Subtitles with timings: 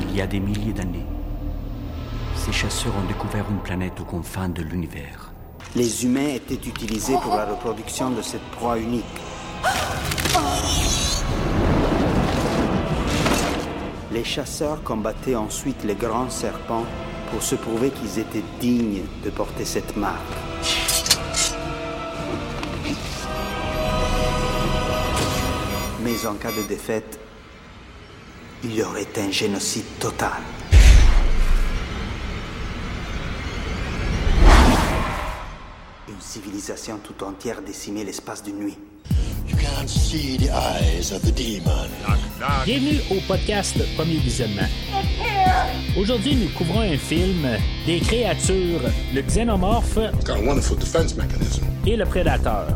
[0.00, 1.06] il y a des milliers d'années,
[2.34, 5.32] ces chasseurs ont découvert une planète aux confins de l'univers.
[5.76, 9.04] Les humains étaient utilisés pour la reproduction de cette proie unique.
[14.12, 16.84] Les chasseurs combattaient ensuite les grands serpents
[17.30, 20.20] pour se prouver qu'ils étaient dignes de porter cette marque.
[26.04, 27.18] Mais en cas de défaite,
[28.64, 30.40] il y aurait un génocide total.
[36.08, 38.78] Une civilisation tout entière décimait l'espace d'une nuit.
[39.48, 41.88] You can't see the eyes of the demon.
[42.64, 44.68] Bienvenue au podcast Premier Visionnement.
[45.96, 47.46] Aujourd'hui, nous couvrons un film
[47.86, 48.80] des créatures,
[49.14, 51.64] le xénomorphe It's got a wonderful defense mechanism.
[51.86, 52.68] et le prédateur.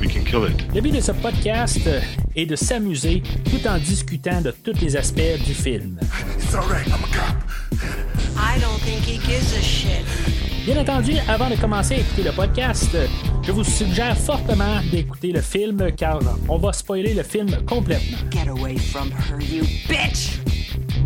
[0.00, 0.74] We can kill it.
[0.74, 1.88] Le but de ce podcast
[2.34, 5.98] est de s'amuser tout en discutant de tous les aspects du film.
[6.38, 7.36] It's all right, I'm a cop.
[8.36, 10.04] I don't think he gives a shit.
[10.66, 12.94] Bien entendu, avant de commencer à écouter le podcast,
[13.42, 18.18] je vous suggère fortement d'écouter le film car on va spoiler le film complètement.
[18.30, 20.40] Get away from her, you bitch!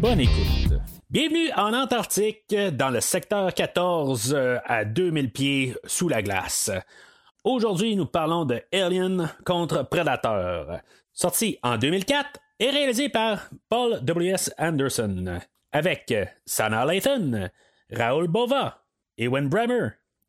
[0.01, 0.81] Bonne écoute.
[1.11, 6.71] Bienvenue en Antarctique, dans le secteur 14, euh, à 2000 pieds sous la glace.
[7.43, 10.81] Aujourd'hui, nous parlons de Alien contre Predator,
[11.15, 14.53] sorti en 2004 et réalisé par Paul W.S.
[14.59, 15.41] Anderson,
[15.73, 16.13] avec
[16.45, 17.49] Sana Lathan,
[17.91, 18.85] Raoul Bova,
[19.17, 19.89] Ewan Bremer,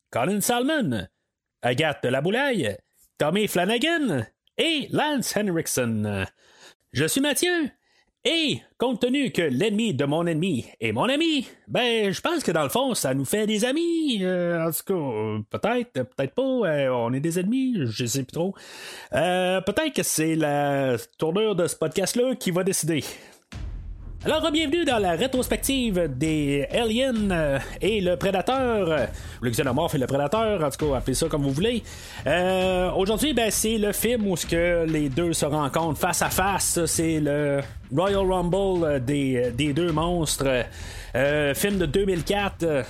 [0.09, 1.05] Colin Salmon,
[1.61, 2.77] Agathe Laboulaye,
[3.17, 4.25] Tommy Flanagan
[4.57, 6.25] et Lance Henriksen.
[6.93, 7.71] Je suis Mathieu.
[8.23, 12.51] Et compte tenu que l'ennemi de mon ennemi est mon ami, ben je pense que
[12.51, 14.19] dans le fond ça nous fait des amis.
[14.21, 16.43] Euh, en tout cas, euh, peut-être, peut-être pas.
[16.43, 18.53] euh, on est des ennemis, je sais plus trop.
[19.13, 23.03] Euh, peut-être que c'est la tournure de ce podcast-là qui va décider.
[24.23, 29.05] Alors, bienvenue dans la rétrospective des Aliens euh, et le Prédateur, euh,
[29.41, 31.81] le Xenomorphe et le Prédateur, en tout cas, appelez ça comme vous voulez.
[32.27, 36.29] Euh, Aujourd'hui, ben, c'est le film où ce que les deux se rencontrent face à
[36.29, 36.85] face.
[36.85, 37.61] C'est le
[37.91, 40.65] Royal Rumble euh, des, des deux monstres.
[41.15, 42.85] Euh, film de 2004.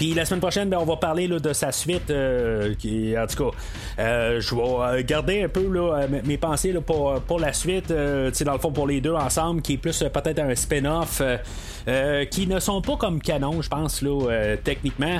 [0.00, 2.10] Puis la semaine prochaine, ben, on va parler là, de sa suite.
[2.10, 3.56] euh, qui, en tout cas,
[3.98, 7.52] euh, je vais euh, garder un peu là, euh, mes- pensées là, pour, pour la
[7.52, 7.90] suite.
[7.90, 11.20] euh, dans le fond, pour les deux ensemble, qui est plus euh, peut-être un spin-off,
[12.30, 15.18] qui ne sont pas comme canon, je pense, là, techniquement.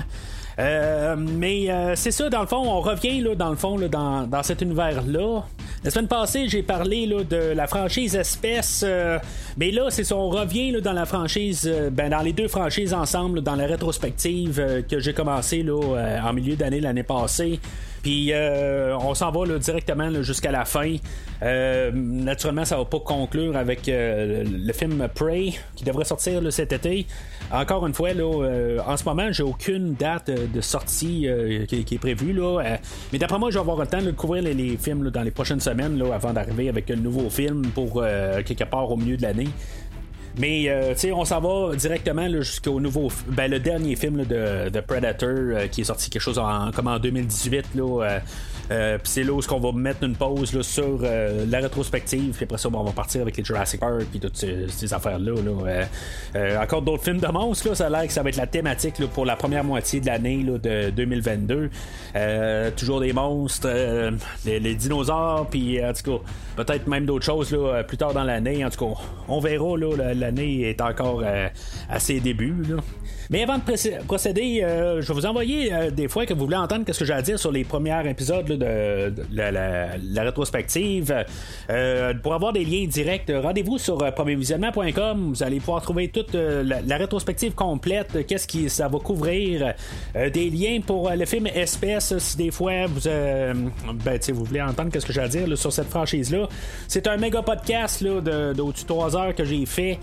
[0.58, 3.88] Euh, mais euh, c'est ça, dans le fond, on revient là, dans le fond là,
[3.88, 5.42] dans, dans cet univers-là.
[5.82, 9.18] La semaine passée, j'ai parlé là, de la franchise Espèce, euh,
[9.56, 12.48] mais là, c'est ça, on revient là, dans la franchise, euh, ben, dans les deux
[12.48, 17.02] franchises ensemble, dans la rétrospective euh, que j'ai commencé là, euh, en milieu d'année l'année
[17.02, 17.60] passée.
[18.02, 20.96] Puis euh, on s'en va là, directement jusqu'à la fin.
[21.42, 26.50] Euh, naturellement, ça va pas conclure avec le, le film Prey qui devrait sortir là,
[26.50, 27.06] cet été.
[27.52, 31.94] Encore une fois, là, euh, en ce moment, j'ai aucune date de sortie euh, qui,
[31.94, 32.32] est prévue.
[32.32, 32.76] Là, euh,
[33.12, 35.32] mais d'après moi, je vais avoir le temps de couvrir les, films là, dans les
[35.32, 39.16] prochaines semaines là, avant d'arriver avec un nouveau film pour euh, quelque part au milieu
[39.16, 39.48] de l'année.
[40.38, 44.80] Mais euh, on s'en va directement jusqu'au nouveau, ben, le dernier film là, de, de
[44.80, 48.20] Predator euh, qui est sorti quelque chose en, comme en 2018 là.
[48.70, 52.34] Euh, puis c'est là où on va mettre une pause là, sur euh, la rétrospective.
[52.34, 55.34] Puis après ça, bon, on va partir avec les Jurassic Park puis toutes ces, affaires-là.
[55.34, 55.86] là.
[56.36, 57.74] Euh, encore d'autres films de monstres.
[57.74, 60.44] Ça a l'air que ça va être la thématique pour la première moitié de l'année
[60.44, 61.70] de 2022.
[62.16, 63.68] Euh, toujours des monstres,
[64.44, 67.56] les, dinosaures, puis en tout cas, peut-être même d'autres choses
[67.88, 68.64] plus tard dans l'année.
[68.64, 69.76] En tout cas, on verra.
[70.14, 71.22] L'année est encore
[71.88, 72.62] à ses débuts.
[73.30, 76.46] Mais avant de procé- procéder, euh, je vais vous envoyer euh, des fois que vous
[76.46, 81.24] voulez entendre ce que j'ai à dire sur les premiers épisodes de, la, rétrospective.
[81.70, 85.28] Euh, pour avoir des liens directs, rendez-vous sur premiervisionnement.com.
[85.28, 89.74] Vous allez pouvoir trouver toute la, rétrospective complète, qu'est-ce qui ça va couvrir,
[90.14, 95.06] des liens pour le film Espèce, si des fois vous, ben, vous voulez entendre ce
[95.06, 96.48] que j'ai à dire sur cette franchise-là.
[96.88, 99.98] C'est un méga podcast d'au-dessus de 3 heures que j'ai fait,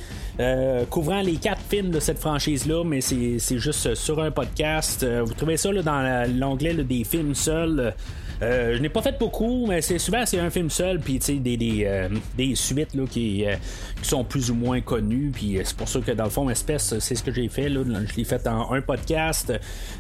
[0.90, 5.04] couvrant les quatre films de cette franchise-là, mais c'est, c'est juste euh, sur un podcast.
[5.04, 7.94] Euh, vous trouvez ça là, dans l'onglet des films seuls.
[8.42, 11.58] Euh, je n'ai pas fait beaucoup, mais c'est souvent c'est un film seul, puis des,
[11.58, 13.56] des, euh, des suites là, qui, euh,
[14.02, 16.98] qui sont plus ou moins connues, puis c'est pour ça que dans le fond espèce
[17.00, 19.54] c'est ce que j'ai fait là, je l'ai fait en un podcast,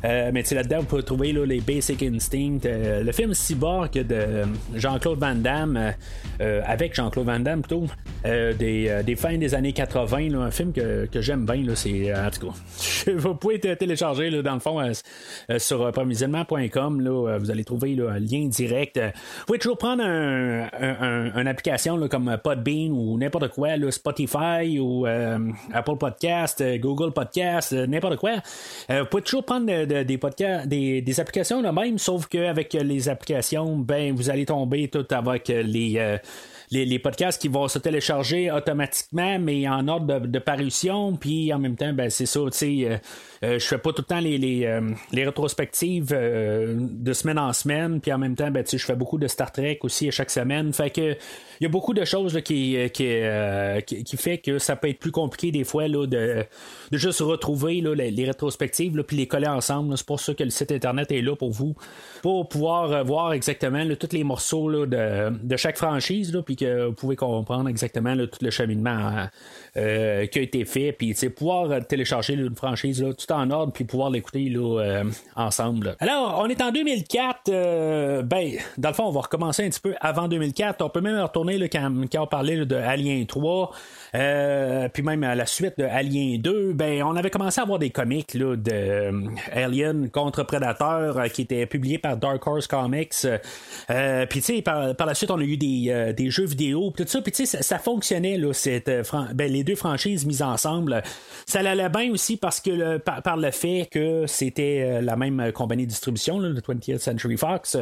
[0.03, 4.43] mais là-dedans vous pouvez trouver là, les Basic Instinct, euh, le film Cyborg de
[4.75, 5.93] Jean-Claude Van Damme
[6.39, 7.87] avec Jean-Claude Van Damme plutôt,
[8.23, 12.29] des, des fins des années 80, là, un film que, que j'aime bien c'est en
[12.29, 14.79] tout cas vous pouvez télécharger dans le fond
[15.57, 15.91] sur
[17.27, 18.97] euh, vous allez trouver là, direct.
[18.97, 20.69] Vous pouvez toujours prendre un,
[21.35, 28.35] une application comme Podbean ou n'importe quoi, Spotify ou Apple Podcast, Google Podcast, n'importe quoi.
[28.89, 34.13] vous pouvez toujours prendre des podcasts, des, applications là même, sauf qu'avec les applications, ben
[34.13, 36.19] vous allez tomber tout avec les
[36.71, 41.15] les, podcasts qui vont se télécharger automatiquement, mais en ordre de, parution.
[41.15, 42.97] Puis en même temps, ben, c'est ça, tu sais, euh,
[43.43, 44.81] euh, je fais pas tout le temps les, les, euh,
[45.13, 48.01] rétrospectives de semaine en semaine.
[48.01, 50.73] Puis en même temps, ben, je fais beaucoup de Star Trek aussi à chaque semaine.
[50.73, 51.15] Fait que
[51.59, 55.11] il y a beaucoup de choses qui, qui, qui, fait que ça peut être plus
[55.11, 56.43] compliqué des fois là, de,
[56.91, 59.97] de juste retrouver là, les, rétrospectives puis les coller ensemble.
[59.97, 61.75] C'est pour ça que le site internet est là pour vous,
[62.21, 66.37] pour pouvoir voir exactement tous les morceaux de, de chaque franchise.
[66.45, 69.27] Puis que vous pouvez comprendre exactement tout le cheminement
[69.77, 74.09] euh, qui a été fait, puis pouvoir télécharger une franchise tout en ordre, puis pouvoir
[74.09, 75.03] l'écouter euh,
[75.35, 75.95] ensemble.
[75.99, 79.79] Alors, on est en 2004, euh, ben, dans le fond, on va recommencer un petit
[79.79, 80.81] peu avant 2004.
[80.83, 83.71] On peut même retourner quand, quand on parlait de Alien 3.
[84.15, 87.79] Euh, puis même à la suite de Alien 2, ben, on avait commencé à avoir
[87.79, 89.11] des comics là, de euh,
[89.51, 93.15] Alien contre Predator euh, qui étaient publiés par Dark Horse Comics.
[94.29, 97.21] puis tu sais, par, la suite, on a eu des, des jeux vidéo, tout ça.
[97.21, 98.89] Puis tu sais, ça, fonctionnait, là, cette,
[99.33, 101.03] ben, les deux franchises mises ensemble.
[101.45, 105.89] Ça allait bien aussi parce que par, le fait que c'était la même compagnie de
[105.89, 107.77] distribution, le 20th Century Fox.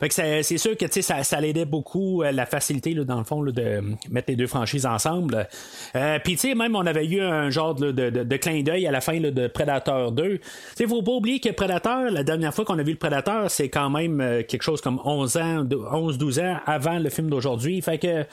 [0.00, 3.42] Fait que c'est sûr que ça, ça l'aidait beaucoup la facilité, là, dans le fond,
[3.42, 5.48] de mettre les deux franchises ensemble.
[5.96, 8.90] Euh, Puis, tu sais, même on avait eu un genre de, de, clin d'œil à
[8.90, 10.40] la fin de Predator 2.
[10.76, 13.68] Tu faut pas oublier que Predator, la dernière fois qu'on a vu le Predator, c'est
[13.68, 17.80] quand même euh, quelque chose comme 11 ans, 11-12 ans avant le film d'aujourd'hui.
[17.82, 18.24] Fait que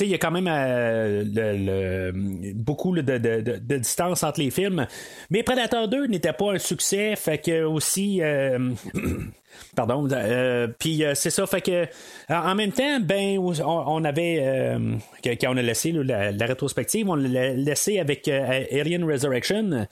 [0.00, 2.12] il y a quand même euh,
[2.54, 4.86] beaucoup de, distance entre les films.
[5.30, 8.20] Mais Predator 2 n'était pas un succès, fait que aussi.
[9.74, 10.08] Pardon.
[10.10, 11.86] Euh, puis euh, c'est ça, fait que
[12.28, 14.78] en même temps, ben on, avait euh,
[15.24, 19.86] quand on a laissé la, rétrospective, on l'a laissé avec Alien Resurrection.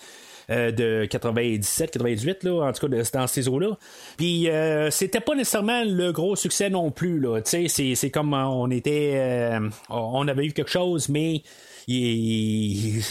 [0.49, 3.77] De 97, 98, là, en tout cas dans ces eaux-là.
[4.17, 4.49] Puis
[4.91, 7.21] c'était pas nécessairement le gros succès non plus.
[7.21, 7.41] Là.
[7.45, 9.59] C'est, c'est comme on était.
[9.89, 11.43] on avait eu quelque chose, mais
[11.89, 13.05] les,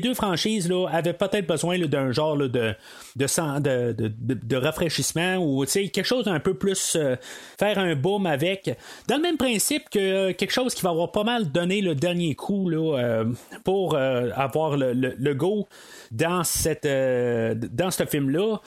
[0.00, 2.74] deux franchises là, avaient peut-être besoin d'un genre de, de,
[3.16, 7.14] de, de, rafraîchissement ou quelque chose d'un peu plus euh,
[7.58, 8.76] faire un boom avec.
[9.06, 12.34] Dans le même principe que quelque chose qui va avoir pas mal donné le dernier
[12.34, 13.26] coup là, euh,
[13.62, 15.68] pour euh, avoir le, le, go
[16.10, 18.58] dans cette dans ce film-là.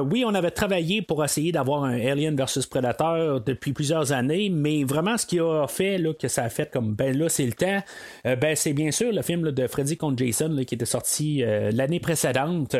[0.00, 4.84] oui, on avait travaillé pour essayer d'avoir un Alien versus Predator depuis plusieurs années, mais
[4.84, 7.52] vraiment ce qui a fait là, que ça a fait comme ben là c'est le
[7.52, 7.82] temps.
[8.24, 11.42] Ben c'est bien sûr le film de Freddy contre Jason qui était sorti
[11.72, 12.76] l'année précédente.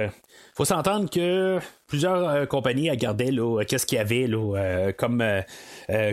[0.54, 1.60] Faut s'entendre que
[1.92, 5.22] plusieurs euh, compagnies regardaient là, euh, qu'est-ce qu'il y avait là, euh, comme,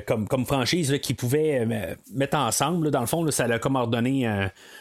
[0.05, 1.65] comme, comme franchise qui pouvaient
[2.13, 2.91] mettre ensemble.
[2.91, 4.27] dans le fond, ça a comme ordonné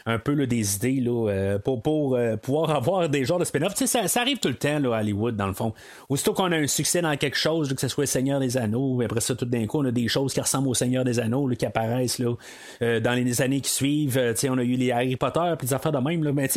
[0.06, 3.74] un peu des idées là, pour, pour pouvoir avoir des genres de spin-off.
[3.76, 5.72] Ça, ça, arrive tout le temps là, à Hollywood, dans le fond.
[6.08, 9.20] Aussitôt qu'on a un succès dans quelque chose, que ce soit Seigneur des Anneaux, après
[9.20, 11.66] ça, tout d'un coup, on a des choses qui ressemblent au Seigneur des Anneaux qui
[11.66, 12.34] apparaissent là,
[12.80, 14.20] dans les années qui suivent.
[14.48, 16.24] on a eu les Harry Potter, puis des affaires de même.
[16.24, 16.32] Là.
[16.32, 16.48] Mais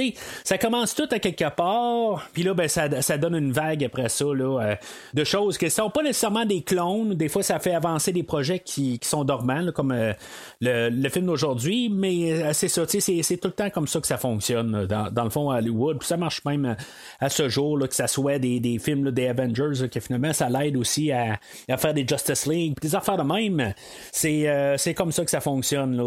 [0.44, 2.68] ça commence tout à quelque part, puis là, ben,
[3.02, 4.76] ça donne une vague après ça euh,
[5.14, 7.14] de choses qui ne sont pas nécessairement des clones.
[7.16, 10.14] Des fois, ça fait avancer des projets qui, sont dormants, comme euh,
[10.62, 14.18] le, film d'aujourd'hui, mais euh, c'est ça, c'est, tout le temps comme ça que ça
[14.18, 16.02] fonctionne dans, le fond à Hollywood.
[16.04, 16.76] ça marche même
[17.20, 20.78] à ce jour, là, que ça soit des, films des Avengers, que finalement ça l'aide
[20.78, 21.40] aussi à,
[21.78, 23.74] faire des Justice League, des affaires de même.
[24.12, 26.00] C'est, comme ça que ça fonctionne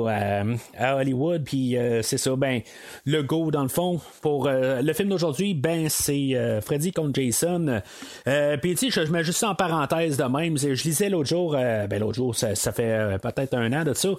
[0.79, 1.45] à, Hollywood.
[1.45, 2.61] Puis c'est ça, ben,
[3.05, 7.81] le go dans le fond pour le film d'aujourd'hui, ben, c'est Freddy contre Jason.
[8.27, 10.57] Euh, puis, tu sais, je, mets juste ça en parenthèse de même.
[10.59, 13.95] Je lisais l'autre jour, euh, ben, l'autre jour, ça, fait euh, peut-être un an de
[13.95, 14.11] ça.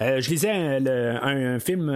[0.00, 1.90] Je lisais un, film,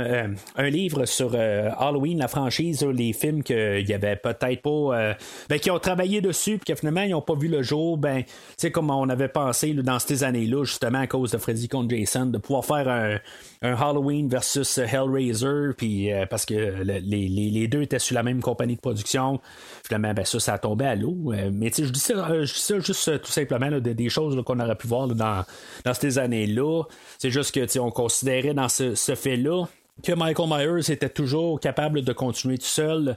[0.56, 5.16] un livre sur Halloween, la franchise, les films qu'il y avait peut-être pas,
[5.48, 7.96] ben, qui ont travaillé dessus, puis que finalement, ils n'ont pas vu le jour.
[7.96, 8.22] Ben,
[8.58, 12.26] tu comme on avait pensé dans ces années-là, justement, à cause de Freddy contre Jason,
[12.26, 13.20] de pouvoir faire un,
[13.62, 19.40] Halloween versus Hellraiser, puis parce que les, deux étaient sur la même compagnie de production.
[19.86, 22.60] Finalement, ben, ça, ça a tombé à l'eau mais je dis ça, euh, je dis
[22.60, 25.44] ça juste euh, tout simplement des choses qu'on aurait pu voir dans,
[25.84, 26.82] dans ces années-là.
[27.18, 29.64] C'est juste que on considérait dans ce, fait-là
[30.02, 33.16] que Michael Myers était toujours capable de continuer tout seul,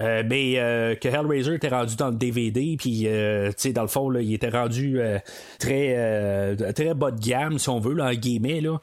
[0.00, 3.82] euh, mais euh, que Hellraiser était rendu dans le DVD, puis euh, tu sais dans
[3.82, 5.00] le fond il était rendu
[5.58, 8.78] très très bas de gamme si on veut là, en guillemets là,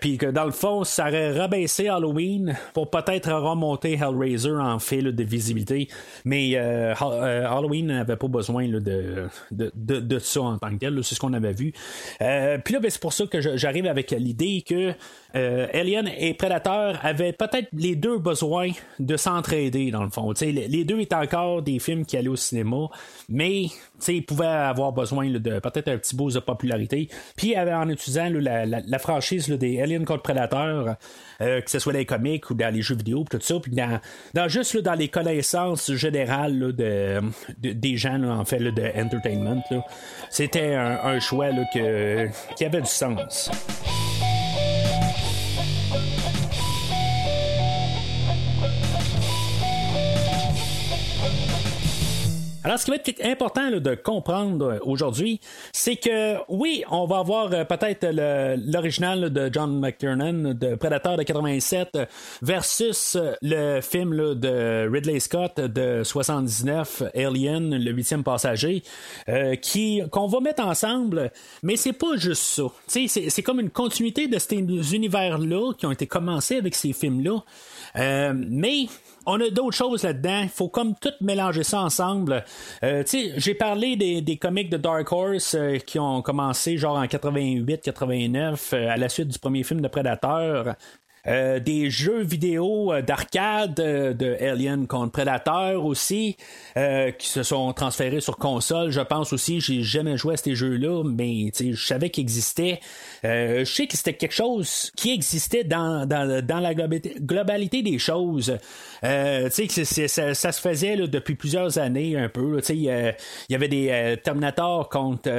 [0.00, 5.02] puis que dans le fond ça aurait rabaissé Halloween pour peut-être remonter Hellraiser en fait
[5.02, 5.88] de visibilité,
[6.24, 8.78] mais Halloween n'avait pas besoin de,
[9.50, 11.72] de, de, ça en tant que tel, c'est ce qu'on avait vu.
[12.18, 14.92] puis là ben, c'est pour ça que j'arrive avec l'idée que
[15.34, 21.00] Alien et Predator avaient peut-être les deux besoin de s'entraider dans le fond les deux
[21.00, 22.88] étaient encore des films qui allaient au cinéma,
[23.28, 23.66] mais
[24.08, 27.08] ils pouvaient avoir besoin de peut-être un petit boost de popularité.
[27.36, 30.94] Puis en utilisant la, franchise des Alien contre Predator,
[31.40, 33.72] euh, que ce soit dans les comics ou dans les jeux vidéo, tout ça, puis
[33.72, 37.20] dans, juste dans les connaissances générales de,
[37.58, 39.62] des gens en fait de entertainment,
[40.30, 43.50] c'était un, choix qui avait du sens.
[52.64, 55.40] Alors, ce qui va être important de comprendre euh, aujourd'hui,
[55.72, 58.06] c'est que oui, on va avoir euh, peut-être
[58.72, 61.98] l'original de John McTiernan de Predator de 87
[62.40, 68.84] versus euh, le film de Ridley Scott de 79, Alien, le huitième passager,
[69.60, 72.62] qui qu'on va mettre ensemble, mais c'est pas juste ça.
[72.86, 74.56] C'est comme une continuité de ces
[74.94, 77.42] univers-là qui ont été commencés avec ces films-là.
[78.34, 78.86] mais
[79.26, 80.40] on a d'autres choses là-dedans.
[80.42, 82.44] Il faut comme tout mélanger ça ensemble.
[82.82, 88.74] Euh, j'ai parlé des, comics de Dark Horse euh, qui ont commencé genre en 88-89
[88.74, 90.74] euh, à la suite du premier film de Predator.
[91.28, 96.36] Euh, des jeux vidéo euh, d'arcade euh, de Alien contre Predator aussi
[96.74, 98.90] qui se sont transférés sur console.
[98.90, 102.80] Je pense aussi, j'ai jamais joué à ces jeux-là, mais je savais qu'ils existaient.
[103.22, 108.56] je sais que c'était quelque chose qui existait dans, dans, dans la globalité des choses.
[109.02, 112.60] ça, ça, se faisait là, depuis plusieurs années un peu.
[112.70, 113.14] Il
[113.50, 115.30] y avait des Terminator contre,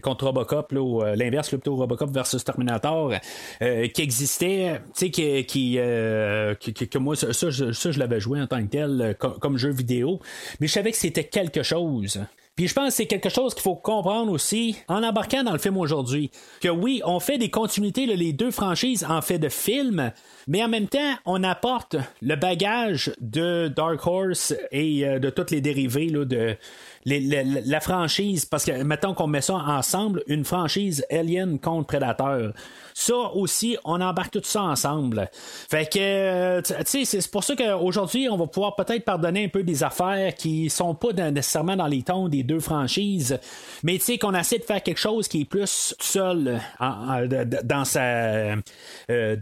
[0.00, 0.72] contre Robocop,
[1.16, 3.12] l'inverse, plutôt Robocop versus Terminator,
[3.60, 4.45] qui existait
[4.94, 9.56] qui, euh, qui, que moi, ça, je, l'avais joué en tant que tel euh, comme,
[9.56, 10.20] jeu vidéo,
[10.60, 12.20] mais je savais que c'était quelque chose.
[12.56, 15.58] Puis je pense que c'est quelque chose qu'il faut comprendre aussi en embarquant dans le
[15.58, 16.30] film aujourd'hui.
[16.62, 20.10] Que oui, on fait des continuités, les deux franchises en fait de films,
[20.48, 25.50] mais en même temps, on apporte le bagage de Dark Horse et euh, de toutes
[25.50, 26.56] les dérivés de
[27.04, 28.46] la franchise.
[28.46, 32.52] Parce que mettons qu'on met ça ensemble, une franchise Alien contre Predator.
[32.98, 35.28] Ça aussi, on embarque tout ça ensemble.
[35.68, 39.48] Fait que, euh, tu sais, c'est pour ça qu'aujourd'hui, on va pouvoir peut-être pardonner un
[39.48, 43.38] peu des affaires qui sont pas nécessairement dans les tons des deux franchises,
[43.82, 48.54] mais tu sais, qu'on essaie de faire quelque chose qui est plus seul dans sa.
[49.10, 49.36] Euh,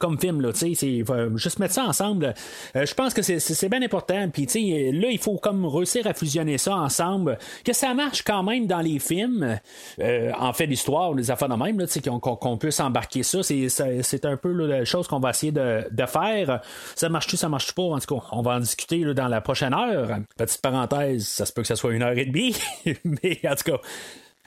[0.00, 1.04] comme film, tu sais,
[1.34, 2.32] juste mettre ça ensemble.
[2.76, 4.26] Euh, je pense que c'est bien important.
[4.30, 8.22] Puis, tu sais, là, il faut comme réussir à fusionner ça ensemble, que ça marche
[8.22, 9.60] quand même dans les films.
[10.00, 13.42] en fait, l'histoire, les affaires de même, tu sais, qu'on puisse embarquer ça.
[13.42, 16.60] C'est un peu la chose qu'on va essayer de, faire.
[16.94, 17.82] Ça marche-tu, ça marche pas?
[17.82, 20.18] En tout cas, on va en discuter dans la prochaine heure.
[20.36, 22.56] Petite parenthèse, ça se peut que ce soit une heure et demie,
[23.04, 23.78] mais en tout cas.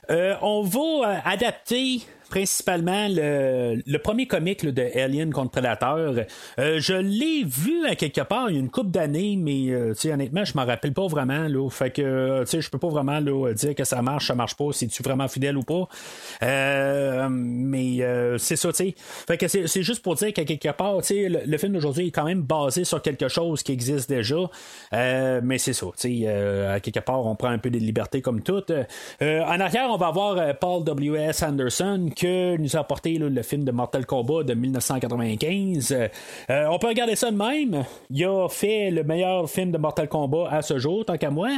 [0.10, 6.14] Euh, on va adapter principalement le, premier comic de Alien contre Predator.
[6.60, 9.94] Euh, je l'ai vu à quelque part il y a une couple d'années, mais euh,
[10.06, 11.48] honnêtement, je m'en rappelle pas vraiment.
[11.48, 14.56] Là, fait que euh, je peux pas vraiment là, dire que ça marche, ça marche
[14.56, 15.88] pas, si tu vraiment fidèle ou pas.
[17.30, 18.00] mais
[18.38, 18.94] c'est ça, tu.
[19.28, 22.26] Fait que c'est juste pour dire qu'à quelque part, le, le film d'aujourd'hui est quand
[22.26, 24.50] même basé sur quelque chose qui existe déjà.
[24.92, 28.64] mais c'est ça, à quelque part, on prend un peu de liberté comme tout.
[29.22, 31.44] en arrière, on va avoir Paul W.S.
[31.44, 35.96] Anderson que nous a apporté le film de Mortal Kombat de 1995.
[36.50, 37.86] Euh, on peut regarder ça de même.
[38.10, 41.50] Il a fait le meilleur film de Mortal Kombat à ce jour, tant qu'à moi.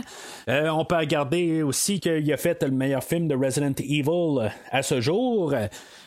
[0.48, 4.84] Euh, on peut regarder aussi qu'il a fait le meilleur film de Resident Evil à
[4.84, 5.56] ce jour.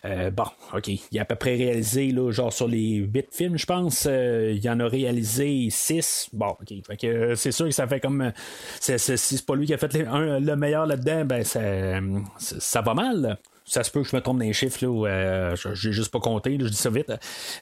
[0.04, 3.58] Euh, bon, ok, il a à peu près réalisé, là, genre sur les 8 films,
[3.58, 6.28] je pense, il en a réalisé 6.
[6.32, 8.32] Bon, ok, c'est sûr que ça fait comme.
[8.80, 13.83] si c'est pas lui qui a fait le meilleur là-dedans, ben ça va mal ça
[13.83, 16.59] se peut que je me trompe dans les chiffres, là, euh, j'ai juste pas compté,
[16.61, 17.11] je dis ça vite.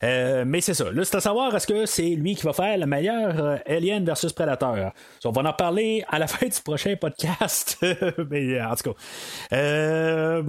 [0.03, 0.91] Euh, mais c'est ça.
[0.91, 4.05] Là, c'est à savoir est-ce que c'est lui qui va faire le meilleur euh, Alien
[4.05, 4.93] versus Predator?
[5.25, 7.79] on va en parler à la fin du prochain podcast.
[8.31, 10.43] mais en tout cas.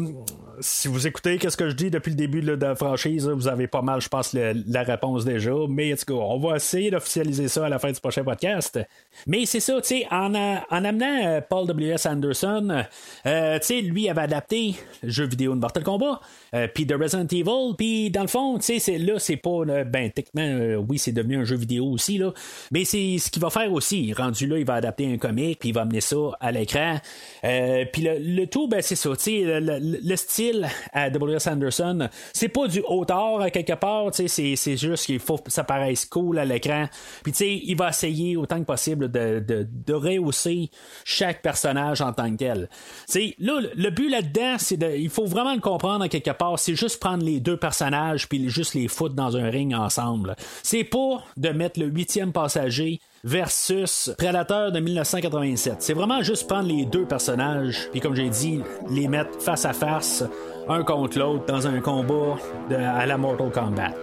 [0.60, 3.68] si vous écoutez qu'est-ce que je dis depuis le début de la franchise, vous avez
[3.68, 5.52] pas mal, je pense, la réponse déjà.
[5.70, 8.80] Mais en tout cas, on va essayer d'officialiser ça à la fin du prochain podcast.
[9.28, 12.08] Mais c'est ça, tu sais, en, en, amenant Paul W.S.
[12.08, 12.86] Anderson,
[13.24, 13.30] tu
[13.62, 16.20] sais, lui avait adapté le jeu vidéo de Mortal Kombat,
[16.54, 19.84] euh, puis de Resident Evil, puis dans le fond, tu sais, là, c'est pas, euh,
[19.84, 22.34] ben, techniquement, oui, c'est devenu un jeu vidéo aussi, là,
[22.72, 24.14] mais c'est ce qu'il va faire aussi.
[24.14, 27.00] Rendu là, il va adapter un comic, puis il va amener ça à l'écran.
[27.42, 31.48] puis le, tout, ben, c'est ça, tu sais, le, style à W.S.
[31.48, 35.64] Anderson, c'est pas du hauteur quelque part, tu sais, c'est, juste qu'il faut que ça
[35.64, 36.88] paraisse cool à l'écran.
[37.24, 40.70] Puis, tu sais, il va essayer autant que possible de, de, de rehausser
[41.06, 42.70] chaque personnage en tant que tel.
[43.06, 44.96] sais, là, le but là-dedans, c'est de.
[44.96, 46.60] Il faut vraiment le comprendre quelque part.
[46.60, 50.36] C'est juste prendre les deux personnages puis juste les foutre dans un ring ensemble.
[50.62, 55.78] C'est pas de mettre le huitième passager versus Predator de 1987.
[55.80, 59.74] C'est vraiment juste prendre les deux personnages, puis comme j'ai dit, les mettre face à
[59.74, 60.24] face,
[60.68, 62.38] un contre l'autre, dans un combat
[62.70, 63.94] à la Mortal Kombat.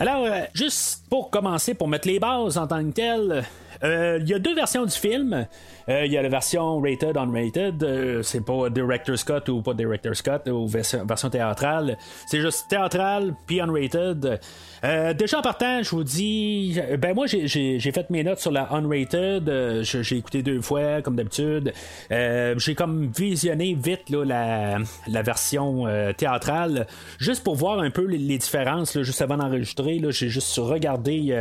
[0.00, 3.44] Alors, euh, juste pour commencer, pour mettre les bases en tant que tel,
[3.82, 5.44] euh, il y a deux versions du film.
[5.88, 8.22] Euh, il y a la version rated, unrated.
[8.22, 11.98] c'est pas Director's Cut ou pas Director's Cut ou version théâtrale.
[12.28, 14.38] C'est juste théâtral puis unrated.
[14.84, 18.72] Euh, déjà en partant, je vous dis, ben moi j'ai fait mes notes sur la
[18.72, 21.72] unrated, euh, j'ai écouté deux fois comme d'habitude.
[22.12, 26.86] Euh, j'ai comme visionné vite la, la, version théâtrale,
[27.18, 30.00] juste pour voir un peu les, différences, là, juste avant d'enregistrer.
[30.10, 31.36] J'ai juste regardé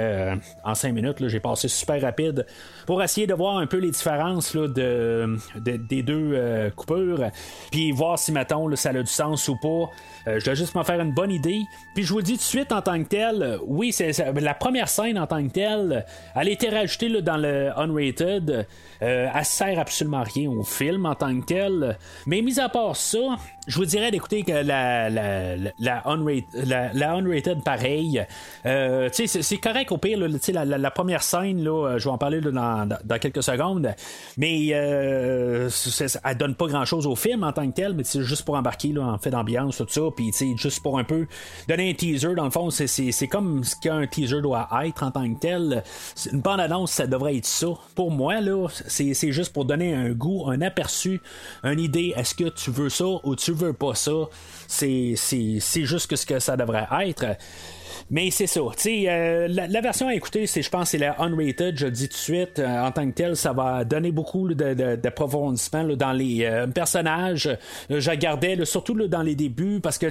[0.63, 2.45] en cinq minutes, j'ai passé super rapide
[2.85, 7.29] pour essayer de voir un peu les différences là, de, des deux coupures,
[7.71, 9.89] puis voir si mettons ça a du sens ou pas.
[10.25, 11.61] je dois juste m'en faire une bonne idée.
[11.93, 13.26] Puis je vous dis tout de suite en tant que tel
[13.65, 16.05] oui, c'est la première scène en tant que telle,
[16.35, 18.67] elle a été rajoutée dans le unrated.
[19.01, 21.97] Euh, elle sert absolument rien au film en tant que tel.
[22.25, 23.19] Mais mis à part ça,
[23.67, 28.25] je vous dirais d'écouter que la, la, la, unrated, pareil.
[28.65, 32.87] Euh, c'est correct au pire, la, la, première scène, là, je vais en parler dans,
[33.19, 33.93] quelques secondes.
[34.37, 35.69] Mais euh,
[36.23, 38.55] elle donne pas grand chose au film en tant que tel, mais c'est juste pour
[38.55, 40.01] embarquer là, en fait d'ambiance, tout ça.
[40.15, 41.27] Puis juste pour un peu
[41.67, 45.33] donner un teaser, dans le fond, c'est comme ce qu'un teaser doit être en tant
[45.33, 45.83] que tel.
[46.31, 47.69] Une bande-annonce, ça devrait être ça.
[47.95, 51.19] Pour moi, là, c'est juste pour donner un goût, un aperçu,
[51.63, 52.13] une idée.
[52.15, 54.11] Est-ce que tu veux ça ou tu veux pas ça?
[54.67, 55.15] C'est
[55.65, 57.25] juste ce que ça devrait être.
[58.09, 58.61] Mais c'est ça.
[58.61, 61.77] Euh, la, la, version à écouter, c'est, je pense, c'est la unrated.
[61.77, 62.59] Je le dis tout de suite.
[62.59, 67.49] Euh, en tant que tel, ça va donner beaucoup d'approfondissement de, dans les euh, personnages.
[67.89, 70.07] je regardais surtout dans les débuts parce que,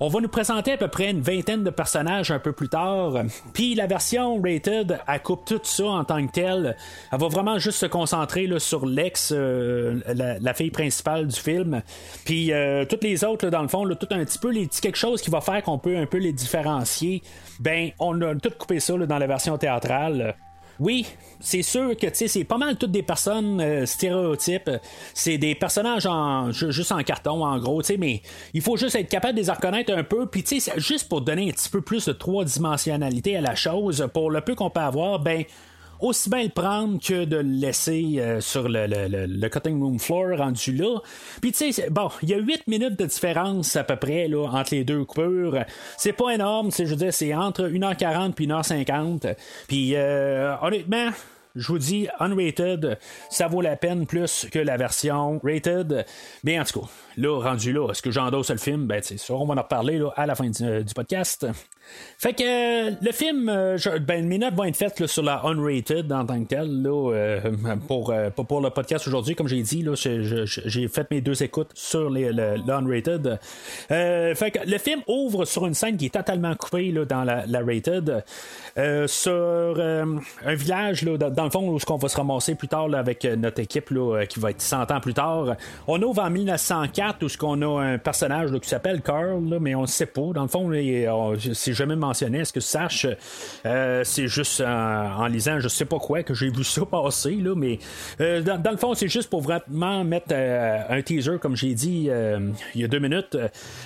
[0.00, 3.14] on va nous présenter à peu près une vingtaine de personnages un peu plus tard.
[3.52, 6.76] Puis la version rated, elle coupe tout ça en tant que tel.
[7.12, 11.82] Elle va vraiment juste se concentrer là, sur l'ex, la, la, fille principale du film.
[12.24, 12.52] Puis
[12.88, 15.40] toutes les autres, dans le fond, tout un petit peu les quelque chose qui va
[15.40, 17.19] faire qu'on peut un peu les différencier
[17.58, 20.36] ben, on a tout coupé ça dans la version théâtrale.
[20.80, 21.06] Oui,
[21.40, 24.70] c'est sûr que c'est pas mal toutes des personnes euh, stéréotypes.
[25.12, 28.22] C'est des personnages en juste en carton, en gros, mais
[28.54, 30.24] il faut juste être capable de les reconnaître un peu.
[30.24, 30.42] Puis
[30.76, 34.40] juste pour donner un petit peu plus de trois dimensionnalité à la chose, pour le
[34.40, 35.44] peu qu'on peut avoir, ben
[36.00, 40.38] aussi bien le prendre que de le laisser euh, sur le, le, cutting room floor
[40.38, 40.98] rendu là.
[41.40, 44.46] Puis tu sais, bon, il y a 8 minutes de différence à peu près là,
[44.46, 45.64] entre les deux coupures.
[45.96, 49.34] C'est pas énorme, je veux dire, c'est entre 1h40 puis 1h50.
[49.68, 51.10] Puis euh, honnêtement,
[51.56, 56.04] je vous dis, unrated, ça vaut la peine plus que la version rated.
[56.44, 56.86] Mais en tout cas,
[57.16, 58.86] là, rendu là, est-ce que j'endosse le film?
[58.86, 61.46] Ben, c'est sûr, on va en reparler à la fin du, euh, podcast.
[62.18, 66.12] Fait que euh, le film, euh, ben, mes notes vont être faites sur la unrated
[66.12, 67.40] en tant que tel, là,
[67.88, 68.14] pour,
[68.46, 72.56] pour le podcast aujourd'hui, comme j'ai dit, j'ai fait mes deux écoutes sur les, le,
[74.34, 77.44] fait que le film ouvre sur une scène qui est totalement coupée là, dans la,
[77.46, 78.22] la rated,
[79.06, 83.24] sur un village là, dans, le fond où on va se ramasser plus tard avec
[83.24, 85.56] notre équipe là, qui va être 100 ans plus tard.
[85.86, 89.82] On ouvre en 1904 où ce qu'on a un personnage qui s'appelle Carl, mais on
[89.82, 90.32] ne sait pas.
[90.34, 90.70] Dans le fond,
[91.52, 92.38] c'est jamais mentionné.
[92.38, 93.06] Est-ce que tu saches,
[93.66, 97.54] euh, c'est juste en, lisant, je sais pas quoi, que j'ai vu ça passer, là,
[97.54, 97.78] mais
[98.20, 102.08] euh, dans, le fond, c'est juste pour vraiment mettre euh, un teaser, comme j'ai dit
[102.74, 103.36] il y a deux minutes,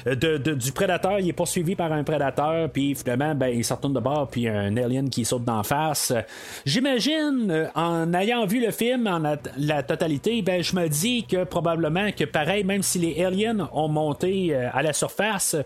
[0.06, 1.18] de, du prédateur.
[1.20, 4.48] Il est poursuivi par un prédateur, puis finalement, ben, il se retourne de bord, puis
[4.48, 6.12] un alien qui saute d'en face.
[6.64, 7.43] J'imagine,
[7.74, 9.20] en ayant vu le film en
[9.56, 13.88] la, totalité, ben, je me dis que probablement que pareil, même si les aliens ont
[13.88, 15.56] monté euh, à la surface,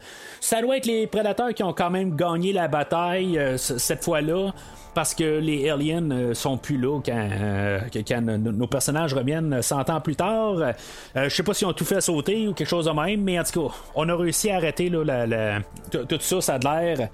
[0.40, 4.52] ça doit être les prédateurs qui ont quand même gagné la bataille euh, cette fois-là.
[4.98, 7.78] Parce que les aliens euh, sont plus là quand, euh,
[8.18, 10.56] nos- personnages reviennent 100 ans plus tard.
[10.58, 10.72] Euh,
[11.14, 13.44] je sais pas si on tout fait sauter ou quelque chose de même, mais en
[13.44, 15.60] tout cas, on a réussi à arrêter là,
[15.92, 17.08] tout ça, ça a de l'air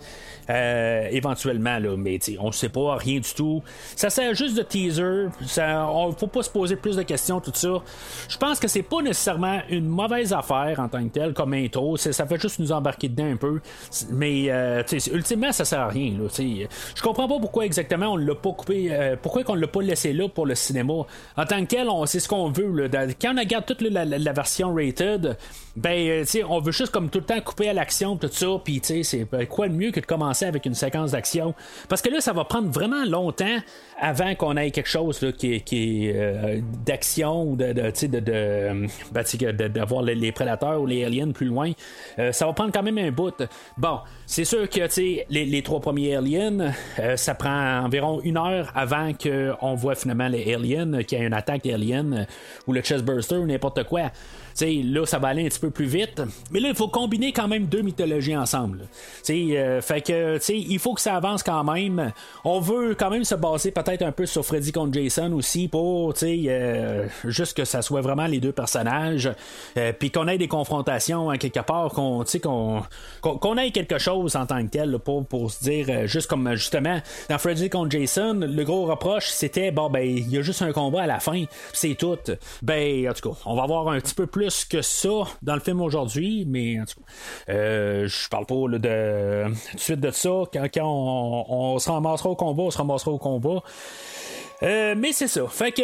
[1.12, 3.62] éventuellement, mais on sait pas rien du tout.
[3.96, 5.26] Ça sert juste de teaser.
[5.46, 7.82] Ça, on faut pas se poser plus de questions, tout ça.
[8.28, 11.96] Je pense que c'est pas nécessairement une mauvaise affaire en tant que telle comme intro.
[11.98, 13.60] Ça fait juste nous embarquer dedans un peu.
[14.10, 14.50] Mais
[15.12, 16.12] ultimement, ça sert à rien.
[16.38, 18.88] Je comprends pas pourquoi exactement on l'a pas coupé.
[18.90, 20.92] euh, pourquoi qu'on l'a pas laissé là pour le cinéma?
[21.36, 22.70] En tant que tel, on c'est ce qu'on veut.
[22.86, 23.06] Là.
[23.20, 25.36] Quand on regarde toute la, la- la version rated,
[25.76, 28.46] ben euh, t'sais, on veut juste comme tout le temps couper à l'action, tout ça.
[28.64, 31.54] Puis c'est ben, quoi de mieux que de commencer avec une séquence d'action?
[31.88, 33.56] Parce que là, ça va prendre vraiment longtemps
[34.00, 39.24] avant qu'on ait quelque chose qui, est- qui euh, d'action ou de, de, de, ben,
[39.52, 41.72] de- d'avoir les, prédateurs ou les aliens plus loin.
[42.18, 43.34] Euh, ça va prendre quand même un bout.
[43.78, 44.80] Bon, c'est sûr que
[45.30, 50.28] les, les trois premiers aliens, euh, ça prend environ une heure avant qu'on voit finalement
[50.28, 52.24] les aliens, qu'il y ait une attaque d'aliens euh,
[52.66, 54.10] ou le chestburster ou n'importe quoi.
[54.54, 56.22] T'sais, là, ça va aller un petit peu plus vite.
[56.52, 58.86] Mais là, il faut combiner quand même deux mythologies ensemble.
[59.28, 62.12] Euh, fait que, il faut que ça avance quand même.
[62.44, 66.14] On veut quand même se baser peut-être un peu sur Freddy contre Jason aussi pour,
[66.22, 69.30] euh, juste que ça soit vraiment les deux personnages.
[69.76, 72.82] euh, Puis qu'on ait des confrontations hein, quelque part, qu'on, qu'on,
[73.22, 76.28] qu'on ait quelque chose en tant que tel là, pour, pour se dire, euh, juste
[76.28, 80.42] comme justement, dans Freddy contre Jason, le gros reproche, c'était, bon, ben, il y a
[80.42, 82.18] juste un combat à la fin, c'est tout.
[82.62, 85.60] Ben, en tout cas, on va avoir un petit peu plus que ça dans le
[85.60, 86.78] film aujourd'hui, mais
[87.48, 90.44] euh, je parle pas de tout de suite de ça.
[90.52, 93.62] Quand, quand on, on se ramassera au combat, on se ramassera au combat.
[94.62, 95.46] Euh, mais c'est ça.
[95.48, 95.82] Fait que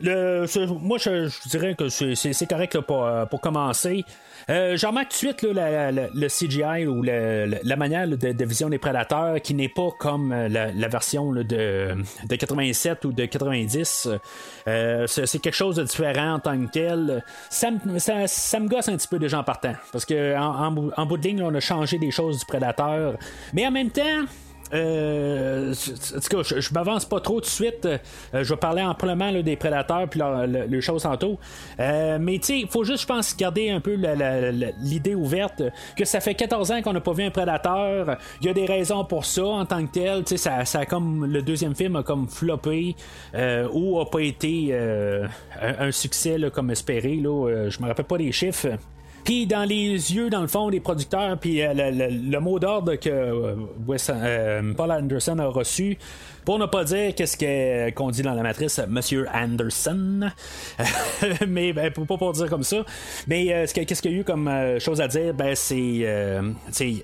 [0.00, 4.04] le, ce- moi, je, je dirais que c'est, correct là, pour, euh, pour commencer.
[4.50, 8.32] Euh, J'en remarque tout de suite là, le CGI ou la, la- manière là, de,
[8.32, 11.94] de vision des prédateurs qui n'est pas comme euh, la, version là, de,
[12.28, 14.08] de 87 ou de 90.
[14.68, 17.24] Euh, c'est, quelque chose de différent en tant que tel.
[17.48, 19.72] Ça, me- ça, ça me gosse un petit peu déjà en partant.
[19.92, 23.16] Parce que en, en en bout de ligne, on a changé des choses du prédateur.
[23.54, 24.24] Mais en même temps,
[24.72, 27.86] euh, en tout cas, je, m'avance pas trop tout de suite.
[27.86, 27.98] Euh,
[28.32, 31.38] je vais parler amplement des prédateurs puis les choses tantôt.
[31.80, 33.96] Euh, mais il faut juste, je pense, garder un peu
[34.80, 35.62] l'idée ouverte
[35.96, 38.16] que ça fait 14 ans qu'on n'a pas vu un prédateur.
[38.40, 40.38] Il y a des raisons pour ça en tant que tel.
[40.38, 42.96] Ça, ça comme le deuxième film a comme floppé
[43.72, 44.74] ou a pas été
[45.60, 47.16] un, succès comme espéré.
[47.16, 48.68] Là, je me rappelle pas des chiffres.
[49.24, 52.94] Puis dans les yeux, dans le fond, des producteurs, puis euh, le, le- mot d'ordre
[52.96, 53.54] que euh,
[54.10, 55.96] euh, Paul Anderson a reçu,
[56.44, 60.28] pour ne pas dire qu'est-ce que- qu'on dit dans la matrice, Monsieur Anderson,
[61.48, 62.84] mais ben, pour pas pour dire comme ça,
[63.26, 65.54] mais euh, ce que- qu'est-ce qu'il y a eu comme euh, chose à dire, ben
[65.54, 66.42] c'est euh,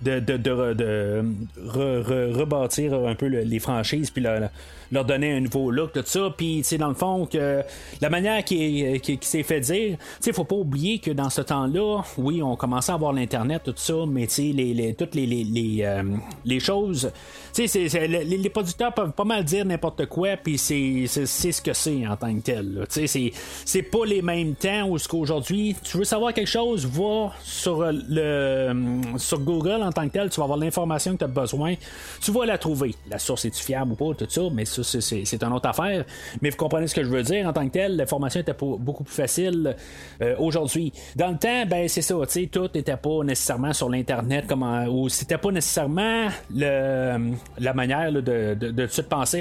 [0.02, 1.24] de, de, de, de
[1.66, 4.48] re- re- rebâtir un peu le- les franchises, puis leur,
[4.92, 7.62] leur donner un nouveau look, tout ça, puis dans le fond, que
[8.00, 11.10] la manière qui, est- qui, qui s'est fait dire, tu sais, faut pas oublier que
[11.12, 14.74] dans ce temps-là, oui, on commençait à avoir l'Internet, tout ça, mais tu sais, les,
[14.74, 16.02] les- toutes les, les, les, euh,
[16.44, 17.12] les choses,
[17.54, 21.06] tu sais, c'est- c'est- les, les producteurs peuvent pas mal dire n'importe quoi, puis c'est
[21.06, 22.84] ce que c'est en tant que tel.
[22.88, 27.82] c'est- pas les mêmes temps où ce qu'aujourd'hui, tu veux savoir quelque chose, va sur
[27.82, 31.28] euh, le sur Google en tant que tel, tu vas avoir l'information que tu as
[31.28, 31.74] besoin,
[32.20, 32.94] tu vas la trouver.
[33.10, 35.00] La source est-tu fiable ou pas, tout ça, mais ça, c'est-
[35.42, 36.04] une autre affaire.
[36.42, 39.04] Mais vous comprenez ce que je veux dire, en tant que tel, l'information était beaucoup
[39.04, 39.76] plus facile
[40.22, 40.92] euh, aujourd'hui.
[41.16, 44.44] Dans le temps, ben c'est ça, tu tout n'était pas nécessairement sur l'Internet,
[44.90, 48.86] ou c'était pas nécessairement le, la manière de, de, de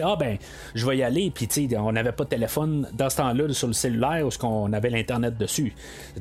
[0.03, 0.37] ah ben,
[0.75, 3.51] je vais y aller, puis tu sais, on n'avait pas de téléphone dans ce temps-là
[3.53, 5.73] sur le cellulaire où on avait l'Internet dessus.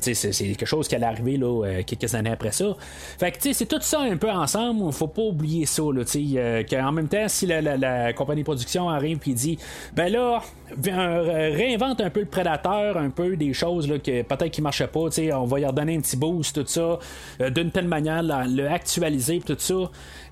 [0.03, 2.77] Tu sais, c'est- quelque chose qui allait arriver là, euh, quelques années après ça.
[3.19, 6.05] Fait que tu sais, c'est tout ça un peu ensemble, faut pas oublier ça, là,
[6.05, 9.59] tu sais, euh, qu'en même temps, si la, compagnie de production arrive puis dit,
[9.95, 10.41] ben là,
[10.87, 14.87] euh, réinvente un peu le prédateur, un peu des choses là, que peut-être qui marchaient
[14.89, 16.99] pas, tu sais, on va y redonner un petit boost, tout ça,
[17.51, 19.75] d'une telle manière, la- le actualiser, tout ça,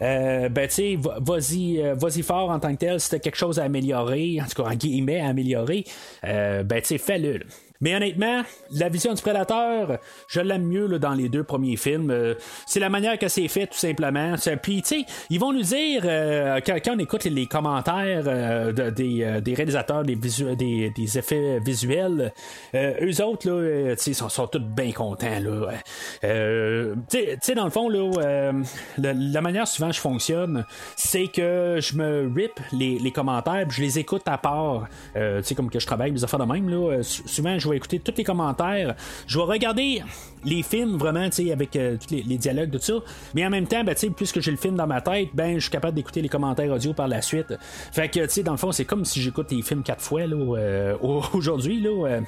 [0.00, 4.38] ben tu sais, va- vas-y, vas-y fort en tant que tel, quelque chose à améliorer,
[4.40, 5.84] en tout cas en guillemets à améliorer,
[6.24, 7.40] euh, ben tu sais, fais-le.
[7.80, 12.10] Mais honnêtement, la vision du prédateur, je l'aime mieux là, dans les deux premiers films.
[12.10, 12.34] Euh,
[12.66, 14.34] c'est la manière que c'est fait, tout simplement.
[14.62, 18.24] Puis, tu sais, ils vont nous dire, euh, quand, quand on écoute les, les commentaires
[18.26, 22.32] euh, de- des, euh, des réalisateurs des, visu- des, des effets visuels,
[22.74, 25.38] euh, eux autres, là, euh, sais, sont, sont tous bien contents.
[25.40, 25.72] Là.
[27.10, 28.52] Tu sais- dans le fond, là,
[28.98, 30.64] la, la manière souvent je fonctionne,
[30.96, 34.88] c'est que je me rip les, les commentaires, puis je les écoute à part.
[35.14, 37.70] Tu sais, comme que je travaille des affaires de même, là, sou- souvent je je
[37.70, 38.94] vais écouter tous les commentaires.
[39.26, 40.02] Je vais regarder
[40.44, 42.94] les films vraiment, tu sais, avec euh, tous les, dialogues, tout ça.
[43.34, 45.56] Mais en même temps, ben, tu sais, puisque j'ai le film dans ma tête, ben,
[45.56, 47.54] je suis capable d'écouter les commentaires audio par la suite.
[47.92, 50.26] Fait que, tu sais, dans le fond, c'est comme si j'écoute les films quatre fois,
[50.26, 50.96] là, euh,
[51.32, 52.20] aujourd'hui, là.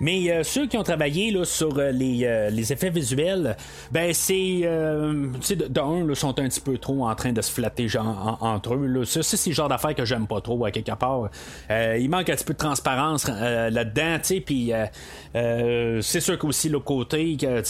[0.00, 3.56] Mais euh, ceux qui ont travaillé là, sur euh, les, euh, les effets visuels,
[3.92, 5.26] ben c'est euh,
[5.68, 8.86] d'un sont un petit peu trop en train de se flatter genre, en- entre eux.
[8.86, 9.04] Là.
[9.04, 11.28] Ça, c'est le genre d'affaires que j'aime pas trop à quelque part.
[11.70, 14.72] Euh, il manque un petit peu de transparence là-dedans, puis
[15.34, 17.60] c'est sûr qu'aussi le côté que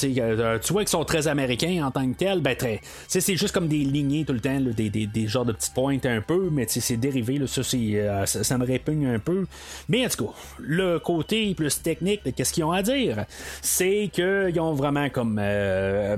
[0.59, 2.81] tu vois qu'ils sont très américains en tant que tels, ben très.
[3.09, 5.75] C'est juste comme des lignées tout le temps, là, des, des, des genres de petites
[5.75, 9.47] pointes un peu, mais c'est dérivé, là, ça, ça, ça me répugne un peu.
[9.89, 13.25] Mais en tout cas, le côté plus technique qu'est-ce qu'ils ont à dire,
[13.63, 16.17] c'est qu'ils ont vraiment comme euh,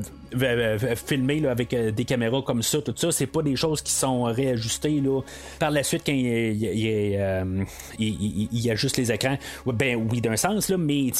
[0.96, 4.24] filmé avec euh, des caméras comme ça, tout ça, c'est pas des choses qui sont
[4.24, 5.20] réajustées là,
[5.58, 6.26] par la suite quand il,
[6.62, 7.64] il, euh,
[7.98, 9.36] il- il- il y a juste les écrans.
[9.66, 11.10] Ben oui, d'un sens, là, mais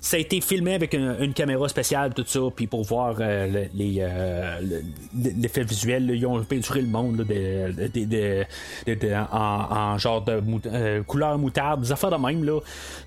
[0.00, 3.68] ça a été filmé avec une, caméra spéciale, tout ça, puis pour voir euh, le-
[3.74, 4.00] les,
[4.62, 4.82] le-
[5.40, 8.44] l'effet visuel, ils ont peinturé le monde de,
[9.32, 12.44] en, en genre de couleur moutarde, des affaires de même.
[12.44, 12.60] Là.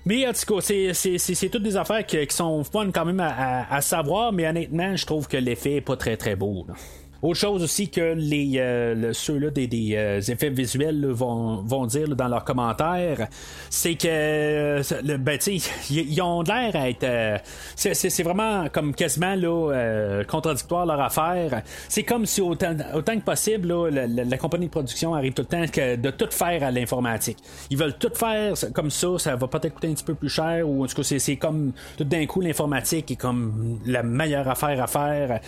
[0.06, 4.32] Mais en tout cas, c'est, toutes des affaires qui, sont fun quand même à savoir,
[4.32, 6.66] mais honnêtement, je trouve que l'effet est pas très très beau.
[7.24, 12.44] Autre chose aussi que les euh, ceux-là des, euh, effets visuels vont, dire dans leurs
[12.44, 13.28] commentaires,
[13.70, 15.38] c'est que euh, le- ben,
[15.88, 17.04] ils ont l'air à être.
[17.04, 17.38] euh,
[17.76, 21.62] c'est, vraiment comme quasiment là, contradictoire leur affaire.
[21.88, 25.66] C'est comme si autant, autant que possible, là, la, compagnie de production arrive tout le
[25.66, 27.38] temps de tout faire à l'informatique.
[27.70, 30.68] Ils veulent tout faire comme ça, ça va peut-être coûter un petit peu plus cher,
[30.68, 34.82] ou en tout cas, c'est, comme tout d'un coup l'informatique est comme la meilleure affaire
[34.82, 35.40] à faire.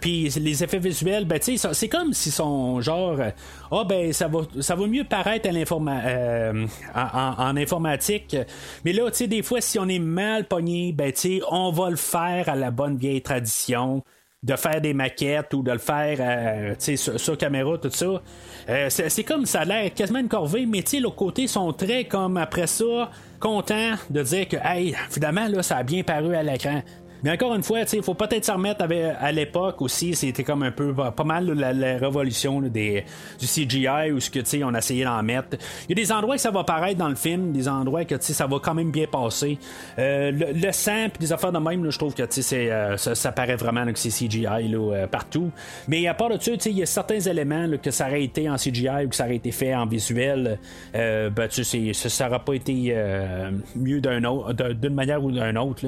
[0.00, 3.30] Puis les effets visuels, ben c'est comme si sont genre euh,
[3.70, 8.36] ah ben ça va ça mieux paraître euh, en, informatique.
[8.84, 11.12] Mais là, des fois, si on est mal pogné, ben
[11.50, 14.02] on va le faire à la bonne vieille tradition
[14.42, 18.20] de faire des maquettes ou de le faire euh, sur, caméra, tout ça.
[18.88, 22.66] C'est, comme ça a l'air quasiment une corvée, mais l'autre côté sont très comme après
[22.66, 26.82] ça, contents de dire que hey, finalement là, ça a bien paru à l'écran.
[27.22, 28.84] Mais encore une fois, il faut peut-être s'en remettre
[29.20, 30.14] à l'époque aussi.
[30.14, 33.04] C'était comme un peu pas mal la, révolution là, des,
[33.38, 35.56] du CGI où ce que tu sais, on a essayé d'en mettre.
[35.88, 38.20] Il y a des endroits que ça va paraître dans le film, des endroits que
[38.20, 39.58] ça va quand même bien passer.
[39.98, 43.14] Euh, le, le sang puis des affaires de même, je trouve que c'est, euh, ça,
[43.14, 44.58] ça paraît vraiment là, que c'est CGI là,
[44.92, 45.50] euh, partout.
[45.88, 48.56] Mais à part de ça, il y a certains éléments que ça aurait été en
[48.56, 50.58] CGI ou que ça aurait été fait en visuel.
[50.94, 54.72] Euh, ben, tu sais, c'est- ça, ça aurait pas été euh, mieux d'un autre, d'un-
[54.74, 55.82] d'une manière ou d'une autre.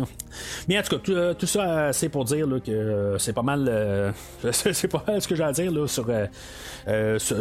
[0.68, 3.32] Mais en tout cas, tout, euh, tout ça, euh, c'est pour dire que euh, c'est
[3.32, 4.12] pas mal.
[4.52, 6.06] c'est pas mal ce que j'ai à dire là, sur,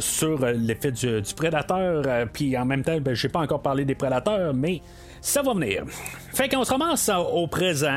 [0.02, 2.28] sur, l'effet du, du prédateur.
[2.32, 4.82] Puis en même temps, ben, j'ai pas encore parlé des prédateurs, mais
[5.26, 5.86] ça va venir.
[6.34, 6.74] Fait qu'on se
[7.12, 7.88] euh, au présent,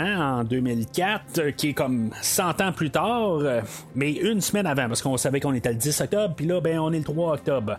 [0.40, 3.62] en 2004, euh, qui est comme 100 ans plus tard, euh,
[3.96, 6.78] mais une semaine avant, parce qu'on savait qu'on était le 10 octobre, puis là, ben,
[6.78, 7.78] on est le 3 octobre.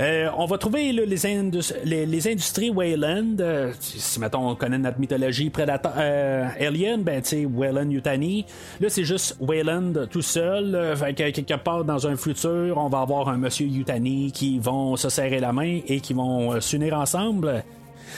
[0.00, 3.36] Euh, on va trouver les, indus- les, les industries Wayland.
[3.78, 8.46] si, mettons, on connaît notre mythologie prédateur, euh, Alien, ben, tu sais, Wayland Yutani.
[8.80, 10.94] Là, c'est juste Wayland tout seul.
[10.96, 14.96] fait que quelque part dans un futur, on va avoir un monsieur Yutani qui vont
[14.96, 17.62] se serrer la main et qui vont s'unir ensemble.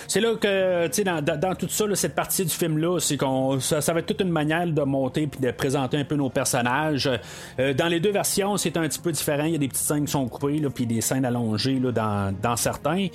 [0.09, 3.17] C'est là que, tu sais, dans, dans- tout ça, là, cette partie du film-là, c'est
[3.17, 6.15] qu'on ça, ça va être toute une manière de monter puis de présenter un peu
[6.17, 7.11] nos personnages.
[7.59, 9.45] Euh, dans les deux versions, c'est un petit peu différent.
[9.45, 11.93] Il y a des petites scènes qui sont coupées, là, puis des scènes allongées là,
[11.93, 13.09] dans, dans certains.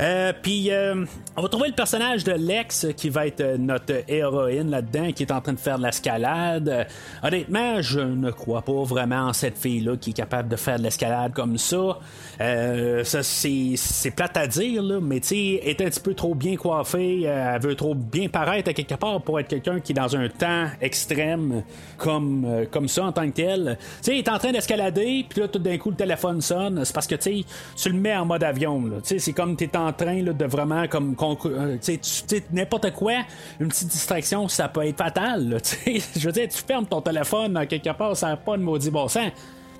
[0.00, 1.04] Euh, puis euh,
[1.38, 5.22] on va trouver le personnage de Lex qui va être euh, notre héroïne là-dedans, qui
[5.22, 6.68] est en train de faire de l'escalade.
[6.68, 6.84] Euh,
[7.22, 10.82] honnêtement, je ne crois pas vraiment en cette fille-là qui est capable de faire de
[10.82, 12.00] l'escalade comme ça.
[12.40, 13.76] Euh, ça c'est,
[14.16, 17.22] plate à dire, là, mais tu sais, est un petit peu trop bien coiffée.
[17.22, 20.28] elle veut trop bien paraître à quelque part pour être quelqu'un qui est dans un
[20.28, 21.62] temps extrême
[21.98, 23.78] comme, comme ça en tant que tel.
[24.02, 26.84] Tu sais, est en train d'escalader, puis là, tout d'un coup, le téléphone sonne.
[26.84, 27.44] C'est parce que, tu sais,
[27.76, 28.82] tu le mets en mode avion.
[28.82, 31.14] Tu sais, c'est comme tu es en train là, de vraiment, comme,
[31.46, 33.14] euh, tu sais, n'importe quoi,
[33.60, 35.48] une petite distraction, ça peut être fatal.
[35.48, 35.58] là.
[35.86, 38.90] Je veux dire, tu fermes ton téléphone à quelque part, ça n'a pas de maudit
[38.90, 39.30] bon sens.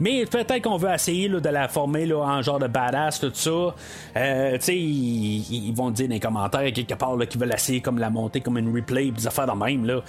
[0.01, 3.33] Mais peut-être qu'on veut essayer là, de la former là, en genre de badass, tout
[3.35, 3.75] ça.
[4.17, 7.99] Euh, tu sais, ils, vont dire dans les commentaires quelque part qu'ils veulent essayer comme
[7.99, 9.85] la monter comme une replay, des affaires de même.
[9.85, 10.01] Là.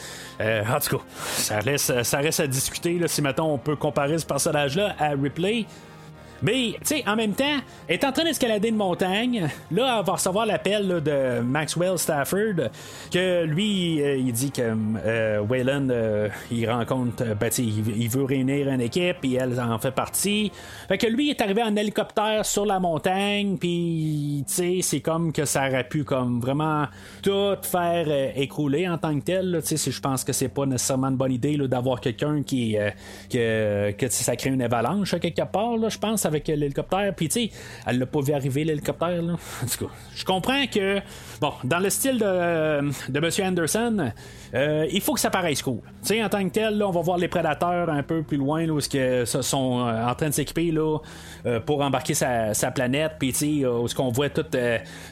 [0.41, 3.75] Euh, en tout cas, ça reste, ça reste à discuter là, si mettons on peut
[3.75, 5.65] comparer ce personnage-là à replay.
[6.41, 9.49] Mais, tu sais, en même temps, elle est en train d'escalader une montagne.
[9.71, 12.69] Là, elle va recevoir l'appel de Maxwell Stafford,
[13.11, 14.61] que lui, euh, il dit que
[15.05, 19.59] euh, Wayland, euh, il rencontre, euh, ben, il, il veut réunir une équipe, et elle
[19.59, 20.51] en fait partie.
[20.87, 25.33] Fait que lui est arrivé en hélicoptère sur la montagne, puis, tu sais, c'est comme
[25.33, 26.85] que ça aurait pu, comme, vraiment
[27.21, 29.61] tout faire euh, écrouler en tant que tel.
[29.65, 32.77] Tu sais, je pense que c'est pas nécessairement une bonne idée d'avoir quelqu'un qui,
[33.29, 37.13] que, que ça crée une avalanche à quelque part, je pense, avec l'hélicoptère.
[37.15, 37.51] Puis, tu sais,
[37.85, 39.21] elle l'a pas vu arriver l'hélicoptère.
[39.23, 40.99] En tout cas, je comprends que,
[41.41, 43.47] bon, dans le style de, de M.
[43.47, 44.11] Anderson,
[44.53, 45.79] euh, il faut que ça paraisse cool.
[46.23, 48.73] En tant que tel, là, on va voir les prédateurs un peu plus loin, là,
[48.73, 50.97] où ça sont euh, en train de s'équiper là,
[51.45, 53.13] euh, pour embarquer sa, planète.
[53.19, 54.45] Puis, où ce qu'on voit tout,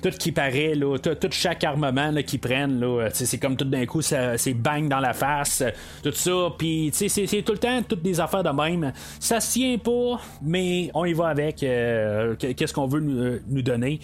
[0.01, 4.53] tout qui paraît, là, tout, chaque armement qu'ils prennent, c'est comme tout d'un coup, c'est
[4.53, 5.63] bang dans la face,
[6.03, 6.49] tout ça.
[6.57, 8.91] Puis, c'est, tout le temps toutes des affaires de même.
[9.19, 13.99] Ça se tient pas, mais on y va avec qu'est-ce qu'on veut nous, nous donner.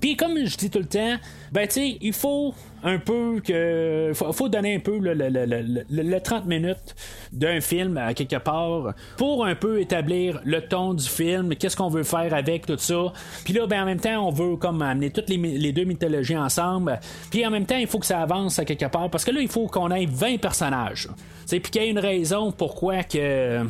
[0.00, 1.16] Puis comme je dis tout le temps,
[1.52, 4.12] ben tu sais, il faut un peu que.
[4.14, 6.94] Faut, faut donner un peu le, le- le- le- le- le 30 minutes
[7.32, 11.88] d'un film à quelque part pour un peu établir le ton du film, qu'est-ce qu'on
[11.88, 13.12] veut faire avec tout ça.
[13.44, 16.36] Puis là, ben en même temps, on veut comme amener toutes les, les deux mythologies
[16.36, 17.00] ensemble.
[17.30, 19.40] Puis en même temps, il faut que ça avance à quelque part parce que là,
[19.40, 21.08] il faut qu'on ait 20 personnages.
[21.48, 23.62] Puis qu'il y ait une raison pourquoi que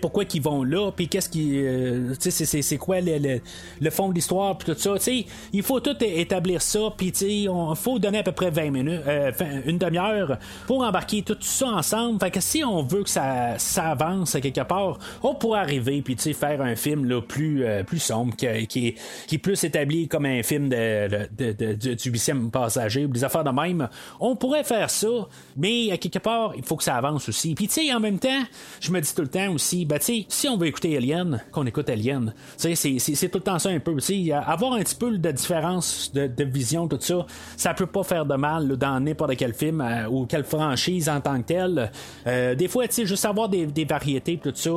[0.00, 1.56] pourquoi qu'ils vont là, puis qu'est-ce qui.
[1.58, 3.40] euh, c'est- c'est- c'est quoi le, le-
[3.80, 4.94] le fond de l'histoire, puis tout ça.
[4.96, 8.32] Tu sais, il faut tout établir ça, puis tu sais, il faut donner à peu
[8.32, 9.30] près 20 minutes, euh,
[9.66, 12.18] une demi-heure pour embarquer tout ça ensemble.
[12.20, 16.16] Fait que si on veut que ça, avance à quelque part, on pourrait arriver, puis
[16.34, 18.88] faire un film là, plus, euh, plus sombre, qui, qui,
[19.32, 23.44] est- plus établi comme un film de, de, de- du huitième passager, ou des affaires
[23.44, 23.88] de même.
[24.20, 25.08] On pourrait faire ça,
[25.56, 27.54] mais à quelque part, il faut que ça avance aussi.
[27.54, 28.42] Puis tu sais, en même temps,
[28.80, 31.40] je me dis tout le temps aussi, ben tu sais, si on veut écouter Alien,
[31.52, 32.34] qu'on écoute Alien.
[32.56, 33.94] C'est tout le temps ça un peu.
[33.96, 38.02] Tu sais, avoir un petit peu de différence de, de vision, tout ça, peut pas
[38.02, 41.90] faire de mal dans n'importe quel film euh, ou quelle franchise en tant que telle.
[42.26, 44.70] Euh, des fois, tu sais, juste avoir des, variétés, tout ça,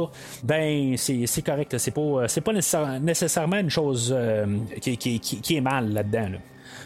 [0.43, 1.77] ben c'est correct.
[1.77, 4.45] C'est pas, c'est pas nécessaire- nécessairement une chose euh,
[4.79, 6.29] qui, est mal là-dedans.
[6.31, 6.37] là.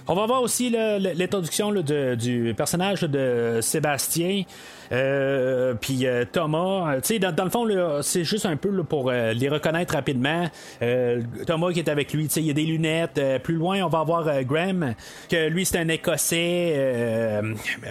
[0.07, 4.43] On va voir aussi l'introduction du personnage de Sébastien.
[4.91, 7.67] Euh, puis euh, Thomas, euh, tu sais, dans, le fond,
[8.01, 10.49] c'est juste un peu pour les reconnaître rapidement.
[11.47, 13.21] Thomas qui est avec lui, tu sais, il y a des lunettes.
[13.43, 14.93] Plus loin, on va avoir Graham,
[15.29, 17.41] que lui, c'est un Écossais.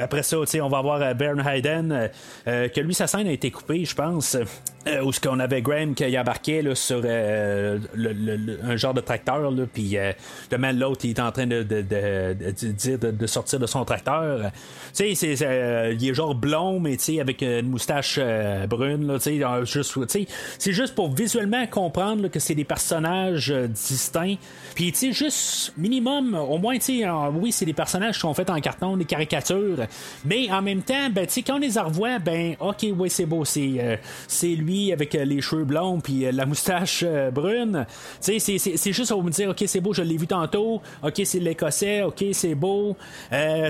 [0.01, 2.11] Après ça, tu sais, on va avoir Bern Hayden,
[2.45, 4.37] que lui, sa scène a été coupée, je pense.
[5.03, 7.81] Où ce qu'on avait Graham qui embarquait là, sur le-
[8.63, 9.97] un genre de tracteur, puis
[10.41, 14.51] justement l'autre il est en train de, de, de- de- sortir de son tracteur.
[14.95, 15.33] Tu sais,
[15.93, 16.84] il est genre blond,
[17.21, 19.19] avec une moustache euh, brune, là,
[19.65, 19.99] juste,
[20.59, 24.37] c'est juste pour visuellement comprendre que c'est des personnages euh, distincts.
[24.75, 28.97] Puis juste minimum, au moins, euh, oui, c'est des personnages qui sont faits en carton,
[28.97, 29.87] des caricatures,
[30.25, 33.75] mais en même temps, ben, quand on les revoit, ben, ok, oui, c'est beau, c'est,
[33.79, 37.87] euh, c'est lui avec les cheveux blonds puis la moustache brune.
[38.21, 40.83] C'est, c'est, c'est juste pour me dire, ok, c'est beau, je l'ai vu tantôt.
[41.03, 42.03] Ok, c'est l'écossais.
[42.03, 42.97] Ok, c'est beau.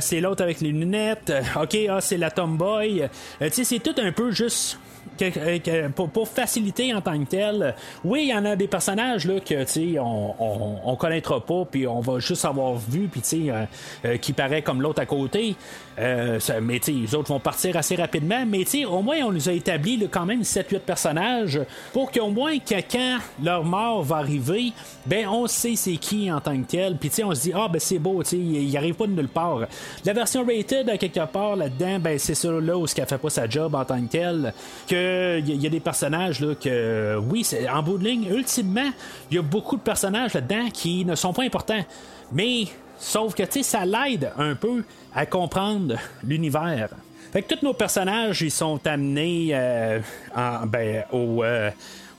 [0.00, 1.33] C'est l'autre avec les lunettes.
[1.61, 3.03] Ok, ah, c'est la tomboy.
[3.42, 4.78] Euh, c'est tout un peu juste
[5.22, 9.38] euh, pour, faciliter en tant que tel, oui, il y en a des personnages là,
[9.38, 13.50] que tu sais, on, on, on connaîtra pas, puis on va juste avoir vu, puis
[13.50, 13.64] euh,
[14.04, 15.56] euh, qui paraît comme l'autre à côté.
[15.98, 18.44] Euh, ça- les autres vont partir assez rapidement.
[18.46, 21.61] Mais au moins, on nous a établi là, quand même 7-8 personnages
[21.92, 24.72] pour qu'au moins, que quand leur mort va arriver,
[25.07, 26.96] ben on sait c'est qui en tant que tel.
[26.96, 29.61] Puis on se dit, ah ben c'est beau, il il arrive pas de nulle part.
[30.04, 33.18] La version rated, à quelque part là-dedans, ben c'est ça là où ce qu'elle fait
[33.18, 34.52] pas sa job en tant que tel.
[34.88, 38.90] Que il y, y a des personnages là que, oui, en bout de ligne, ultimement,
[39.30, 41.85] il y a beaucoup de personnages là-dedans qui ne sont pas importants.
[42.33, 42.64] Mais
[42.98, 44.83] Sauf que, tu sais, ça l'aide un peu
[45.14, 46.88] à comprendre l'univers.
[47.33, 50.00] Fait que tous nos personnages, ils sont amenés euh,
[50.37, 51.70] en- ben, au, euh,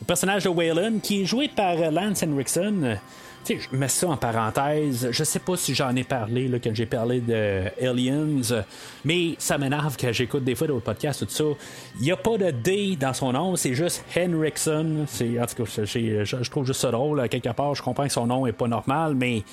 [0.02, 3.00] au personnage de Waylon, qui est joué par Lance Henriksen.
[3.46, 5.08] Tu sais, je mets ça en parenthèse.
[5.12, 8.64] Je sais pas si j'en ai parlé, là, quand j'ai parlé de Aliens,
[9.06, 11.44] mais ça m'énerve que j'écoute des fois d'autres podcasts, tout ça.
[12.00, 15.06] Il n'y a pas de D dans son nom, c'est juste Henriksen.
[15.06, 17.30] En tout cas, je, trouve juste ça drôle.
[17.30, 19.44] Quelque part, je comprends que son nom est pas normal, mais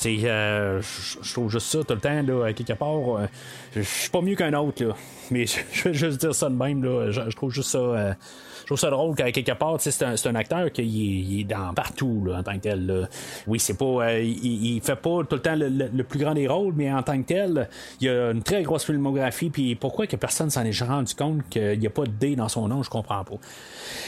[0.00, 3.16] c'est, euh, je trouve juste ça tout le temps, là, quelque part.
[3.16, 3.26] euh,
[3.74, 4.94] je suis pas mieux qu'un autre, là.
[5.32, 7.10] Mais je, vais juste dire ça de même, là.
[7.10, 7.78] Je, trouve juste ça.
[7.78, 8.14] euh,
[8.60, 12.38] je trouve ça drôle qu'à quelque part, c'est un, acteur qui est, dans partout là,
[12.38, 12.86] en tant que tel.
[12.86, 13.08] là.
[13.48, 14.20] oui, c'est pas.
[14.20, 17.02] il, il, fait pas tout le temps le, le, plus grand des rôles, mais en
[17.02, 17.68] tant que tel,
[18.00, 19.50] il a une très grosse filmographie.
[19.50, 22.48] Puis pourquoi que personne s'en est rendu compte qu'il n'y a pas de D dans
[22.48, 23.36] son nom, je comprends pas.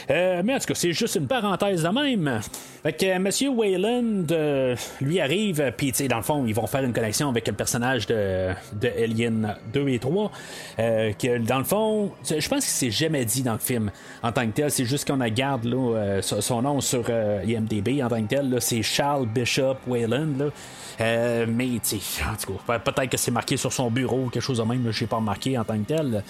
[0.08, 2.40] Mais en tout cas, c'est juste une parenthèse de même.
[2.82, 4.26] Fait que Monsieur Wayland,
[5.00, 8.50] lui arrive, puis dans le fond, ils vont faire une connexion avec le personnage de,
[8.72, 10.30] de Alien 2 et 3.
[10.76, 13.90] que dans le fond, je pense que c'est jamais dit dans le film
[14.22, 14.70] en tant que tel.
[14.70, 18.56] C'est juste qu'on garde là, son nom sur IMDB en tant que tel.
[18.60, 20.38] C'est Charles Bishop Wayland.
[20.38, 20.46] Là.
[21.00, 24.58] Euh, mais, tu en tout cas, peut-être que c'est marqué sur son bureau quelque chose
[24.58, 26.22] de même, je n'ai pas remarqué en tant que tel.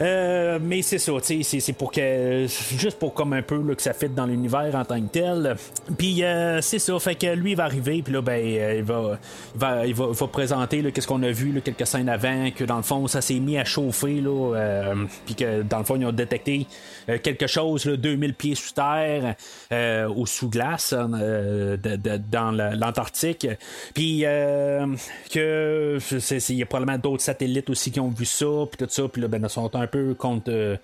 [0.00, 2.46] Euh, mais c'est ça, c'est pour que.
[2.76, 5.56] Juste pour comme un peu là, que ça fit dans l'univers en tant que tel.
[5.98, 8.84] Puis euh, c'est ça, fait que lui il va arriver, puis là, ben, euh, il,
[8.84, 9.18] va,
[9.54, 12.78] il, va, il, va, présenter qu'est-ce qu'on a vu là, quelques scènes avant, que dans
[12.78, 14.94] le fond, ça s'est mis à chauffer, là,
[15.26, 16.66] puis que dans le fond, ils ont détecté
[17.22, 19.34] quelque chose, là, 2000 pieds sous terre
[20.14, 23.46] ou sous glace dans l'Antarctique.
[23.94, 24.20] Puis
[25.30, 25.98] que
[26.50, 29.20] il y a probablement d'autres satellites aussi qui ont vu ça, puis tout ça, puis
[29.20, 30.16] là, ben, ils sont un peu
[30.48, 30.76] euh,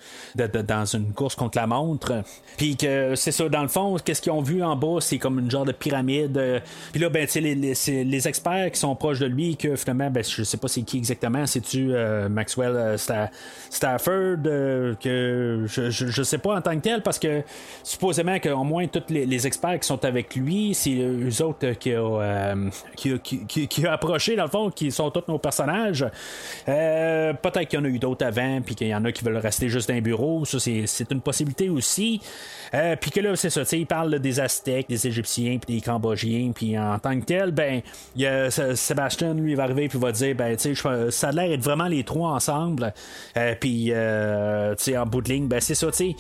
[0.67, 2.23] dans une course contre la montre.
[2.57, 5.39] Puis que c'est ça, dans le fond, qu'est-ce qu'ils ont vu en bas, c'est comme
[5.39, 6.37] une genre de pyramide.
[6.37, 6.61] Euh,
[6.93, 10.25] puis là, ben, les, les, les, experts qui sont proches de lui, que finalement, ben,
[10.25, 12.97] je sais pas c'est qui exactement, c'est-tu euh, Maxwell
[13.71, 14.43] Stafford,
[15.01, 17.43] que je, je, sais pas en tant que tel, parce que
[17.83, 22.21] supposément qu'au moins tous les, experts qui sont avec lui, c'est eux autres qui ont,
[22.97, 26.07] qui, qui, qui, approché, dans le fond, qui sont tous nos personnages.
[26.65, 29.37] Peut-être qu'il y en a eu d'autres avant, puis qu'il y en a qui veulent
[29.37, 30.45] rester juste dans un bureau.
[30.45, 32.21] Ça, c'est une possibilité aussi.
[32.75, 35.77] Euh, puis que là, c'est ça, tu sais, il parle des Aztèques, des Égyptiens, puis
[35.77, 37.81] des Cambodgiens, puis en tant que tel, ben,
[38.17, 41.49] y a Sébastien, lui, va arriver, puis va dire, ben, tu sais, ça a l'air
[41.49, 42.93] d'être vraiment les trois ensemble.
[43.37, 46.17] Euh, puis, euh, tu sais, en bout de ligne, ben, c'est ça, tu sais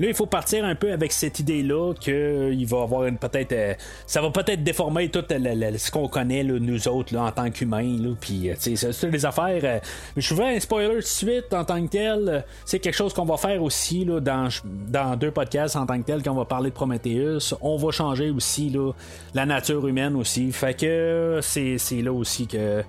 [0.00, 3.52] Là, il faut partir un peu avec cette idée-là qu'il va avoir une peut-être.
[3.52, 3.74] Euh,
[4.06, 8.14] ça va peut-être déformer tout ce qu'on connaît, nous autres, là, en tant qu'humains.
[8.20, 9.60] Puis, euh, c'est ça, des affaires.
[9.62, 9.78] Euh,
[10.16, 12.44] je veux un spoiler tout de suite en tant que tel.
[12.64, 16.06] c'est quelque chose qu'on va faire aussi là, dans, dans deux podcasts en tant que
[16.06, 17.54] tel, quand on va parler de Prometheus.
[17.60, 18.92] On va changer aussi là,
[19.34, 20.50] la nature humaine aussi.
[20.52, 22.82] Fait que c'est là aussi que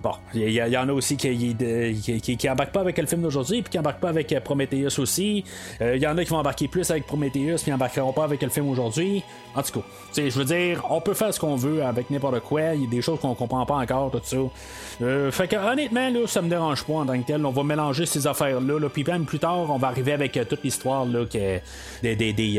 [0.00, 1.56] Bon, il y, en a aussi qui,
[2.20, 5.00] qui, qui, embarquent pas avec le film d'aujourd'hui, puis qui embarquent pas avec euh, Prometheus
[5.00, 5.44] aussi.
[5.80, 8.40] Euh, il y en a qui vont embarquer plus avec Prometheus, puis embarqueront pas avec
[8.42, 9.24] le film aujourd'hui.
[9.56, 9.86] En tout cas,
[10.16, 12.74] je veux dire, on peut faire ce qu'on veut avec n'importe quoi.
[12.74, 14.36] Il y a des choses qu'on comprend pas encore, tout ça.
[15.02, 17.44] Euh, fait que honnêtement, là, ça me dérange pas en tant que tel.
[17.44, 20.62] On va mélanger ces affaires-là, là, puis même plus tard, on va arriver avec toute
[20.62, 21.58] l'histoire là, que
[22.02, 22.58] des, des,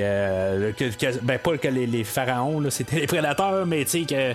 [1.22, 4.34] ben pas que les, pharaons, c'était les prédateurs, mais tu sais que euh,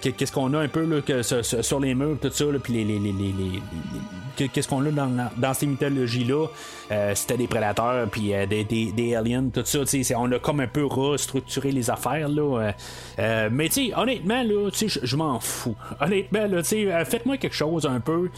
[0.00, 2.98] qu'est-ce qu'on a un peu là, que, sur, les murs, tout ça, puis les, les,
[2.98, 6.46] les, qu'est-ce qu'on a dans, dans ces mythologies-là?
[6.90, 9.80] Euh, c'était des prédateurs, puis euh, des, des, des, aliens, tout ça.
[10.16, 12.28] On a comme un peu restructuré les affaires.
[12.28, 12.72] Là,
[13.50, 15.76] mais tu honnêtement, là, je m'en fous.
[16.00, 16.62] Honnêtement, là,
[17.04, 18.30] faites-moi quelque chose un peu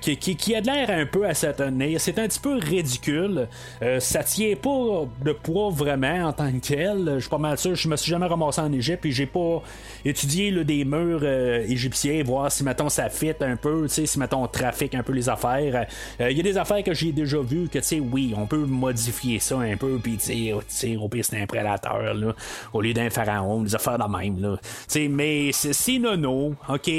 [0.00, 1.82] qui, qui, a de l'air un peu à s'attendre.
[1.98, 3.48] C'est un petit peu ridicule.
[3.98, 7.14] ça tient pas de poids vraiment en tant que tel.
[7.16, 7.74] Je suis pas mal sûr.
[7.74, 9.62] Je me suis jamais ramassé en Égypte, puis j'ai pas
[10.04, 14.48] étudié des murs euh, égyptiens, voir si, mettons, ça fit un peu, si, mettons, on
[14.48, 15.86] trafique un peu les affaires.
[16.20, 18.46] Euh, il y a des affaires que j'ai déjà vues que, tu sais, oui, on
[18.46, 22.34] peut modifier ça un peu, puis, tu sais, au pire, c'est un prédateur, là,
[22.72, 24.56] au lieu d'un pharaon, des affaires de même, là.
[24.88, 26.90] Tu mais c'est nono, ok,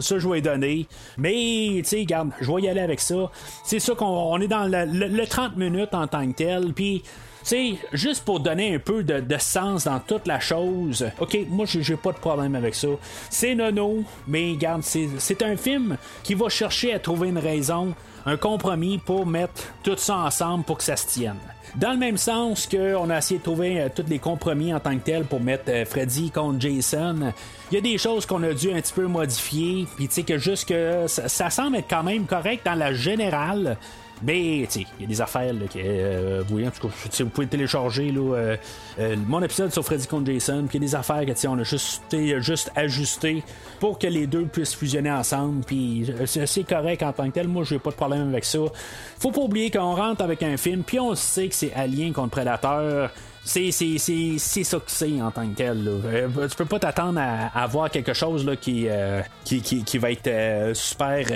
[0.00, 0.86] ça, je vais donner.
[1.18, 3.30] Mais, tu sais, regarde, je vais y aller avec ça.
[3.64, 7.02] C'est ça qu'on est dans le 30 minutes en tant que tel, puis
[7.42, 11.96] sais, juste pour donner un peu de, sens dans toute la chose, ok, moi j'ai
[11.96, 12.88] pas de problème avec ça.
[13.30, 17.94] C'est nono, mais regarde, c'est un film qui va chercher à trouver une raison,
[18.26, 21.38] un compromis pour mettre tout ça ensemble pour que ça se tienne.
[21.76, 24.96] Dans le même sens qu'on a essayé de trouver euh, tous les compromis en tant
[24.96, 27.32] que tel pour mettre euh, Freddy contre Jason,
[27.70, 30.22] il y a des choses qu'on a dû un petit peu modifier, puis tu sais
[30.24, 33.76] que juste que ça, ça, semble être quand même correct dans la générale,
[34.22, 37.46] mais, il y a des affaires là, que, euh, vous, en tout cas, vous pouvez
[37.46, 38.56] télécharger là, euh,
[38.98, 41.58] euh, mon épisode sur Freddy contre Jason, puis il y a des affaires que, on
[41.58, 42.02] a juste,
[42.40, 43.42] juste ajusté
[43.78, 47.48] pour que les deux puissent fusionner ensemble, puis c'est correct en tant que tel.
[47.48, 48.58] Moi, j'ai pas de problème avec ça.
[49.18, 52.30] Faut pas oublier qu'on rentre avec un film, puis on sait que c'est Alien contre
[52.30, 53.10] Predator
[53.42, 55.84] c'est, ça que c'est en tant que tel.
[55.84, 55.90] Là.
[55.90, 59.98] Euh, tu peux pas t'attendre à, avoir quelque chose là, qui, euh, qui, qui, qui,
[59.98, 61.26] va être euh, super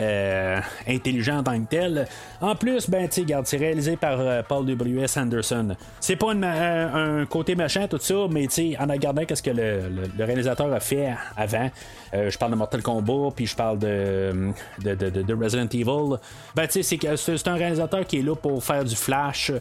[0.87, 2.07] intelligent en tant que tel.
[2.41, 5.17] En plus, ben, tu c'est réalisé par Paul W.S.
[5.17, 5.77] Anderson.
[5.99, 10.25] C'est pas un côté machin, tout ça, mais tu en regardant qu'est-ce que le, le,
[10.25, 11.71] réalisateur a fait avant,
[12.13, 14.53] je parle de Mortal Kombat, puis je parle de,
[14.83, 16.19] de, de, de Resident Evil.
[16.55, 19.53] Ben, tu sais, c'est, c'est un réalisateur qui est là pour faire du flash.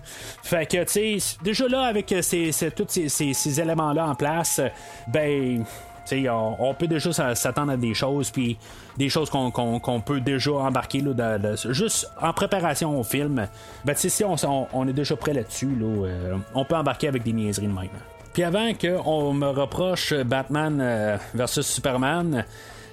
[0.44, 2.12] Fait que, tu sais, déjà là, avec
[2.52, 4.62] ces, tous ces, éléments-là en place,
[5.08, 5.64] ben
[6.12, 8.58] On, on, peut déjà s'attendre à des choses, puis
[8.98, 11.38] des choses qu'on peut déjà embarquer là,
[11.70, 13.48] juste en préparation au film.
[13.86, 14.36] Ben, si on,
[14.74, 17.90] on, est déjà prêt là-dessus, là, euh, on peut embarquer avec des niaiseries de même.
[18.34, 22.46] Puis avant qu'on me reproche Batman euh, versus Superman,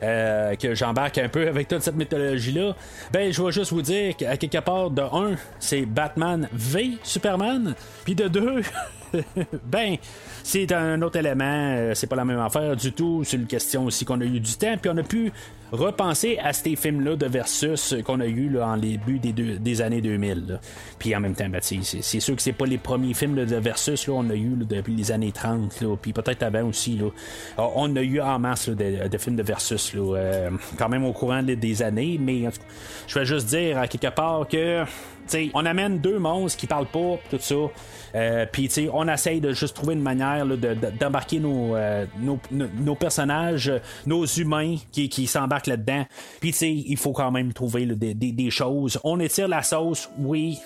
[0.03, 2.75] euh, que j'embarque un peu avec toute cette mythologie-là,
[3.13, 7.75] ben je vais juste vous dire qu'à quelque part, de 1, c'est Batman v Superman,
[8.05, 8.63] puis de 2,
[9.65, 9.97] ben,
[10.43, 13.23] c'est un autre élément, euh, c'est pas la même affaire du tout.
[13.25, 15.33] C'est une question aussi qu'on a eu du temps, puis on a pu
[15.73, 20.59] repenser à ces films-là de versus qu'on a eu là, en début des, années 2000.
[20.99, 24.05] Puis en même temps, ben, c'est sûr que c'est pas les premiers films de versus
[24.05, 26.97] qu'on a eu depuis les années 30, puis peut-être avant aussi.
[26.97, 27.11] Là.
[27.59, 31.83] On a eu en masse de, films de versus, euh, quand même au courant des
[31.83, 32.49] années, mais
[33.07, 34.85] je vais juste dire à quelque part que
[35.55, 37.55] on amène deux monstres qui parlent pas, tout ça.
[38.15, 43.73] Euh, Puis, on essaye de juste trouver une manière d'embarquer nos, euh, nos, personnages,
[44.07, 46.05] nos humains qui, s'embarquent là-dedans.
[46.41, 48.99] Puis, il faut quand même trouver des, des, choses.
[49.05, 50.59] On étire la sauce, oui.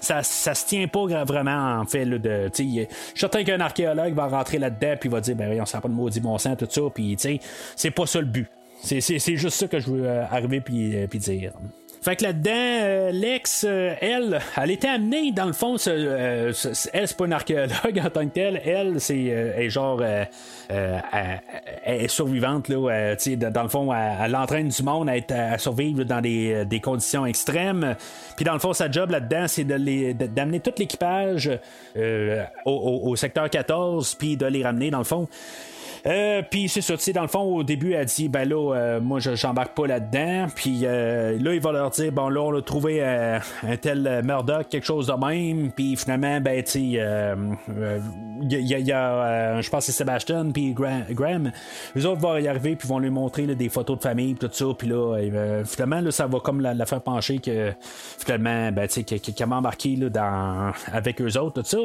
[0.00, 2.04] Ça, ça se tient pas vraiment, en fait.
[2.04, 5.66] Là, de, je suis certain qu'un archéologue va rentrer là-dedans, puis va dire, ben, on
[5.66, 6.82] sent pas de maudit bon sens, tout ça.
[6.94, 7.16] Puis,
[7.74, 8.46] c'est pas ça le but.
[8.82, 11.52] C'est juste ça que je veux euh, arriver puis, puis dire.
[12.06, 16.52] Fait que là-dedans, euh, Lex, euh, elle, elle était amenée, dans le fond, euh,
[16.92, 18.62] elle, c'est pas une archéologue en tant que telle.
[18.64, 20.00] Elle, c'est genre.
[20.70, 21.00] elle
[21.84, 23.16] est survivante, là.
[23.50, 27.26] dans le fond, elle, entraîne du monde à, être, à survivre dans des, des, conditions
[27.26, 27.96] extrêmes.
[28.36, 31.50] Puis dans le fond, sa job là-dedans, c'est d'amener tout l'équipage
[32.66, 35.26] au, au, secteur 14, puis de les ramener, dans le fond.
[36.06, 38.74] Euh, puis c'est ça, tu sais, dans le fond, au début, elle dit, ben là,
[38.74, 40.46] euh, moi, j'embarque pas là-dedans.
[40.54, 44.68] Puis euh, là, il va leur dire, bon, là, on a trouvé un tel Murdoch,
[44.68, 45.72] quelque chose de même.
[45.72, 46.92] Puis finalement, ben, tu sais, il
[48.50, 51.50] y a, je pense, c'est Sébastien, puis Graham.
[51.94, 54.66] Les autres vont y arriver, puis vont lui montrer des photos de famille, tout ça.
[54.78, 55.18] Puis là,
[55.64, 57.72] finalement, là, ça va comme la, faire pencher que,
[58.18, 61.78] finalement, ben, tu sais, qu'il m'a embarqué là, dans, avec eux autres, tout ça.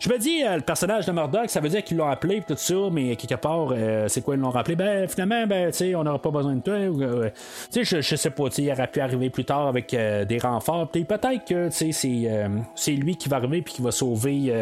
[0.00, 2.74] Je me dis, le personnage de Murdoch, ça veut dire qu'ils l'ont appelé, tout ça,
[2.90, 4.76] mais quelque part, euh, c'est quoi ils l'ont rappelé?
[4.76, 6.74] Ben finalement, ben, on n'aura pas besoin de toi.
[6.74, 7.30] Euh,
[7.74, 10.88] je, je sais pas, il aurait pu arriver plus tard avec euh, des renforts.
[10.88, 14.52] Peut-être que c'est lui qui va arriver puis qui va sauver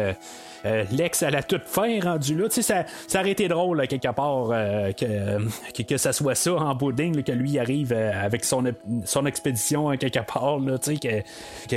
[0.65, 2.47] euh, Lex à la toute fin rendu là.
[2.49, 6.55] Tu sais, ça, ça aurait été drôle, quelque part, euh, que, que, ça soit ça
[6.55, 8.63] en bouding, que lui arrive euh, avec son,
[9.05, 11.23] son expédition quelque part, là, tu sais,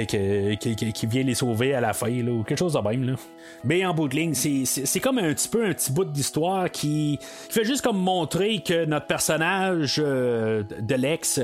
[0.06, 3.04] que, qui vient les sauver à la fin, là, ou quelque chose de même.
[3.04, 3.16] Là.
[3.64, 7.18] Mais en bout de ligne, c'est comme un petit peu un petit bout d'histoire qui,
[7.50, 11.40] fait juste comme montrer que notre personnage de Lex,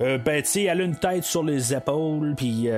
[0.00, 2.68] ben, tu sais, elle a une tête sur les épaules, puis,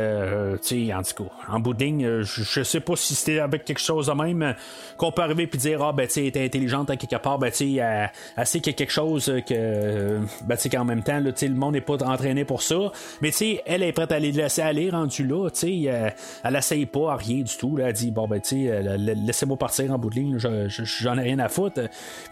[0.63, 3.81] tu sais, en tout cas, en bout ligne, je sais pas si c'était avec quelque
[3.81, 4.53] chose même euh,
[4.97, 7.77] qu'on peut arriver puis dire ah ben tu es intelligente à quelque part ben tu
[7.77, 8.11] elle,
[8.45, 11.81] sait qu'il y a quelque chose que ben tu qu'en même temps le monde n'est
[11.81, 12.93] pas entraîné pour ça.
[13.21, 16.11] Mais tu sais elle est prête à les laisser aller rendu là tu sais euh,
[16.45, 19.57] elle essaye pas à rien du tout là, elle dit bon ben tu sais laissez-moi
[19.57, 21.83] partir en bout de ligne j'en ai rien à foutre.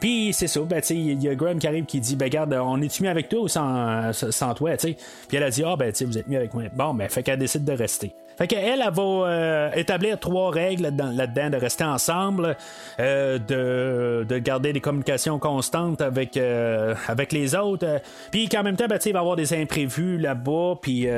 [0.01, 2.29] Puis c'est ça ben tu sais il y a Graham qui arrive qui dit ben
[2.29, 4.13] garde on est-tu mieux avec toi ou sans,
[4.57, 4.97] toi tu sais?
[5.29, 6.65] Puis elle a dit ah ben tu sais vous êtes mieux avec moi.
[6.75, 10.85] Bon ben fait qu'elle décide de rester fait qu'elle, elle va euh, établir trois règles
[10.85, 12.57] là-dedans, de rester ensemble,
[13.01, 18.01] euh, de, de, garder des communications constantes avec, euh, avec les autres.
[18.31, 21.09] Puis qu'en même temps, ben, il va y avoir des imprévus là-bas, puis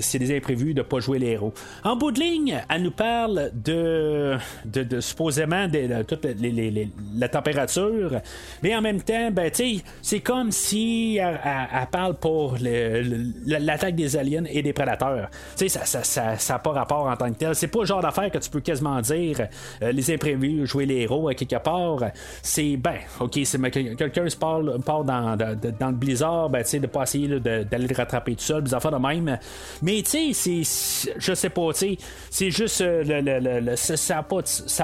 [0.00, 1.52] c'est des imprévus de pas jouer les héros.
[1.82, 8.20] En bout de ligne, elle nous parle de, de, supposément de, toute les, la température,
[8.62, 9.50] mais en même temps, ben,
[10.02, 11.40] c'est comme si elle,
[11.90, 15.30] parle pour l'attaque des aliens et des prédateurs.
[15.56, 17.54] Ça, ça, ça, ça n'a pas rapport en tant que tel.
[17.54, 19.48] C'est pas le genre d'affaire que tu peux quasiment dire
[19.82, 21.98] euh, les imprévus, jouer les héros à quelque part.
[22.42, 26.80] C'est ben, ok, c'est quelqu'un se parle, part dans, dans, le blizzard, ben tu sais,
[26.80, 29.38] de pas essayer d'aller le rattraper tout seul, des affaires de même.
[29.82, 31.14] Mais tu sais, c'est.
[31.18, 31.98] Je sais pas, tu sais,
[32.30, 34.40] c'est juste euh, le, ça n'a pas,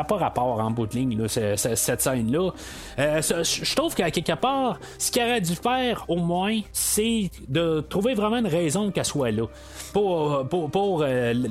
[0.08, 2.50] pas rapport en bout de ligne, là, cette scène-là.
[2.98, 7.80] Euh, je trouve qu'à quelque part, ce qu'il aurait dû faire au moins, c'est de
[7.80, 9.44] trouver vraiment une raison qu'elle soit là.
[9.92, 11.04] Pour, pour, pour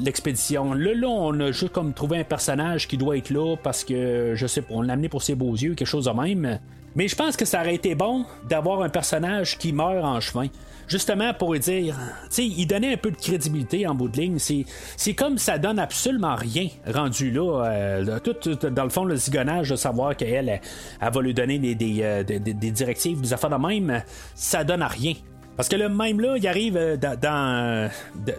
[0.03, 0.73] l'expédition.
[0.73, 4.33] Là, là, on a juste comme trouvé un personnage qui doit être là parce que,
[4.35, 6.59] je sais pas, on l'a amené pour ses beaux yeux, quelque chose de même.
[6.95, 10.47] Mais je pense que ça aurait été bon d'avoir un personnage qui meurt en chemin.
[10.87, 14.39] Justement pour dire, tu sais, il donnait un peu de crédibilité en bout de ligne.
[14.39, 17.63] C'est comme ça donne absolument rien rendu là.
[17.65, 21.75] Euh, tout, dans le fond, le zigonnage de savoir qu'elle, elle, va lui donner des,
[21.75, 24.01] des, euh, directives, des affaires de même,
[24.33, 25.13] ça donne à rien.
[25.59, 27.89] Parce que le même là, il arrive euh, dans, dans,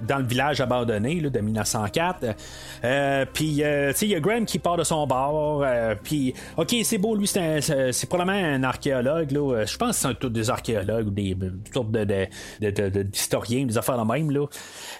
[0.08, 2.24] dans le village abandonné là, de 1904.
[2.82, 5.62] Euh, puis, euh, tu sais, il y a Graham qui part de son bord.
[5.62, 7.60] euh, puis, ok, c'est beau, lui, c'est,
[8.08, 9.32] probablement un archéologue.
[9.32, 9.66] Là.
[9.66, 11.36] Je pense que c'est tous des archéologues ou des
[11.74, 12.26] sortes de, de,
[12.62, 14.30] de, de- de- d'historiens, des affaires de même.
[14.30, 14.46] Là.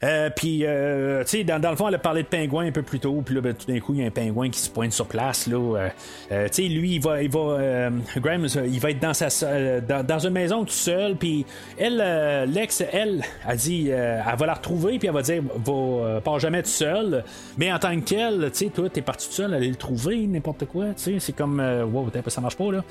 [0.05, 2.73] Euh, puis, euh, tu sais, dans, dans le fond, elle a parlé de pingouins un
[2.73, 3.23] peu plus tôt.
[3.25, 5.07] Puis là, ben, tout d'un coup, il y a un pingouin qui se pointe sur
[5.07, 5.47] place.
[5.47, 5.57] Là.
[5.57, 5.89] Euh,
[6.33, 9.29] euh, tu sais, lui, il va, il va, euh, Graham, il va être dans sa,
[9.47, 11.17] euh, dans, dans une maison tout seul.
[11.17, 11.47] Puis,
[11.79, 14.99] elle, euh, Lex, elle, a dit, euh, elle va la retrouver.
[14.99, 17.25] Puis, elle va dire, va, euh, jamais tout seul.
[17.57, 20.27] Mais en tant que tel, tu sais, toi, t'es parti tout seul, aller le trouver,
[20.27, 20.87] n'importe quoi.
[20.97, 22.85] Tu sais, c'est comme, euh, wow, ça marche pas là.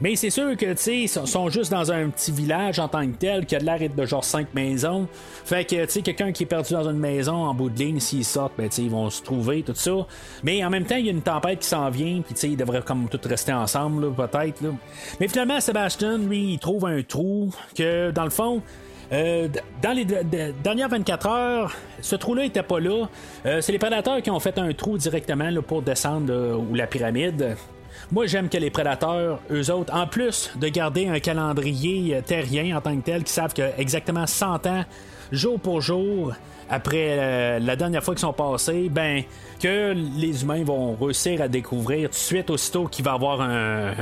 [0.00, 3.06] Mais c'est sûr que, tu sais, ils sont- juste dans un petit village en tant
[3.06, 5.08] que tel, qui a de l'air de genre cinq maisons.
[5.44, 7.98] Fait que, tu sais, quelqu'un qui est perdu dans une maison, en bout de ligne,
[8.00, 9.92] s'ils sortent, ben, tu sais, ils vont se trouver, tout ça.
[10.44, 12.48] Mais en même temps, il y a une tempête qui s'en vient, puis, tu sais,
[12.50, 14.70] ils devraient comme tout rester ensemble, peut-être, là.
[15.20, 18.62] Mais finalement, Sébastien, lui, il trouve un trou que, dans le fond,
[19.10, 19.48] euh,
[19.82, 23.08] dans les dernières 24 heures, ce trou-là était pas là.
[23.46, 26.74] Euh, c'est les prédateurs qui ont fait un trou directement là, pour descendre là, où
[26.74, 27.56] la pyramide.
[28.10, 32.80] Moi, j'aime que les prédateurs, eux autres, en plus de garder un calendrier terrien en
[32.80, 34.84] tant que tel, qui savent que exactement 100 ans,
[35.32, 36.32] jour pour jour,
[36.70, 39.22] après euh, la dernière fois qu'ils sont passés, ben
[39.60, 43.40] que les humains vont réussir à découvrir tout de suite aussitôt qu'il va y avoir
[43.40, 43.92] un,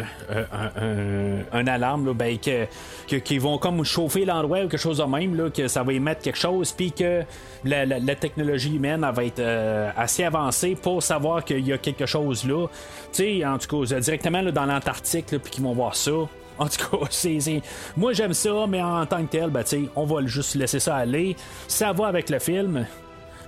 [1.66, 2.66] alarme, là, ben, que,
[3.08, 6.20] que- qu'ils vont comme chauffer l'endroit ou quelque chose de même, que ça va émettre
[6.22, 7.22] quelque chose, puis que
[7.64, 12.44] la, technologie humaine va être euh, assez avancée pour savoir qu'il y a quelque chose
[12.46, 12.66] là.
[13.12, 16.12] Tu sais, en tout cas, directement dans l'Antarctique, puis qu'ils vont voir ça.
[16.58, 17.62] En tout cas, c'est,
[17.96, 21.36] moi j'aime ça, mais en tant que tel, ben, on va juste laisser ça aller.
[21.68, 22.86] Ça va avec le film.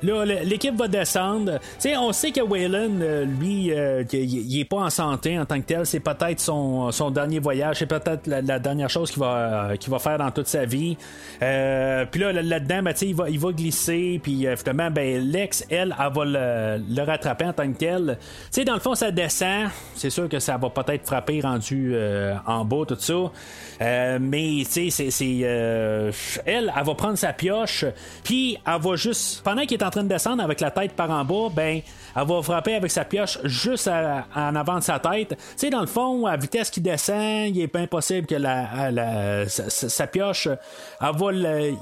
[0.02, 1.58] Là, l'équipe va descendre.
[1.58, 5.44] Tu sais, on sait que Waylon, euh, lui, euh, il est pas en santé en
[5.44, 5.86] tant que tel.
[5.86, 7.78] C'est peut-être son, dernier voyage.
[7.78, 10.96] C'est peut-être la, dernière chose qu'il va, euh, qu'il va faire dans toute sa vie.
[11.42, 14.20] Euh, puis là, là- là-dedans, ben, il va, il va glisser.
[14.22, 18.18] Puis euh, finalement, ben, Lex, elle, elle va le, rattraper en tant que tel.
[18.20, 19.68] Tu sais, dans le fond, ça descend.
[19.94, 23.32] C'est sûr que ça va peut-être frapper rendu euh, en bas, tout ça.
[23.80, 24.90] Euh, mais, c'est,
[25.22, 26.12] euh,
[26.44, 27.84] elle, elle va prendre sa pioche.
[28.24, 31.10] Puis, elle va juste, pendant qu'il est en train de descendre avec la tête par
[31.10, 31.80] en bas, ben,
[32.16, 35.30] elle va frapper avec sa pioche juste à- en avant de sa tête.
[35.30, 39.44] Tu sais, dans le fond, à vitesse qu'il descend, il est pas impossible que la,
[39.48, 41.32] sa, pioche, elle va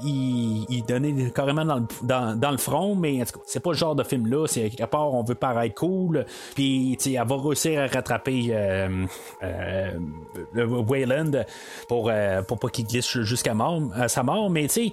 [0.03, 3.95] y, donner carrément dans le, dans, dans le front, mais en c'est pas le genre
[3.95, 4.45] de film-là.
[4.47, 8.47] C'est quelque part, on veut paraître cool, puis tu sais, elle va réussir à rattraper
[8.51, 9.05] euh,
[9.43, 9.91] euh,
[10.53, 11.31] le Wayland
[11.87, 14.91] pour, euh, pour pas qu'il glisse jusqu'à mort, à sa mort, mais tu sais,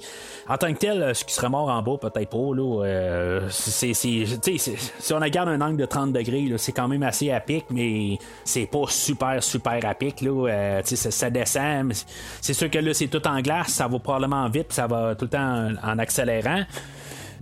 [0.49, 5.13] en tant que tel, ce qui serait mort en bas, peut-être pas, là, euh, si
[5.13, 8.67] on regarde un angle de 30 degrés, c'est quand même assez à pic, mais c'est
[8.67, 11.93] pas super, super à pic, euh, ça, descend,
[12.41, 15.25] c'est- sûr que là, c'est tout en glace, ça va probablement vite, ça va tout
[15.27, 16.63] le temps en accélérant.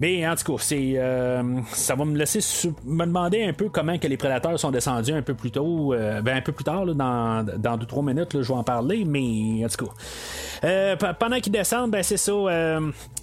[0.02, 1.42] Mais en tout cas, euh,
[1.74, 2.40] ça va me laisser
[2.84, 6.20] me demander un peu comment que les prédateurs sont descendus un peu plus tôt, euh,
[6.22, 9.64] ben un peu plus tard, là, dans, dans 2-3 minutes, je vais en parler, mais
[9.64, 9.92] en tout cas.
[10.64, 12.32] Euh, pendant qu'ils descendent, ben c'est ça,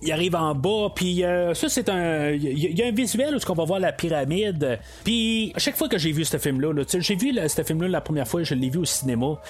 [0.01, 1.21] ils arrivent en bas, puis
[1.53, 5.51] ça c'est un, il y, a un visuel où on va voir la pyramide, puis
[5.55, 8.43] à chaque fois que j'ai vu ce film-là, j'ai vu ce film-là la première fois,
[8.43, 9.41] je l'ai vu au cinéma,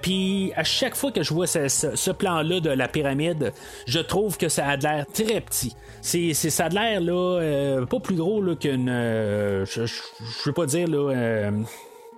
[0.00, 3.52] puis à chaque fois que je vois ce, ce- plan-là de la pyramide,
[3.86, 5.74] je trouve que ça a l'air très petit.
[6.02, 10.02] C'est, ça a l'air là, euh, pas plus gros là, qu'une, euh, je, je,
[10.44, 11.12] veux pas dire là.
[11.14, 11.50] euh,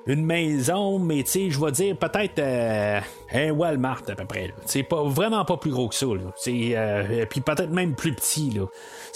[0.06, 3.00] une maison, mais tu sais, je vais dire peut-être euh,
[3.32, 4.52] un Walmart à peu près.
[4.66, 6.06] C'est pas vraiment pas plus gros que ça.
[6.06, 6.32] Là.
[6.46, 8.50] Euh, puis peut-être même plus petit.
[8.50, 8.66] Là.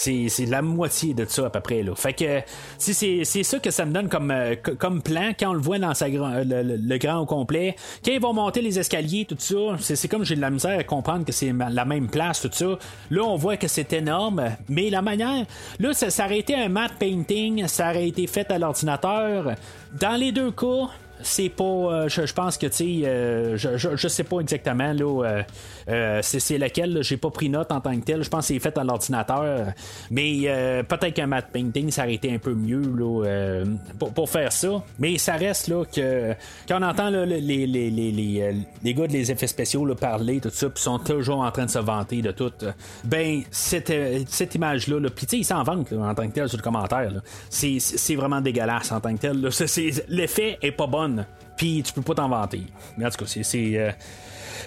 [0.01, 1.83] C'est, la moitié de ça à peu près.
[1.83, 1.93] Là.
[1.97, 2.41] Fait que
[2.79, 5.61] c'est, c'est ça que ça me donne comme, euh, co- comme plan quand on le
[5.61, 7.75] voit dans sa grand- le, le- grand au complet.
[8.05, 10.79] Quand ils vont monter les escaliers, tout ça, c'est, c'est comme j'ai de la misère
[10.79, 12.79] à comprendre que c'est la même place, tout ça.
[13.11, 15.45] Là, on voit que c'est énorme, mais la manière,
[15.81, 19.55] là, ça, ça aurait été un matte painting, ça aurait été fait à l'ordinateur.
[20.01, 20.91] Dans les deux cas,
[21.23, 21.65] c'est pas.
[21.65, 25.43] euh, je, pense que, tu sais, euh, je, je, sais pas exactement, là, euh,
[25.89, 28.23] euh, c'est, lequel, j'ai pas pris note en tant que tel.
[28.23, 29.73] Je pense que c'est fait à l'ordinateur.
[30.11, 32.83] Mais peut-être qu'un matte painting, ça aurait été un peu mieux,
[33.99, 34.83] pour, faire ça.
[34.99, 36.35] Mais ça reste, que.
[36.69, 37.91] Quand on entend, les, les, les,
[38.83, 41.79] les, gars effets spéciaux, là, parler, tout ça, puis sont toujours en train de se
[41.79, 42.53] vanter de tout,
[43.05, 46.59] ben, cette, image-là, là, puis, tu sais, ils s'en vantent, en tant que tel, sur
[46.59, 47.13] le commentaire.
[47.51, 49.49] C'est, vraiment dégueulasse en tant que tel,
[50.09, 51.08] l'effet est pas bon.
[51.57, 52.63] Puis tu peux pas t'en vanter.
[52.97, 53.93] Mais en tout cas, euh,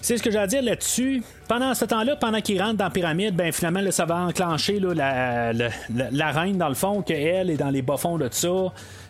[0.01, 1.23] c'est ce que j'ai à dire là-dessus.
[1.47, 4.79] Pendant ce temps-là, pendant qu'il rentre dans la pyramide, ben finalement, là, ça va enclencher
[4.79, 8.49] là, la reine, dans le fond, qu'elle est dans les bas-fonds de ça.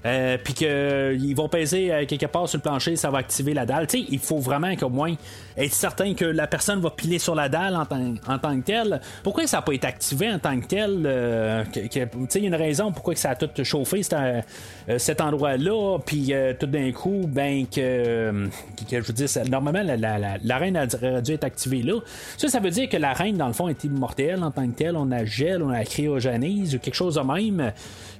[0.03, 3.67] Euh, puis qu'ils vont peser euh, quelque part sur le plancher, ça va activer la
[3.67, 3.85] dalle.
[3.85, 5.13] Tu sais, il faut vraiment qu'au moins
[5.55, 8.65] être certain que la personne va piler sur la dalle en, tant- en tant que
[8.65, 8.99] telle.
[9.21, 12.55] Pourquoi ça n'a pas été activé en tant que tel euh, il y a une
[12.55, 15.99] raison pourquoi que ça a tout chauffé cet, euh, endroit-là.
[16.03, 18.47] Puis euh, tout d'un coup, ben que, euh,
[18.91, 21.99] je dire, ça- normalement la, reine a dû- être activée là.
[22.37, 24.75] Ça, ça veut dire que la reine, dans le fond, est immortelle en tant que
[24.75, 24.95] telle.
[24.95, 27.71] On a gel, on a cryogénise ou quelque chose de même.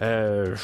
[0.04, 0.56] Euh,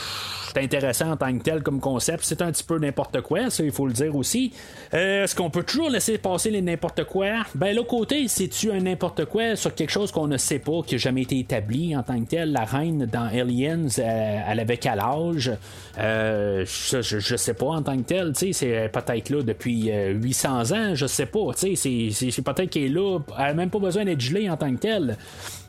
[0.54, 2.24] c'est intéressant en tant que tel comme concept.
[2.24, 4.52] C'est un petit peu n'importe quoi, ça, il faut le dire aussi.
[4.94, 7.44] Euh, Est-ce qu'on peut toujours laisser passer les n'importe quoi?
[7.56, 10.96] Ben, l'autre côté, c'est-tu un n'importe quoi sur quelque chose qu'on ne sait pas, qui
[10.96, 12.52] n'a jamais été établi en tant que tel?
[12.52, 15.52] La reine dans Aliens, euh, elle avait quel âge?
[16.00, 20.72] Euh, je, je sais pas en tant que tel, c'est peut-être là depuis euh, 800
[20.72, 24.22] ans, je sais pas, c'est- peut-être qu'elle est là, elle a même pas besoin d'être
[24.22, 25.18] gelée en tant que tel.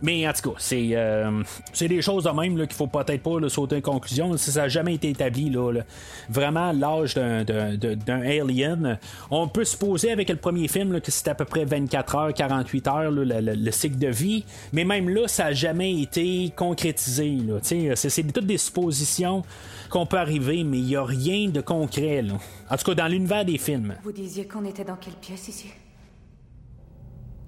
[0.01, 1.43] Mais en tout cas, c'est euh,
[1.73, 4.37] c'est des choses de même là, qu'il faut peut-être pas là, sauter une conclusion.
[4.37, 5.81] Si ça n'a jamais été établi, là, là.
[6.29, 8.99] vraiment l'âge d'un- d'un d'un- d'un alien.
[9.31, 12.33] On peut supposer avec le premier film là, que c'est à peu près 24 heures,
[12.35, 14.45] 48 heures là, le, le- le cycle de vie.
[14.73, 17.31] Mais même là, ça n'a jamais été concrétisé.
[17.31, 17.59] là.
[17.61, 19.43] Tu sais, C'est c'est toutes des suppositions
[19.91, 22.23] qu'on peut arriver, mais il n'y a rien de concret.
[22.23, 22.35] Là.
[22.71, 23.97] En tout cas, dans l'univers des films.
[24.05, 25.69] Vous disiez qu'on était dans quelle pièce ici?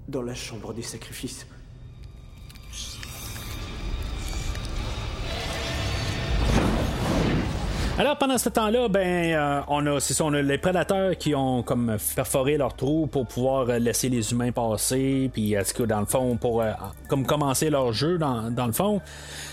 [0.09, 1.45] Dans la chambre du sacrifice.
[8.01, 11.35] Alors pendant ce temps-là, ben euh, on a c'est ça, on a les prédateurs qui
[11.35, 15.85] ont comme perforé leur trou pour pouvoir euh, laisser les humains passer, puis tout cas
[15.85, 16.71] dans le fond pour euh,
[17.07, 19.01] comme commencer leur jeu dans, dans le fond.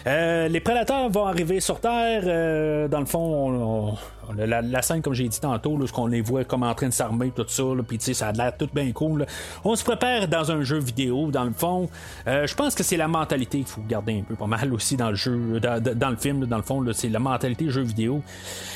[0.06, 2.22] Euh, les prédateurs vont arriver sur Terre.
[2.24, 3.98] euh, dans le fond, on,
[4.36, 6.88] la, la scène comme j'ai dit tantôt, là, où on les voit comme en train
[6.88, 9.20] de s'armer tout ça, puis tu sais ça a l'air tout bien cool.
[9.20, 9.26] là.
[9.64, 11.88] On se prépare dans un jeu vidéo dans le fond.
[12.26, 14.96] Euh, je pense que c'est la mentalité qu'il faut garder un peu pas mal aussi
[14.96, 18.22] dans le jeu, dans, le film, là, dans le fond, c'est la mentalité jeu vidéo.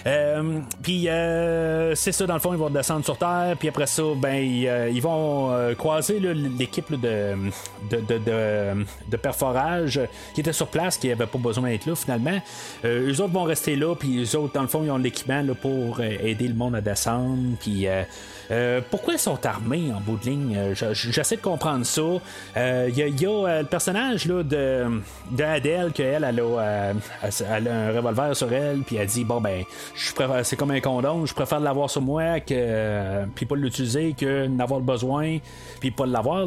[0.07, 3.87] Euh, puis euh, c'est ça, dans le fond, ils vont descendre sur Terre, puis après
[3.87, 7.35] ça, ben ils, euh, vont euh, croiser l'équipe de,
[7.91, 10.01] de, de, de, de perforage
[10.35, 12.41] qui était sur place, qui avait pas besoin d'être là finalement.
[12.85, 15.42] Euh, eux autres vont rester là, puis eux autres, dans le fond, ils ont l'équipement
[15.61, 17.87] pour euh, aider le monde à descendre, puis
[18.51, 20.57] euh, euh, pourquoi ils sont armés en bout de ligne?
[20.57, 22.01] Euh, je- je- J'essaie de comprendre ça.
[22.57, 24.87] Euh, Il y a, il y a, euh, le personnage là, de,
[26.49, 26.93] a, euh,
[27.51, 29.63] elle a un revolver sur elle, puis elle dit Bon, ben,
[30.43, 34.47] c'est comme un condom, je préfère l'avoir sur moi, que, euh, puis pas l'utiliser, que
[34.47, 35.39] n'avoir besoin,
[35.81, 36.47] puis pas l'avoir.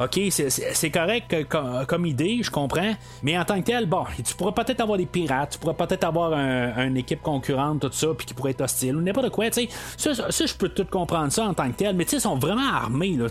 [0.00, 0.50] Ok, c'est-
[0.90, 4.80] correct euh, comme, idée, je comprends, mais en tant que tel, bon, tu pourras peut-être
[4.80, 8.34] avoir des pirates, tu pourras peut-être avoir un- une équipe concurrente, tout ça, puis qui
[8.34, 9.46] pourrait être hostile, ou n'importe quoi.
[9.50, 12.16] Ça, ça, ça, je peux tout comprendre ça en tant que tel, mais tu sais,
[12.16, 13.28] ils sont vraiment armés, ils ont,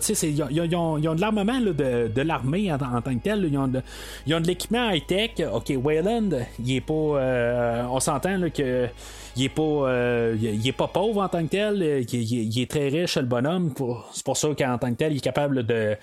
[0.76, 3.82] ont- de l'armement de, l'armée en, tant que tel, ils ont de,
[4.48, 5.32] l'équipement high-tech.
[5.54, 6.30] Ok, Wayland,
[6.64, 6.94] il est pas.
[6.94, 8.88] euh, on s'entend que.
[9.38, 12.70] Il est pas, euh, il est pas pauvre en tant que tel, euh, il, est
[12.70, 13.72] très riche le bonhomme.
[14.12, 15.96] C'est pour ça qu'en tant que tel, il est capable de,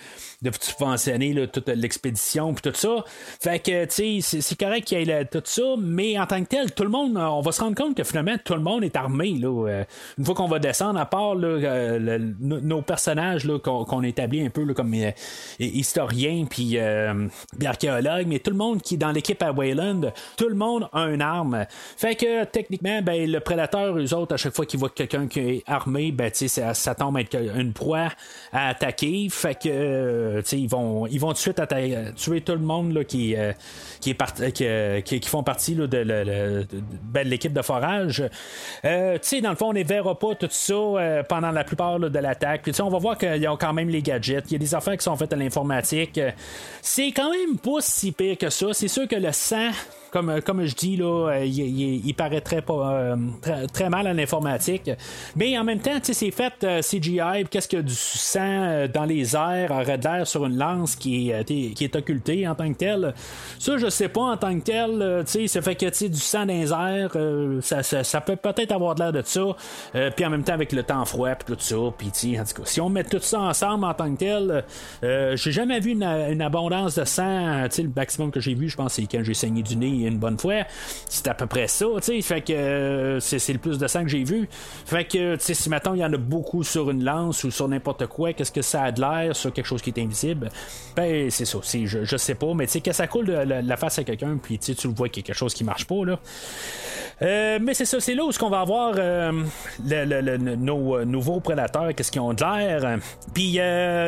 [0.42, 3.04] de subventionner toute l'expédition puis tout ça.
[3.40, 6.84] Fait que c'est- correct qu'il y ait tout ça, mais en tant que tel, tout
[6.84, 9.84] le monde, on va se rendre compte que finalement tout le monde est armé euh,
[10.16, 15.10] une fois qu'on va descendre, à part nos, personnages qu'on, établit un peu comme euh,
[15.58, 16.78] historiens puis
[17.58, 20.88] puis archéologues, mais tout le monde qui est dans l'équipe à Wayland, tout le monde
[20.92, 21.66] a une arme.
[21.96, 25.40] Fait que techniquement, ben le prédateur, eux autres, à chaque fois qu'ils voient quelqu'un qui
[25.40, 28.08] est armé, ben ça, ça tombe à être une proie
[28.52, 29.28] à attaquer.
[29.30, 31.60] Fait que euh, ils vont ils vont tout de suite
[32.16, 33.52] tuer tout le monde là, qui euh,
[34.00, 36.66] qui est euh, qui, font partie là, de,
[37.02, 38.22] ben, l'équipe de forage.
[38.82, 42.62] Dans le fond, on ne verra pas tout ça pendant la plupart de l'attaque.
[42.62, 44.44] Puis on va voir qu'ils ont quand même les gadgets.
[44.48, 46.20] Il y a des affaires qui sont faites à l'informatique.
[46.82, 48.72] C'est quand même pas si pire que ça.
[48.72, 49.70] C'est sûr que le sang
[50.14, 53.90] comme, comme je dis, là, euh, il, il- il paraît très, pas, euh, très, très
[53.90, 54.90] mal à l'informatique.
[55.36, 57.44] Mais en même temps, c'est fait euh, CGI.
[57.50, 61.30] Qu'est-ce que du sang euh, dans les airs aurait de l'air sur une lance qui
[61.30, 63.12] est, euh, qui est occultée en tant que telle?
[63.58, 65.02] Ça, je sais pas en tant que tel.
[65.02, 68.20] euh, tu sais, ça fait que du sang dans les airs, euh, ça, ça, ça
[68.20, 69.42] peut peut-être avoir de l'air de ça.
[69.96, 71.76] Euh, puis en même temps, avec le temps froid, puis tout ça.
[71.98, 74.64] Puis en tout cas, si on met tout ça ensemble en tant que tel,
[75.02, 77.64] euh, j'ai jamais vu une, une abondance de sang.
[77.76, 80.38] Le maximum que j'ai vu, je pense, c'est quand j'ai saigné du nez une bonne
[80.38, 80.64] fois.
[81.08, 82.22] C'est à peu près ça, tu sais.
[82.22, 84.48] Fait que euh, c'est le plus de sang que j'ai vu.
[84.86, 87.50] Fait que, tu sais, si maintenant il y en a beaucoup sur une lance ou
[87.50, 90.50] sur n'importe quoi, qu'est-ce que ça a de l'air sur quelque chose qui est invisible?
[90.96, 91.58] Ben, c'est ça.
[91.62, 94.38] Je, je sais pas, mais tu sais, que ça coule de la, face à quelqu'un,
[94.42, 96.18] puis tu le vois qu'il y a quelque chose qui marche pas, là.
[97.22, 99.32] Euh, mais c'est ça, c'est là où ce qu'on va avoir euh,
[100.56, 102.98] nos nouveaux prédateurs, qu'est-ce qu'ils ont de l'air?
[103.32, 103.58] Puis, tu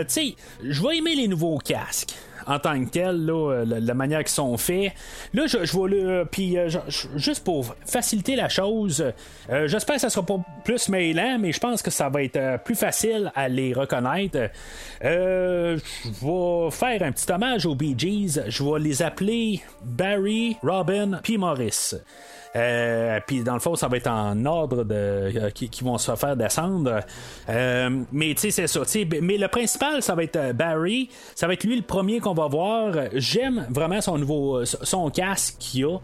[0.09, 2.15] sais, je vais aimer les nouveaux casques
[2.47, 4.93] en tant que tel, là, la, manière qu'ils sont faits.
[5.35, 6.25] Là, je, je vais le.
[6.31, 6.69] Puis, euh,
[7.17, 9.13] juste pour faciliter la chose,
[9.51, 12.37] euh, j'espère que ça sera pas plus mêlant, mais je pense que ça va être
[12.37, 14.51] euh, plus facile à les reconnaître.
[15.03, 18.41] je vais faire un petit hommage aux Bee Gees.
[18.49, 21.95] Je vais les appeler Barry, Robin, puis Morris.
[22.57, 26.15] Euh, puis dans le fond, ça va être en ordre de euh, qui, vont se
[26.17, 27.01] faire descendre.
[27.49, 28.81] Euh, mais tu sais, c'est ça.
[29.21, 31.11] Mais le principal, ça va être Barry.
[31.35, 32.95] Ça va être lui le premier qu'on va voir.
[33.15, 35.99] J'aime vraiment son nouveau son casque qu'il a.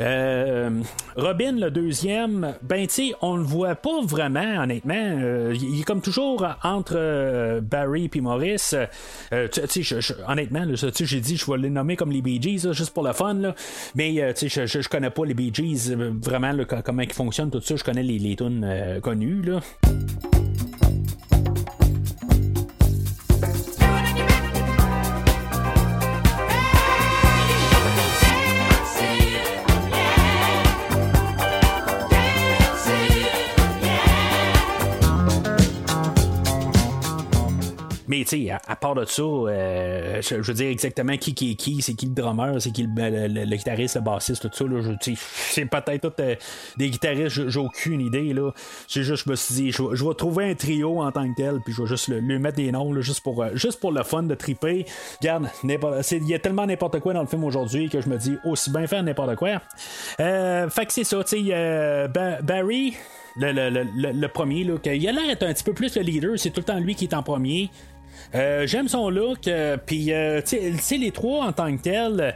[0.00, 0.70] Euh,
[1.16, 4.94] Robin, le deuxième, ben tu on le voit pas vraiment, honnêtement.
[4.94, 8.74] Euh, il est comme toujours entre euh, Barry et Maurice.
[10.28, 10.64] honnêtement,
[11.00, 13.34] j'ai dit, je vais les nommer comme les Bee Gees, juste pour le fun.
[13.34, 13.54] Là.
[13.94, 16.52] Mais tu sais, je, connais pas les Bee Gees, vraiment,
[16.84, 17.76] comment ils fonctionnent, tout ça.
[17.76, 19.42] Je connais les, les tunes connues.
[19.42, 19.60] Là.
[38.08, 41.54] Mais tu sais, à, part de ça, euh, je, veux dire exactement qui qui est
[41.56, 44.64] qui, c'est qui le drummer, c'est qui le, guitariste, le bassiste, tout ça.
[44.64, 46.34] Là, c'est peut-être tout euh,
[46.78, 48.32] des guitaristes, j'ai aucune idée.
[48.32, 48.50] Là.
[48.88, 51.60] C'est juste, je me suis dit, je, vais trouver un trio en tant que tel,
[51.60, 54.22] puis je vais juste lui mettre des noms, juste, pour, euh, juste pour le fun
[54.22, 54.86] de triper.
[55.20, 58.38] Regarde, il y a tellement n'importe quoi dans le film aujourd'hui que je me dis
[58.42, 59.60] aussi bien faire n'importe quoi.
[60.16, 62.08] fait que c'est ça, tu sais,
[62.42, 62.96] Barry.
[63.40, 66.36] Le, le, le, premier, là, il a l'air d'être un petit peu plus le leader,
[66.36, 67.70] c'est tout le temps lui qui est en premier.
[68.34, 69.48] Euh, j'aime son look.
[69.48, 72.34] Euh, puis, euh, tu sais, les trois en tant que tel,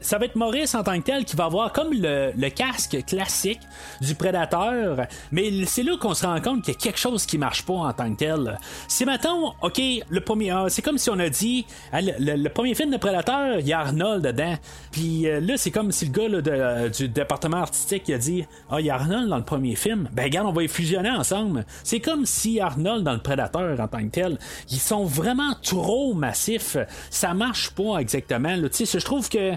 [0.00, 3.60] ça va être Maurice en tant que tel qui va avoir comme le, casque classique
[4.00, 5.06] du prédateur.
[5.32, 7.74] Mais c'est là qu'on se rend compte qu'il y a quelque chose qui marche pas
[7.74, 8.58] en tant que tel.
[8.86, 12.74] Si maintenant, ok, le premier, ah, c'est comme si on a dit, ah, le, premier
[12.74, 14.54] film de prédateur, il y a Arnold dedans.
[14.92, 18.90] Puis là, c'est comme si le gars du département artistique a dit, ah, il y
[18.90, 20.08] a Arnold dans le premier film.
[20.12, 21.64] Ben, regarde, on va les fusionner ensemble.
[21.82, 24.38] C'est comme si Arnold dans le prédateur en tant que tel,
[24.80, 26.76] sont vraiment trop massifs.
[27.10, 28.56] Ça marche pas exactement.
[28.56, 29.52] Je trouve que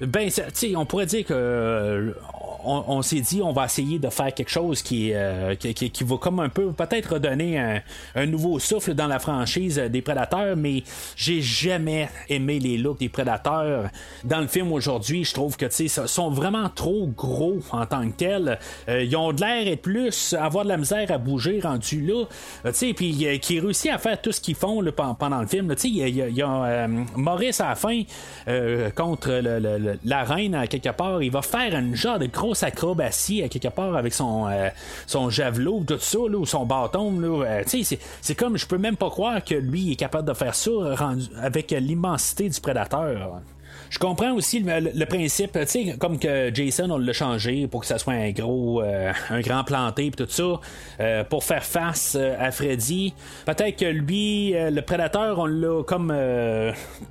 [0.00, 0.30] ben,
[0.76, 2.14] on pourrait dire que
[2.66, 6.40] on, s'est dit on va essayer de faire quelque chose qui, euh, qui, va comme
[6.40, 7.80] un peu peut-être redonner
[8.14, 10.82] un, nouveau souffle dans la franchise des Prédateurs, mais
[11.16, 13.88] j'ai jamais aimé les looks des Prédateurs
[14.24, 15.24] dans le film aujourd'hui.
[15.24, 18.58] Je trouve que ils sont vraiment trop gros en tant que tels.
[18.88, 22.24] Euh, ils ont de l'air et plus avoir de la misère à bouger rendu là.
[22.64, 24.82] Euh, puis qui réussit à faire tout ce qu'ils font
[25.18, 25.74] pendant le film.
[25.84, 28.02] Il y a, Maurice à la fin
[28.94, 31.22] contre la reine à quelque part.
[31.22, 34.68] Il va faire un genre de grosse acrobatie à quelque part avec son, euh,
[35.06, 37.20] son javelot, tout ça, ou son bâton.
[37.22, 40.70] Euh, c'est, comme, je peux même pas croire que lui est capable de faire ça
[41.40, 43.40] avec l'immensité du prédateur.
[43.88, 47.86] Je comprends aussi le, principe, tu sais, comme que Jason, on l'a changé pour que
[47.86, 49.12] ça soit un gros, euh,
[49.42, 53.14] grand planté, puis tout ça, pour faire face à Freddy.
[53.44, 56.12] Peut-être que lui, le prédateur, on l'a comme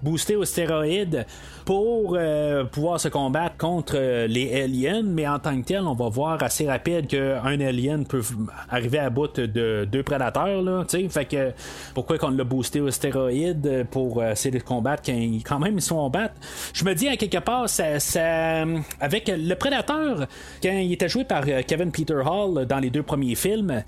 [0.04, 1.26] boosté aux stéroïdes
[1.66, 5.96] pour euh, pouvoir se combattre contre euh, les aliens, mais en tant que tel, on
[5.96, 8.22] va voir assez rapide qu'un alien peut
[8.70, 10.62] arriver à bout de deux prédateurs.
[10.62, 11.52] Là, fait que
[11.96, 15.82] pourquoi qu'on l'a boosté aux stéroïdes pour euh, essayer de combattre quand, quand même ils
[15.82, 16.36] sont battre?
[16.74, 18.64] Je me dis à quelque part, ça, ça,
[19.02, 20.28] avec le prédateur,
[20.62, 23.84] quand il était joué par Kevin Peter Hall dans les deux premiers films,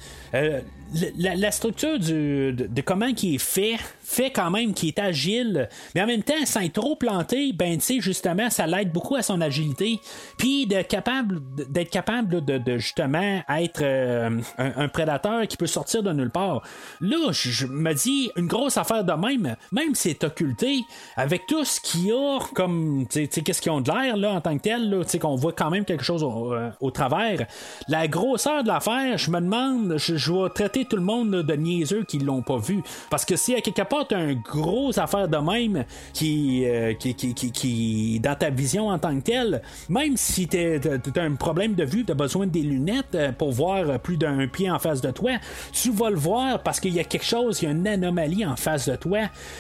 [1.18, 6.02] la, structure du, de, comment il est fait fait quand même qu'il est agile, mais
[6.02, 9.22] en même temps, sans être trop planté, ben tu sais, justement, ça l'aide beaucoup à
[9.22, 10.00] son agilité,
[10.38, 16.14] puis d'être capable d'être capable de, justement être euh, un, prédateur qui peut sortir de
[16.14, 16.62] nulle part.
[17.02, 20.84] Là, je, me dis une grosse affaire de même, même si c'est occulté,
[21.18, 24.32] avec tout ce qu'il y a comme, tu sais, qu'est-ce qu'ils ont de l'air là
[24.32, 27.46] en tant que tel, tu sais, qu'on voit quand même quelque chose au, euh, travers.
[27.90, 32.04] La grosseur de l'affaire, je me demande, je, je traiter tout le monde de niaiseux
[32.04, 35.38] qui l'ont pas vu, parce que si à quelque part t'as un gros affaire de
[35.38, 40.18] même qui, euh, qui, qui, qui, qui- dans ta vision en tant que telle, même
[40.18, 44.48] si t'as un problème de vue, t'as besoin des lunettes euh, pour voir plus d'un
[44.48, 45.32] pied en face de toi,
[45.72, 48.46] tu vas le voir parce qu'il y a quelque chose, il y a une anomalie
[48.46, 49.20] en face de toi.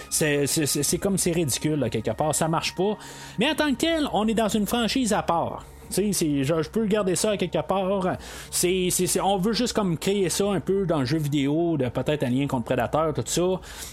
[0.09, 2.97] C'est comme c'est ridicule, là, quelque part, ça marche pas.
[3.39, 5.65] Mais en tant que tel, on est dans une franchise à part.
[5.91, 8.17] Je, peux garder ça quelque part.
[8.51, 8.89] C'est,
[9.21, 12.29] on veut juste comme créer ça un peu dans le jeu vidéo, de peut-être un
[12.29, 13.41] lien contre Predator, tout ça.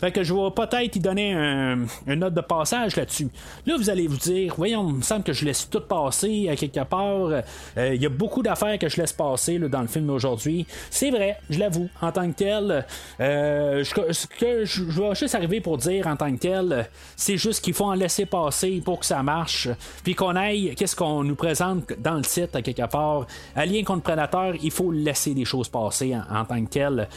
[0.01, 3.28] Fait que je vais peut-être y donner un, une note de passage là-dessus.
[3.66, 6.57] Là, vous allez vous dire, voyons, il me semble que je laisse tout passer à
[6.57, 7.42] quelque part.
[7.78, 10.66] Euh, Il y a beaucoup d'affaires que je laisse passer dans le film d'aujourd'hui.
[10.90, 12.86] C'est vrai, je l'avoue, en tant que tel.
[13.20, 17.36] euh, ce que je, je vais juste arriver pour dire en tant que tel, c'est
[17.36, 19.68] juste qu'il faut en laisser passer pour que ça marche.
[20.03, 23.26] Puis qu'on aille, qu'est-ce qu'on nous présente dans le titre à quelque part.
[23.55, 27.09] Alien contre Predator, il faut laisser des choses passer en, tant que tel.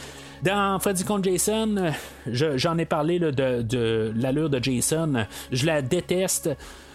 [0.42, 1.92] Dans Freddy contre Jason,
[2.26, 5.26] je- j'en ai parlé de l'allure de Jason.
[5.50, 6.50] Je la déteste.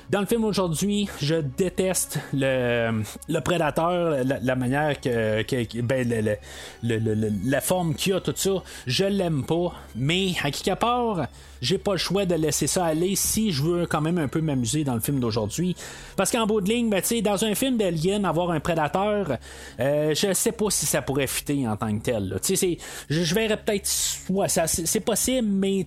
[0.09, 6.37] Dans le film aujourd'hui, je déteste le, le prédateur, la, manière que, ben,
[6.83, 8.51] le- la forme qu'il a, tout ça.
[8.85, 11.27] Je l'aime pas, mais à quelque part,
[11.61, 14.41] j'ai pas le choix de laisser ça aller si je veux quand même un peu
[14.41, 15.75] m'amuser dans le film d'aujourd'hui.
[16.15, 19.37] Parce qu'en bout de ligne, ben, dans un film d'Alien, avoir un prédateur,
[19.79, 22.39] euh, je sais pas si ça pourrait fitter en tant que tel.
[22.47, 22.75] je,
[23.09, 23.89] je verrais peut-être,
[24.29, 25.85] ouais, c'est possible, mais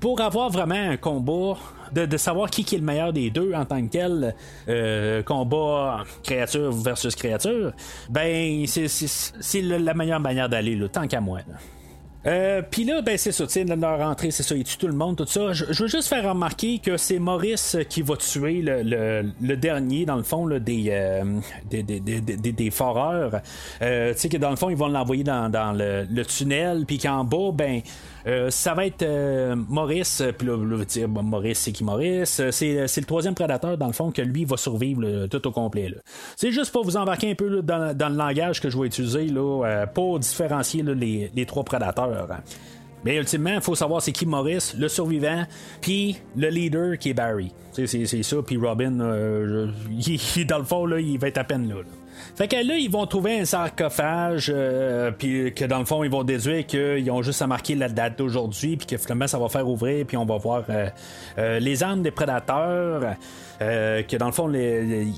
[0.00, 1.56] pour avoir vraiment un combat
[1.92, 4.34] de, savoir qui, est le meilleur des deux en tant que tel,
[4.68, 7.72] euh, combat créature versus créature,
[8.08, 11.40] ben c'est, la meilleure manière d'aller, tant qu'à moi.
[12.26, 14.86] Euh, Puis là, ben c'est ça, tu sais, leur rentrée, c'est ça, il tue tout
[14.86, 15.54] le monde, tout ça.
[15.54, 18.82] Je, veux juste faire remarquer que c'est Maurice qui va tuer le,
[19.40, 21.24] le- dernier, dans le fond, là, des, euh,
[21.70, 23.40] des, des, des, des- des foreurs.
[23.80, 26.84] Euh, tu sais que dans le fond, ils vont l'envoyer dans, dans le, le tunnel,
[26.86, 27.80] puis qu'en bas, ben,
[28.26, 32.40] euh, ça va être euh, Maurice, puis là, là, vous dire, Maurice, c'est qui Maurice?
[32.40, 35.94] Euh, C'est, le troisième prédateur, dans le fond, que lui va survivre tout au complet.
[36.36, 39.26] C'est juste pour vous embarquer un peu dans, dans le langage que je vais utiliser
[39.26, 42.28] là, euh, pour différencier les, les trois prédateurs.
[43.04, 45.44] Mais ultimement, il faut savoir c'est qui Maurice, le survivant,
[45.80, 47.52] puis le leader qui est Barry.
[47.72, 47.86] C'est,
[48.22, 49.68] ça, puis Robin, euh,
[50.48, 51.76] dans le fond, là, il va être à peine là.
[52.40, 56.10] Fait que là, ils vont trouver un sarcophage, euh, puis que dans le fond, ils
[56.10, 59.50] vont déduire qu'ils ont juste à marquer la date d'aujourd'hui, puis que finalement, ça va
[59.50, 60.88] faire ouvrir, puis on va voir euh,
[61.36, 63.14] euh, les armes des prédateurs,
[63.60, 65.08] euh, que dans le fond, les, les-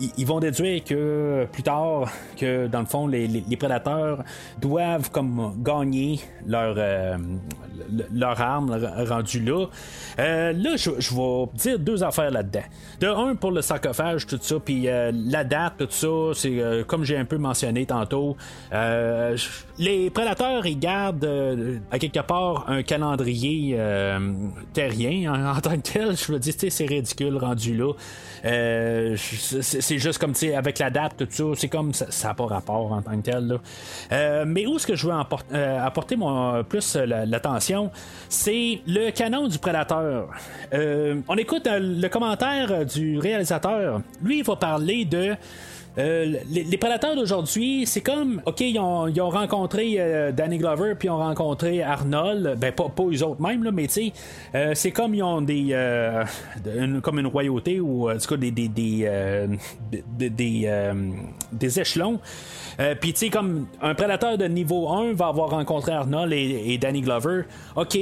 [0.00, 4.22] ils- vont déduire que plus tard, que dans le fond, les, prédateurs
[4.60, 7.16] doivent comme gagner leur, euh,
[7.92, 8.78] le- leur arme
[9.08, 9.66] rendue là.
[10.18, 12.62] Euh, là, je, je vais dire deux affaires là-dedans.
[13.00, 16.84] De un, pour le sarcophage, tout ça, puis euh, la date, tout ça, c'est euh,
[16.84, 18.36] comme j'ai un peu mentionné tantôt.
[18.72, 19.36] euh,
[19.78, 23.76] les prédateurs, ils gardent euh, à quelque part un calendrier
[24.72, 26.16] terrien en, en tant que tel.
[26.16, 27.92] Je veux dire, c'est ridicule rendu là.
[28.44, 32.34] Euh, c'est juste comme, tu sais, avec la date, tout ça, c'est comme, ça n'a
[32.34, 33.46] pas rapport en tant que tel.
[33.46, 33.56] Là.
[34.12, 37.90] Euh, mais où est-ce que je veux empor- euh, apporter mon, plus euh, la- l'attention,
[38.28, 40.28] c'est le canon du prédateur.
[40.72, 44.00] Euh, on écoute euh, le commentaire euh, du réalisateur.
[44.22, 45.34] Lui, il va parler de...
[45.96, 50.58] Euh, les, les prédateurs d'aujourd'hui, c'est comme, ok, ils ont, ils ont rencontré euh, Danny
[50.58, 53.92] Glover, puis ils ont rencontré Arnold, ben pas, pas eux autres même, là, mais tu
[53.92, 54.12] sais,
[54.56, 56.24] euh, c'est comme ils ont des, euh,
[56.76, 59.46] une- comme une royauté ou en tout des, des, des, euh,
[59.90, 60.68] des,
[61.52, 62.18] des échelons.
[62.80, 66.76] Euh, puis tu sais, comme un prédateur de niveau 1 va avoir rencontré Arnold et,
[66.78, 67.42] Danny Glover,
[67.76, 67.96] ok,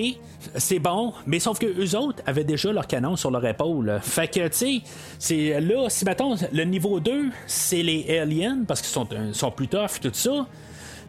[0.57, 3.99] c'est bon, mais sauf que eux autres avaient déjà leur canon sur leur épaule.
[4.03, 4.81] Fait que tu sais,
[5.19, 9.69] c'est là, si mettons le niveau 2, c'est les aliens parce qu'ils sont, sont plus
[9.69, 10.47] tough, tout ça.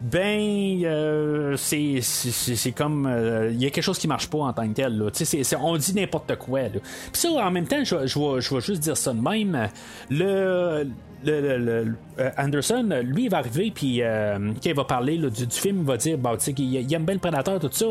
[0.02, 3.06] Ben, euh, c'est comme.
[3.06, 4.98] euh, Il y a quelque chose qui marche pas en tant que tel.
[4.98, 5.08] Là.
[5.12, 6.62] C'est- on dit n'importe quoi.
[6.62, 6.68] Là.
[6.72, 9.68] Puis ça, en même temps, je, je vais juste dire ça de même.
[10.10, 10.86] Le.
[11.24, 15.46] Le, le- euh, Anderson, lui, il va arriver, puis euh, il va parler là, du,
[15.50, 17.86] film, il va dire sais, qu'il il aime bien le prédateur, tout ça.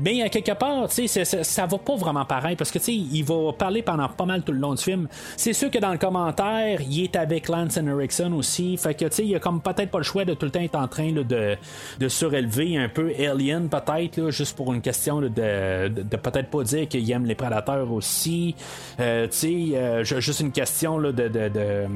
[0.00, 2.78] Mais à quelque part, tu sais, c'est- c'est- ça va pas vraiment pareil, parce que
[2.78, 5.08] tu sais, il va parler pendant pas mal tout le long du film.
[5.36, 8.76] C'est sûr que dans le commentaire, il est avec Lance Henriksen aussi.
[8.76, 10.60] Fait que tu sais, il a comme peut-être pas le choix de tout le temps
[10.60, 11.56] être en train là, de,
[12.00, 16.62] de surélever un peu Alien, peut-être, juste pour une question là, de, de, peut-être pas
[16.64, 18.54] dire qu'il aime les prédateurs aussi.
[19.00, 21.86] Euh, tu sais, euh, ju- juste une question là, de, de, de,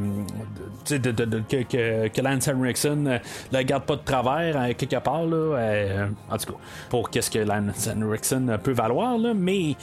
[0.91, 3.19] de- de- de- que, que, Lance Henriksen euh,
[3.53, 5.25] le garde pas de travers euh, quelque part.
[5.27, 6.59] Là, euh, en tout cas,
[6.91, 9.77] pour qu'est-ce que Lance Henriksen peut valoir, là, mais.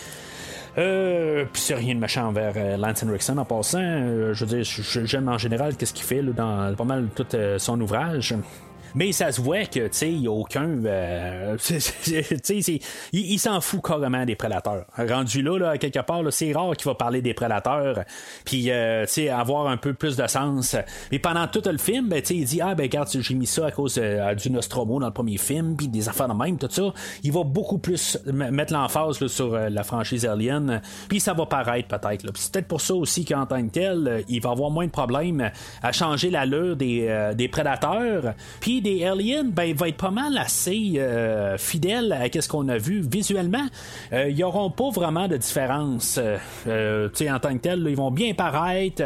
[0.78, 3.80] Euh, puis c'est rien de méchant envers Lance Henriksen en passant.
[4.34, 4.64] Je veux dire,
[5.06, 7.26] j'aime en général qu'est-ce qu'il fait là, dans pas mal tout
[7.58, 8.36] son ouvrage.
[8.96, 10.68] Mais ça se voit que, tu sais, il n'y a aucun.
[10.86, 12.82] euh, tu sais,
[13.14, 14.86] il, il s'en fout carrément des prédateurs.
[14.98, 18.04] Rendu là, là quelque part, c'est rare qu'il va parler des prédateurs.
[18.46, 20.76] Puis, euh, tu sais, avoir un peu plus de sens.
[21.12, 23.48] Mais pendant tout le film, ben, tu sais, il dit Ah, ben, regarde, j'ai mis
[23.48, 26.58] ça à cause euh, du Nostromo dans le premier film, puis des affaires de même,
[26.58, 26.94] tout ça.
[27.24, 30.82] Il va beaucoup plus mettre l'emphase sur euh, la franchise Alien.
[31.08, 32.26] Puis, ça va paraître peut-être.
[32.36, 35.52] C'est peut-être pour ça aussi qu'en tant que tel, il va avoir moins de problèmes
[35.82, 38.34] à changer l'allure des, des prédateurs.
[38.60, 42.78] Puis des aliens, ben, va être pas mal assez euh, fidèle à ce qu'on a
[42.78, 43.66] vu visuellement.
[44.14, 46.18] Euh, ils n'auront pas vraiment de différence.
[46.18, 49.04] Euh, euh, en tant que tel, ils vont bien paraître.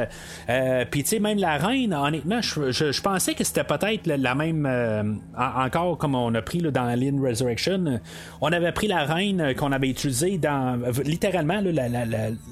[0.49, 5.03] Euh, Puis même la reine, honnêtement, je, pensais que c'était peut-être la- même, euh,
[5.37, 7.99] en- encore comme on a pris dans Alien Resurrection,
[8.41, 11.83] on avait pris la reine euh, qu'on avait utilisée dans, littéralement, là,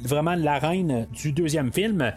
[0.04, 2.12] vraiment la reine du deuxième film.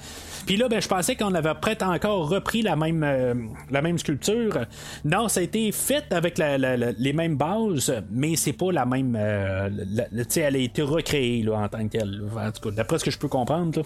[0.47, 3.35] Puis là, ben, je pensais qu'on avait peut-être encore repris la même, euh,
[3.71, 4.67] la même sculpture.
[5.05, 8.71] Non, ça a été fait avec la- la- la- les mêmes bases, mais c'est pas
[8.73, 9.17] la même.
[9.19, 12.23] euh, tu sais, elle a été recréée là, en tant que telle.
[12.37, 13.79] En tout cas, d'après ce que je peux comprendre.
[13.81, 13.85] là.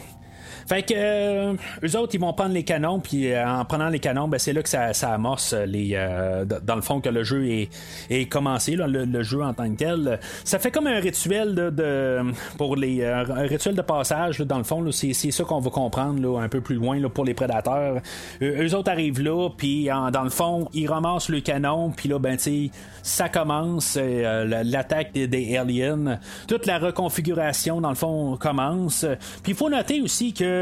[0.69, 4.01] Fait que euh, eux autres, ils vont prendre les canons, puis euh, en prenant les
[4.01, 7.23] canons, ben, c'est là que ça, ça amorce les, euh, dans le fond que le
[7.25, 7.71] jeu est,
[8.11, 10.21] est commencé, là, le, le jeu en tant que tel.
[10.45, 12.21] Ça fait comme un rituel de, de-
[12.59, 15.71] pour les euh, un rituel de passage, là, dans le fond, c'est, ça qu'on va
[15.71, 18.01] comprendre là, un peu plus loin pour les prédateurs.
[18.43, 22.19] Euh, eux autres arrivent là, puis dans le fond, ils ramassent le canon, puis là,
[22.19, 22.71] ben, tu
[23.03, 29.07] ça commence, euh, la- l'attaque des, des aliens, toute la reconfiguration, dans le fond, commence.
[29.43, 30.58] Puis il faut noter aussi que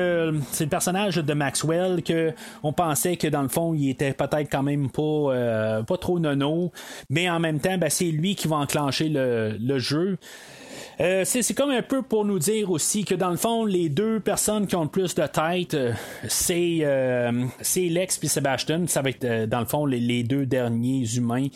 [0.50, 2.32] c'est le personnage de Maxwell que
[2.62, 6.18] on pensait que dans le fond, il était peut-être quand même pas, euh, pas trop
[6.18, 6.72] nono,
[7.10, 10.18] mais en même temps, ben, c'est lui qui va enclencher le, le jeu.
[10.98, 14.18] Euh, c'est, comme un peu pour nous dire aussi que dans le fond, les deux
[14.18, 15.92] personnes qui ont le plus de tête, euh,
[16.26, 17.44] c'est, euh,
[17.76, 18.86] Lex puis Sebastian.
[18.86, 21.48] Ça va être euh, dans le fond les, deux derniers humains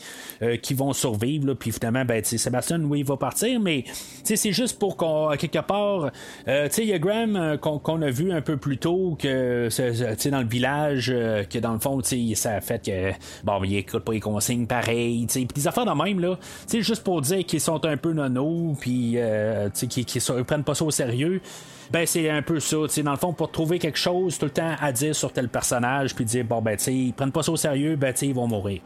[0.63, 1.55] qui vont survivre.
[1.55, 3.85] Puis finalement, ben, Sébastien, oui, il va partir, mais
[4.23, 6.11] c'est juste pour qu'on, quelque part,
[6.47, 9.69] il y a Graham qu'on, a vu un peu plus tôt que
[10.29, 12.01] dans le village, que dans le fond,
[12.35, 13.13] ça a fait que
[13.45, 16.39] bon, il écoute pas les consignes pareil, puis des affaires de même là,
[16.71, 20.85] juste pour dire qu'ils sont un peu nono, puis euh, qu'ils se- prennent pas ça
[20.85, 21.41] au sérieux.
[21.91, 24.75] Ben c'est un peu ça, dans le fond, pour trouver quelque chose tout le temps
[24.81, 27.57] à dire sur tel personnage, puis dire bon ben tu ils prennent pas ça au
[27.57, 28.81] sérieux, ben ils vont mourir.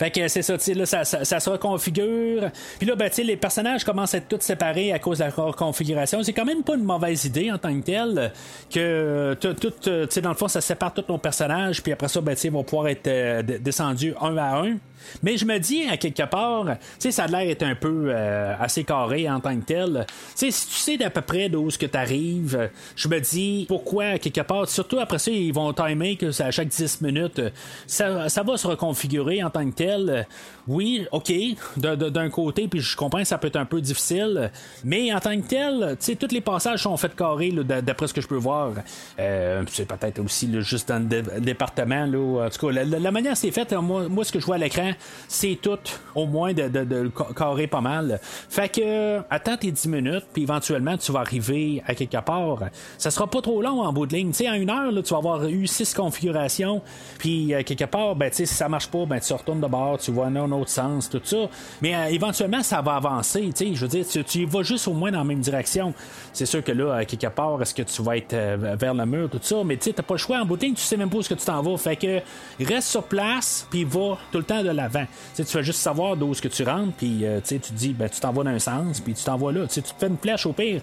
[0.00, 2.50] Fait que c'est ça, là, ça, ça, ça se reconfigure.
[2.78, 6.22] Puis là, ben, les personnages commencent à être tous séparés à cause de la reconfiguration.
[6.24, 8.32] C'est quand même pas une mauvaise idée en tant que telle
[8.72, 11.82] que tout, tout, euh, dans le fond, ça sépare tous nos personnages.
[11.82, 14.76] Puis après ça, ben, ils vont pouvoir être euh, descendus un à un.
[15.22, 16.66] Mais je me dis, à quelque part,
[16.98, 20.06] ça a l'air d'être un peu euh, assez carré en tant que tel.
[20.08, 23.20] Tu sais, si tu sais d'à peu près d'où ce que tu arrives, je me
[23.20, 26.68] dis, pourquoi, à quelque part, surtout après ça, ils vont timer que c'est à chaque
[26.68, 27.40] 10 minutes,
[27.86, 30.26] ça, ça va se reconfigurer en tant que tel.
[30.68, 31.32] Oui, ok,
[31.76, 34.50] d'un côté, puis je comprends que ça peut être un peu difficile,
[34.84, 38.26] mais en tant que tel, tous les passages sont faits carrés, d'après ce que je
[38.28, 38.72] peux voir.
[39.18, 43.10] Euh, c'est peut-être aussi juste dans le dé- département, là, en tout cas, la, la-
[43.10, 44.85] manière c'est fait, moi, moi, ce que je vois à l'écran,
[45.28, 45.78] c'est tout,
[46.14, 48.20] au moins, de, le ca- carrer pas mal.
[48.22, 52.58] Fait que, euh, attends tes 10 minutes, puis éventuellement, tu vas arriver à quelque part.
[52.98, 54.30] Ça sera pas trop long en bout de ligne.
[54.30, 56.82] Tu sais, en une heure, là, tu vas avoir eu six configurations,
[57.18, 59.66] puis euh, quelque part, ben, tu sais, si ça marche pas, ben, tu retournes de
[59.66, 61.48] bord, tu vois un autre sens, tout ça.
[61.82, 64.92] Mais euh, éventuellement, ça va avancer, tu sais, je veux dire, tu, vas juste au
[64.92, 65.94] moins dans la même direction.
[66.32, 69.28] C'est sûr que là, à quelque part, est-ce que tu vas être vers le mur,
[69.30, 70.96] tout ça, mais tu sais, t'as pas le choix en bout de ligne, tu sais
[70.96, 71.76] même pas où est-ce que tu t'en vas.
[71.76, 72.20] Fait que
[72.60, 75.06] reste sur place, puis va tout le temps de l'avant.
[75.34, 78.20] Tu fais juste savoir d'où est-ce que tu rentres, puis euh, tu dis, ben, tu
[78.20, 79.66] t'en vas d'un sens, puis tu t'en vas là.
[79.66, 80.80] Tu te fais une flèche au pire.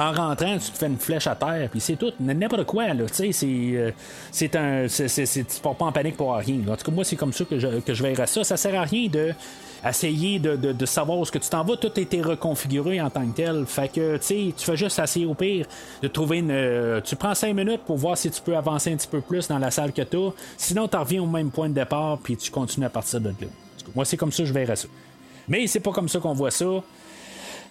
[0.00, 2.10] En rentrant, tu te fais une flèche à terre, puis c'est tout.
[2.18, 3.04] N'importe quoi, là.
[3.06, 3.46] Tu sais, c'est.
[3.46, 3.90] euh,
[4.32, 4.88] c'est un.
[4.88, 6.56] c'est- c'est- pars pas en panique pour rien.
[6.68, 8.42] En tout cas, moi, c'est comme ça que je, que je verrais ça.
[8.42, 9.34] Ça sert à rien de
[9.86, 11.76] essayer de, de, savoir où est-ce que tu t'en vas.
[11.76, 13.64] Tout a été reconfiguré en tant que tel.
[13.66, 15.66] Fait que, tu sais, tu fais juste essayer au pire
[16.02, 16.50] de trouver une.
[16.50, 19.48] euh, tu prends 5 minutes pour voir si tu peux avancer un petit peu plus
[19.48, 20.32] dans la salle que as.
[20.56, 23.34] Sinon, tu reviens au même point de départ, puis tu continues à partir de là.
[23.94, 24.88] Moi, c'est comme ça que je verrais ça.
[25.48, 26.66] Mais c'est pas comme ça qu'on voit ça.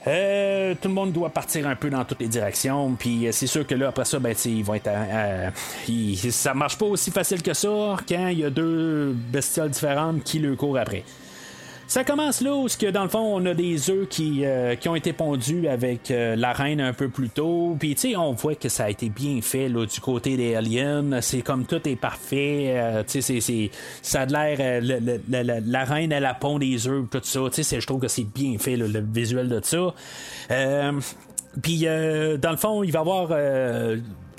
[0.08, 2.96] Euh, tout le monde doit partir un peu dans toutes les directions.
[2.98, 4.88] Puis euh, c'est sûr que là, après ça, ben, ils vont être.
[4.88, 5.52] à- à-
[5.88, 7.68] ils- ça marche pas aussi facile que ça
[8.08, 11.04] quand il y a deux bestioles différentes qui le courent après.
[11.92, 14.88] Ça commence là où, que, dans le fond, on a des œufs qui, euh, qui
[14.90, 17.76] ont été pondus avec euh, la reine un peu plus tôt.
[17.80, 20.54] Puis, tu sais, on voit que ça a été bien fait là, du côté des
[20.54, 21.20] aliens.
[21.22, 22.74] C'est comme tout est parfait.
[22.76, 23.72] euh, tu sais, c'est-
[24.04, 24.58] ça a l'air.
[24.62, 25.18] euh,
[25.66, 27.40] la, reine, elle a pond des œufs, tout ça.
[27.52, 29.96] Tu sais, je trouve que c'est bien fait, là, le visuel de ça.
[30.52, 30.92] Euh,
[31.64, 33.30] puis, euh, dans le fond, il va y avoir.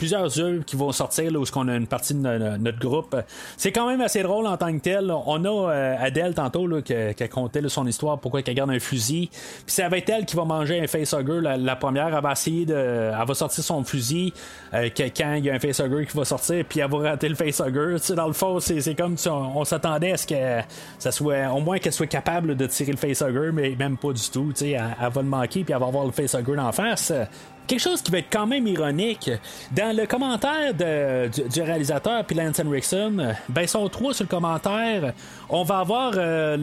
[0.00, 3.14] Plusieurs œuvres qui vont sortir là, où on a une partie de no- notre groupe.
[3.58, 5.12] C'est quand même assez drôle en tant que tel.
[5.26, 8.70] On a euh, Adèle tantôt là, qui, a conté là, son histoire, pourquoi elle garde
[8.70, 9.28] un fusil.
[9.30, 11.42] Puis c'est avec elle qui va manger un facehugger.
[11.42, 12.74] La, la première, elle va essayer de.
[12.74, 14.32] Elle va sortir son fusil
[14.72, 17.34] euh, quand il y a un facehugger qui va sortir, puis elle va rater le
[17.34, 17.96] facehugger.
[17.96, 20.62] Tu sais, dans le fond, c'est, comme si on, s'attendait à ce que
[20.98, 21.52] ça soit.
[21.54, 24.52] Au moins qu'elle soit capable de tirer le facehugger, mais même pas du tout.
[24.54, 27.12] Tu sais, elle, elle va le manquer, puis elle va avoir le facehugger en face.
[27.70, 29.30] Quelque chose qui va être quand même ironique.
[29.70, 35.12] Dans le commentaire du, réalisateur puis Lance Henriksen, ben trois sur le commentaire.
[35.48, 36.56] On va avoir euh,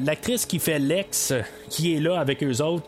[0.00, 1.34] l'actrice qui fait Lex
[1.68, 2.86] qui est là avec eux autres.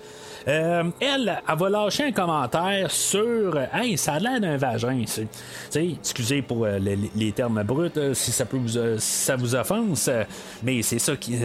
[0.49, 5.03] Euh, elle, elle va lâcher un commentaire sur Hey, ça a l'air d'un vagin.
[5.07, 5.28] c'est- Tu
[5.70, 9.57] sais, excusez pour euh, les, termes bruts euh, si ça peut vous, euh, ça vous
[9.57, 10.09] offense,
[10.62, 11.36] mais c'est ça qui,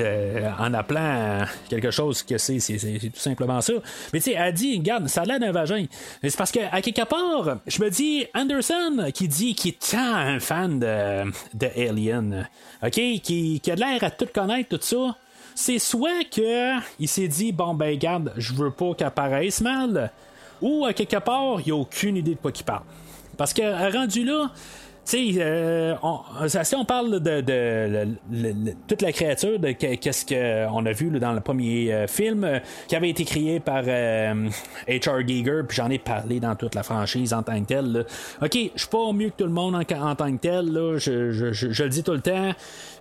[0.59, 3.73] en appelant quelque chose que c'est, c'est, tout simplement ça.
[4.13, 5.85] Mais tu sais, elle dit, regarde, ça a l'air d'un vagin.
[6.21, 9.95] Mais c'est parce que à quelque part, je me dis Anderson qui dit qu'il est
[9.95, 12.47] un fan de, de Alien,
[12.83, 15.15] ok, qui, qui a l'air à tout connaître tout ça.
[15.63, 20.11] C'est soit que il s'est dit bon ben garde, je veux pas qu'elle paraisse mal,
[20.59, 22.81] ou à quelque part il a aucune idée de quoi qu'il parle.
[23.37, 24.49] Parce que euh, rendu là,
[25.05, 25.95] tu sais, euh,
[26.63, 30.91] si on parle de, de, le- le- toute la créature, de que- qu'est-ce qu'on a
[30.91, 34.47] vu là, dans le premier euh, film, euh, qui avait été créé par euh,
[34.87, 35.27] H.R.
[35.27, 37.91] Giger, puis j'en ai parlé dans toute la franchise en tant que tel.
[37.91, 37.99] là.
[38.41, 41.31] Ok, je suis pas mieux que tout le monde en, tant que tel, là, je,
[41.31, 42.51] je, je, je le dis tout le temps.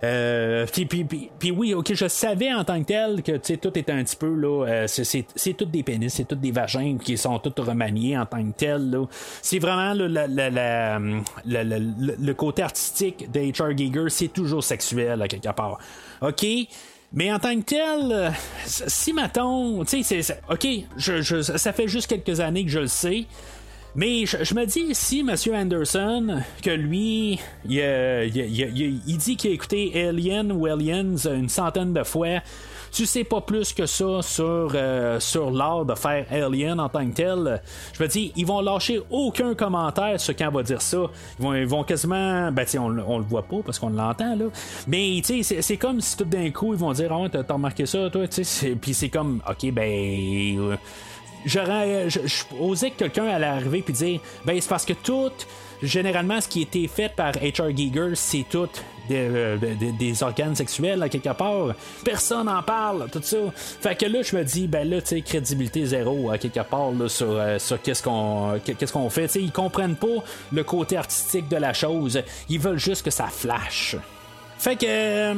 [0.03, 3.89] Euh, puis, puis, puis, oui, ok, je savais en tant que tel que tout est
[3.89, 5.03] un petit peu là, euh, c'est,
[5.35, 8.51] c'est, toutes des pénis, c'est toutes des vagins qui sont toutes remaniés en tant que
[8.57, 8.97] tel.
[9.43, 10.99] C'est vraiment la- la- la-
[11.63, 13.77] la- le, côté artistique de H.R.
[13.77, 15.79] Giger, c'est toujours sexuel à quelque part.
[16.21, 16.45] Ok?
[17.13, 18.29] Mais en tant que tel, euh,
[18.65, 20.65] si mettons, tu sais, c'est, ok,
[20.95, 23.25] je, ça fait juste quelques années que je le sais.
[23.93, 25.35] Mais je, me dis si M.
[25.53, 27.37] Anderson, que lui,
[27.67, 32.39] il, euh, il- il dit qu'il a écouté Alien ou Aliens une centaine de fois,
[32.91, 37.05] tu sais pas plus que ça sur, euh, sur l'art de faire Alien en tant
[37.07, 37.61] que tel.
[37.97, 40.97] Je me dis, ils vont lâcher aucun commentaire sur quand on va dire ça.
[41.39, 42.51] Ils vont, ils vont quasiment.
[42.51, 44.45] Ben, on, on le voit pas parce qu'on l'entend, là.
[44.87, 47.53] Mais, tu sais, c'est- comme si tout d'un coup, ils vont dire, ah ouais, t'as
[47.53, 48.75] remarqué ça, toi, tu sais.
[48.75, 50.77] Puis c'est comme, ok, ben.
[51.45, 52.19] j'aurais je,
[52.59, 55.31] osais que quelqu'un allait arriver puis dire ben c'est parce que tout
[55.81, 57.75] généralement ce qui été fait par H.R.
[57.75, 58.69] Giger c'est tout
[59.09, 61.73] des, euh, des- des organes sexuels à quelque part.
[62.03, 63.37] Personne n'en parle tout ça.
[63.55, 66.91] Fait que là je me dis ben là tu sais crédibilité zéro à quelque part
[66.91, 69.27] là, sur, euh, sur qu'est-ce qu'on qu'est-ce qu'on fait.
[69.27, 70.07] Tu sais ils comprennent pas
[70.51, 72.21] le côté artistique de la chose.
[72.49, 73.95] Ils veulent juste que ça flash.
[74.57, 75.33] Fait que euh,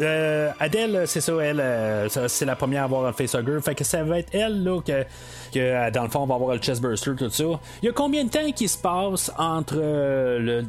[0.00, 3.58] euh, Adèle, c'est ça, elle, euh, c'est la première à avoir un facehugger.
[3.62, 5.04] Fait que ça va être elle, là, que,
[5.50, 7.44] que euh, dans le fond, on va avoir le chestburster, tout ça.
[7.82, 10.62] Il y a combien de temps qui se passe entre euh,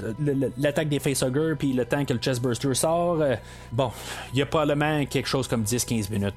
[0.57, 3.21] l'attaque des facehuggers puis le temps que le chestburster sort?
[3.21, 3.35] Euh,
[3.71, 3.91] bon,
[4.33, 6.35] il y a probablement quelque chose comme 10-15 minutes.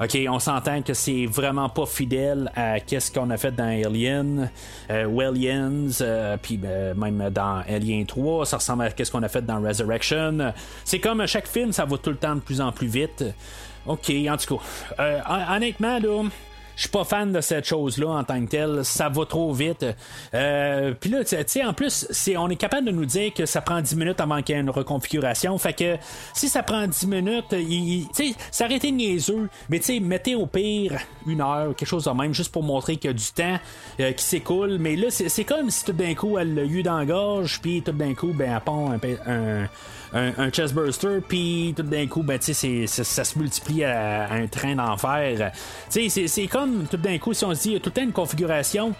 [0.00, 4.50] OK, on s'entend que c'est vraiment pas fidèle à qu'est-ce qu'on a fait dans Alien,
[4.90, 5.88] euh, ou Aliens,
[6.42, 10.52] puis ben, même dans Alien 3, ça ressemble à qu'est-ce qu'on a fait dans Resurrection.
[10.84, 13.24] C'est comme chaque film, ça va tout le temps de plus en plus vite.
[13.86, 14.56] OK, en tout
[14.98, 16.22] cas, hon- honnêtement, là,
[16.76, 18.84] je suis pas fan de cette chose-là en tant que telle.
[18.84, 19.84] Ça va trop vite.
[20.34, 23.60] Euh, Puis là, tu sais, en plus, on est capable de nous dire que ça
[23.62, 25.56] prend 10 minutes avant qu'il y ait une reconfiguration.
[25.58, 25.96] Fait que
[26.34, 29.48] si ça prend 10 minutes, il- tu sais, été niaiseux.
[29.70, 30.92] Mais tu sais, mettez au pire
[31.26, 33.58] une heure, quelque chose de même, juste pour montrer qu'il y a du temps
[34.00, 34.76] euh, qui s'écoule.
[34.78, 37.92] Mais là, c'est, comme si tout d'un coup, elle l'a eu dans gorge, puis tout
[37.92, 38.98] d'un coup, ben, elle pond un,
[39.64, 39.68] un,
[40.12, 44.46] un, un chestburster, puis tout d'un coup, ben, c'est- ça, se multiplie à, à un
[44.46, 45.52] train d'enfer.
[45.88, 48.12] C'est- c'est comme tout d'un coup, si on se dit, il y a tout une
[48.12, 48.92] configuration,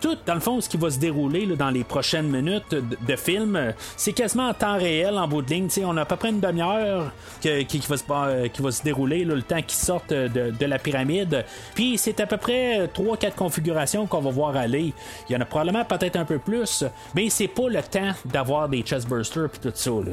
[0.00, 3.16] tout, dans le fond, ce qui va se dérouler là, dans les prochaines minutes de,
[3.16, 5.68] film, c'est quasiment en temps réel, en bout de ligne.
[5.84, 7.12] On a à peu près une demi-heure
[7.42, 10.12] que- qui, qui va se, euh, qui va se dérouler, là, le temps qu'ils sortent
[10.12, 11.44] de, de la pyramide.
[11.74, 14.92] Puis c'est à peu près 3-4 configurations qu'on va voir aller.
[15.28, 18.68] Il y en a probablement peut-être un peu plus, mais c'est pas le temps d'avoir
[18.68, 19.90] des chestbursters puis tout ça.
[19.90, 20.12] là.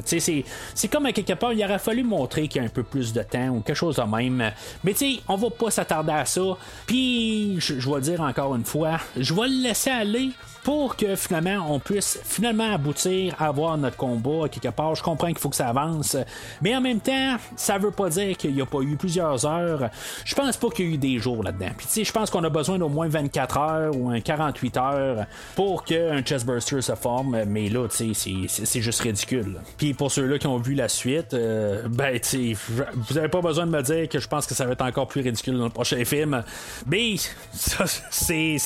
[0.75, 3.13] C'est, comme à quelque part, il aurait fallu montrer qu'il y a un peu plus
[3.13, 4.51] de temps ou quelque chose de même.
[4.83, 6.57] Mais tu sais, on va pas s'attarder à ça.
[6.85, 10.31] Puis, je, vais dire encore une fois, je vais le laisser aller
[10.67, 14.95] pour que finalement on puisse finalement aboutir à avoir notre combat quelque part.
[14.95, 16.17] Je comprends qu'il faut que ça avance,
[16.61, 19.89] mais en même temps, ça veut pas dire qu'il n'y a pas eu plusieurs heures.
[20.25, 21.69] Je pense pas qu'il y a eu des jours là-dedans.
[21.77, 24.75] Puis tu sais, je pense qu'on a besoin d'au moins 24 heures ou un 48
[24.75, 25.25] heures
[25.55, 29.61] pour qu'un chestburster se forme, mais là, tu sais, c'est juste ridicule.
[29.77, 32.57] Puis pour ceux-là qui ont vu la suite, euh, ben, tu sais,
[32.93, 35.07] vous avez pas besoin de me dire que je pense que ça va être encore
[35.07, 36.43] plus ridicule dans le prochain film,
[36.87, 37.15] mais
[37.53, 38.57] ça, c'est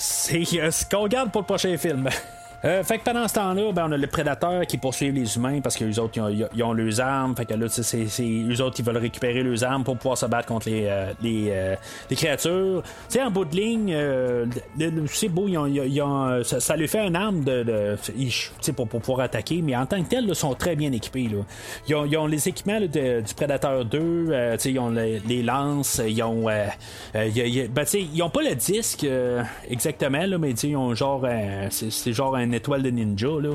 [0.00, 0.86] c'est c'est euh, ce
[2.64, 5.60] Euh, fait que pendant ce temps-là, ben, on a le prédateur qui poursuit les humains
[5.62, 7.34] parce que les autres, ils ont, ils ont leurs armes.
[7.34, 10.26] Fait que là, c'est, c'est, eux autres, ils veulent récupérer leurs armes pour pouvoir se
[10.26, 11.74] battre contre les, euh, les, euh,
[12.10, 12.82] les créatures.
[12.82, 14.44] Tu sais, en bout de ligne, euh,
[15.06, 17.96] c'est beau, ils ont, ils ont, ça, ça lui fait une arme de, de
[18.72, 21.28] pour, pour pouvoir attaquer, mais en tant que tel, ils sont très bien équipés.
[21.28, 21.38] Là.
[21.88, 23.98] Ils, ont, ils ont les équipements là, de- du Prédateur 2,
[24.30, 26.46] euh, ils ont les, les lances, ils ont.
[26.48, 26.66] euh,
[27.14, 27.30] euh,
[27.70, 31.22] ben, ils ont pas le disque euh, exactement, là, mais ils ont genre.
[31.24, 33.28] euh, c'est, genre étoile de ninja.
[33.40, 33.50] Là.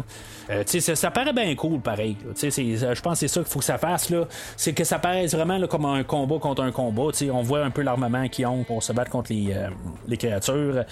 [0.49, 2.17] Euh, ça, ça paraît bien cool, pareil.
[2.35, 4.09] c'est- Je pense que c'est ça qu'il faut que ça fasse.
[4.09, 4.25] Là.
[4.57, 7.09] C'est que ça paraisse vraiment là, comme un combat contre un combat.
[7.31, 10.83] On voit un peu l'armement qu'ils ont pour se battre contre les, euh, créatures.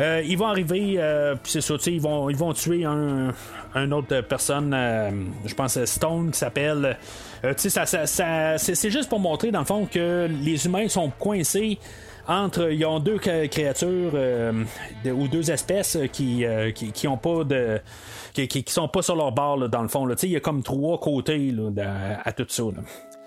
[0.00, 3.32] Euh, ils vont arriver, euh, c'est ça, ils vont, ils vont tuer un,
[3.92, 5.10] autre personne, euh,
[5.46, 6.96] je pense euh, Stone, qui s'appelle.
[7.44, 11.10] Euh, ça, ça, ça- c'est juste pour montrer, dans le fond, que les humains sont
[11.18, 11.78] coincés
[12.28, 14.52] entre ils ont deux cré- créatures euh,
[15.06, 17.80] ou deux espèces euh, qui, qui ont pas de
[18.34, 20.98] qui, qui, sont pas sur leur là, dans le fond il y a comme trois
[21.00, 22.82] côtés là, dans- à tout ça là.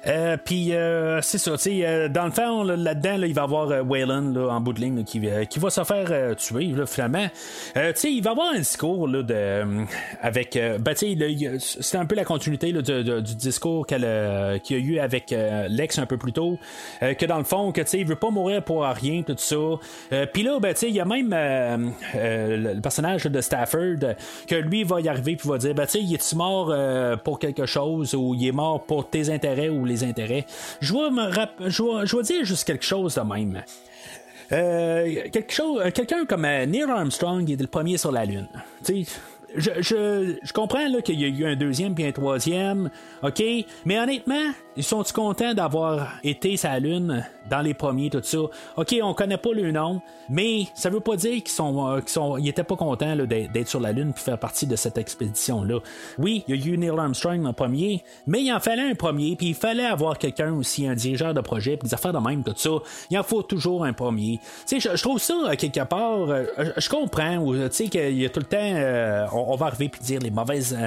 [0.07, 3.41] Euh, puis euh, c'est ça, tu euh, dans le fond, là, là-dedans, là, il va
[3.41, 6.07] y avoir euh, Waylon là, en bout de ligne qui, euh, qui va se faire
[6.09, 7.27] euh, tuer finalement.
[7.75, 9.85] Il va y avoir un discours là, de,
[10.21, 10.57] avec.
[10.79, 10.95] ben,
[11.59, 15.33] c'est un peu la continuité là, de- du discours qu'il y a eu avec
[15.69, 16.57] Lex un peu plus tôt.
[17.01, 19.55] que dans le fond, que il veut pas mourir pour rien, tout ça.
[20.33, 21.29] Puis là, ben, il y a même
[22.13, 24.15] le personnage de Stafford
[24.47, 26.73] que lui va y arriver puis va dire, ben, il est mort
[27.23, 30.45] pour quelque chose ou il est mort pour tes intérêts ou intérêts.
[30.79, 31.31] Je vais me
[31.69, 33.63] je vais, dire juste quelque chose de même.
[34.51, 38.49] Euh, quelque chose, euh, quelqu'un comme euh, Neil Armstrong est le premier sur la Lune.
[38.83, 39.11] Tu sais,
[39.55, 42.89] je, je, je comprends là, qu'il y a eu un deuxième puis un troisième,
[43.23, 43.41] ok,
[43.85, 48.37] mais honnêtement, ils sont-ils contents d'avoir été la Lune dans les premiers, tout ça?
[48.77, 52.09] Ok, on connaît pas le nom, mais ça veut pas dire qu'ils sont, euh, qu'ils
[52.09, 55.79] sont, ils étaient pas contents d'être, sur la Lune puis faire partie de cette expédition-là.
[56.17, 59.35] Oui, il y a eu Neil Armstrong en premier, mais il en fallait un premier,
[59.35, 62.43] puis il fallait avoir quelqu'un aussi, un dirigeur de projet, puis des affaires de même,
[62.43, 62.69] tout ça.
[63.09, 64.39] Il en faut toujours un premier.
[64.67, 66.45] Tu sais, je, trouve ça, euh, quelque part, euh,
[66.77, 70.01] je, comprends, tu sais, qu'il y a tout le temps, on, on va arriver puis
[70.01, 70.77] dire les mauvaises,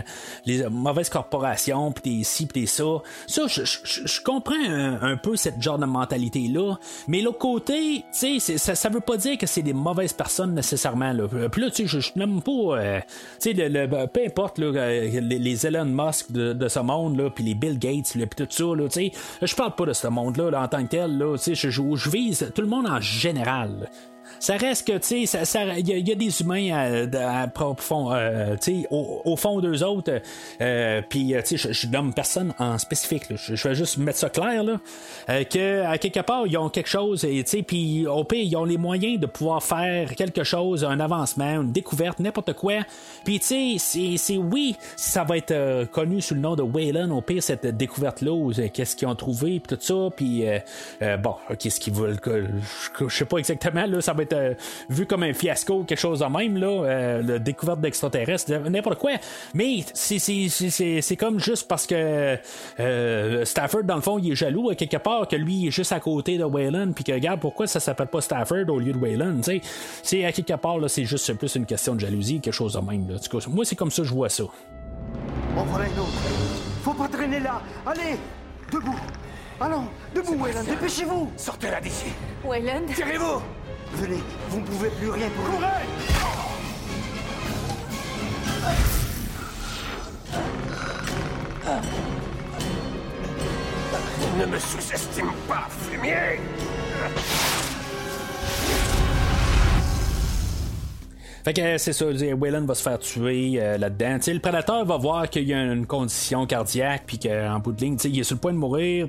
[0.47, 2.85] les mauvaises corporations, puis des ci, puis des ça.
[3.27, 6.77] Ça, je, je- comprends un, peu cette genre de mentalité-là,
[7.09, 11.13] mais l'autre côté, tu sais, ça, veut pas dire que c'est des mauvaises personnes nécessairement,
[11.13, 11.25] là.
[11.33, 13.01] Euh, Puis là, tu sais, je, n'aime pas, euh,
[13.41, 17.31] tu sais, le, ben, peu importe, là, euh, les, Elon Musk de, ce monde, là,
[17.31, 19.93] puis les Bill Gates, là, puis tout ça, là, tu sais, je parle pas de
[19.93, 22.63] ce monde-là, là, en tant que tel, là, tu sais, je, je, je vise tout
[22.63, 23.91] le monde en général.
[24.41, 26.71] Ça reste que, tu sais, ça- ça- il y, a- il y a des humains
[26.73, 28.57] à, à propre fond, euh,
[28.91, 30.21] au, au fond d'eux autres.
[30.61, 33.25] euh, Puis, euh, tu sais, je, nomme personne en spécifique.
[33.35, 34.81] Je, vais juste mettre ça clair, là.
[35.31, 38.57] euh, que, à quelque part, ils ont quelque chose, tu sais, puis au pire, ils
[38.57, 42.75] ont les moyens de pouvoir faire quelque chose, un avancement, une découverte, n'importe quoi.
[43.25, 47.11] Puis, tu sais, c'est- oui, ça va être euh, connu sous le nom de Wayland,
[47.11, 50.09] au pire, cette découverte-là, ou, euh, qu'est-ce qu'ils ont trouvé, puis tout ça.
[50.17, 50.45] Puis,
[51.23, 52.19] bon, qu'est-ce qu'ils veulent
[53.07, 54.55] je sais pas exactement, là, ça va être euh,
[54.89, 59.13] vu comme un fiasco, quelque chose de même, là, euh, la découverte d'extraterrestres, n'importe quoi.
[59.55, 62.37] Mais c'est- c'est c'est- c'est- c'est comme juste parce que
[62.81, 65.71] euh, Stafford, dans le fond, il est jaloux à quelque part, que lui, il est
[65.71, 68.93] juste à côté de Wayland, puis que regarde pourquoi ça s'appelle pas Stafford au lieu
[68.93, 69.61] de Wayland, tu sais?
[70.03, 72.81] C'est à quelque part, là, c'est juste plus une question de jalousie, quelque chose de
[72.81, 73.17] même, là.
[73.17, 74.45] En tout cas, moi, c'est comme ça que je vois ça.
[75.57, 76.13] En voilà une autre.
[76.83, 77.61] Faut pas traîner là.
[77.87, 78.17] Allez,
[78.73, 78.99] debout.
[79.61, 79.85] Allons,
[80.15, 81.31] debout, Wayland, dépêchez-vous.
[81.37, 82.07] Sortez-la d'ici.
[82.45, 83.41] Wayland Tirez-vous.
[83.97, 85.67] Venez, vous ne pouvez plus rien pour lui.
[94.39, 96.41] Ne me sous-estime pas, fumier
[101.45, 104.19] Fait que euh, c'est ça, Wayland va se faire tuer euh, là-dedans.
[104.27, 107.99] Le prédateur va voir qu'il y a une condition cardiaque, puis qu'en bout de ligne,
[108.03, 109.09] il est sur le point de mourir.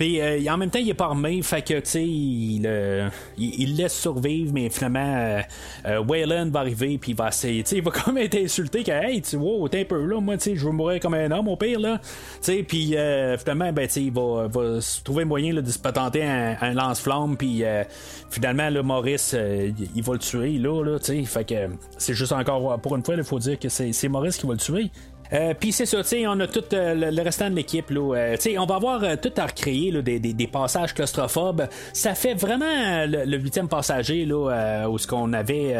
[0.00, 3.10] Puis euh, en même temps, il est pas armé, fait que tu sais, il, euh,
[3.36, 5.42] il, laisse survivre, mais finalement,
[5.84, 8.92] euh, Wayland va arriver, puis il va essayer, tu il va même être insulté que,
[8.92, 11.30] hey, tu vois, t'es un peu là, moi, tu sais, je veux mourir comme un
[11.30, 11.98] homme au pire, là.
[11.98, 12.08] Tu
[12.40, 12.94] sais, puis
[13.38, 17.36] finalement, ben, tu sais, il va, va se trouver moyen de se patenter un, lance-flamme,
[17.36, 17.62] puis
[18.30, 19.36] finalement, là, Maurice,
[19.94, 21.54] il- va le tuer, là, là, tu sais, fait que
[21.98, 24.60] c'est juste encore, pour une fois, il faut dire que c'est Maurice qui va le
[24.60, 24.90] tuer.
[25.32, 27.90] Euh, Puis c'est ça, tu sais, on a tout euh, le, restant de l'équipe.
[27.90, 28.14] là.
[28.16, 30.92] Euh, tu sais, on va avoir euh, tout à recréer là, des, des- des passages
[30.94, 31.66] claustrophobes.
[31.92, 35.74] Ça fait vraiment le, huitième passager là, où ce qu'on avait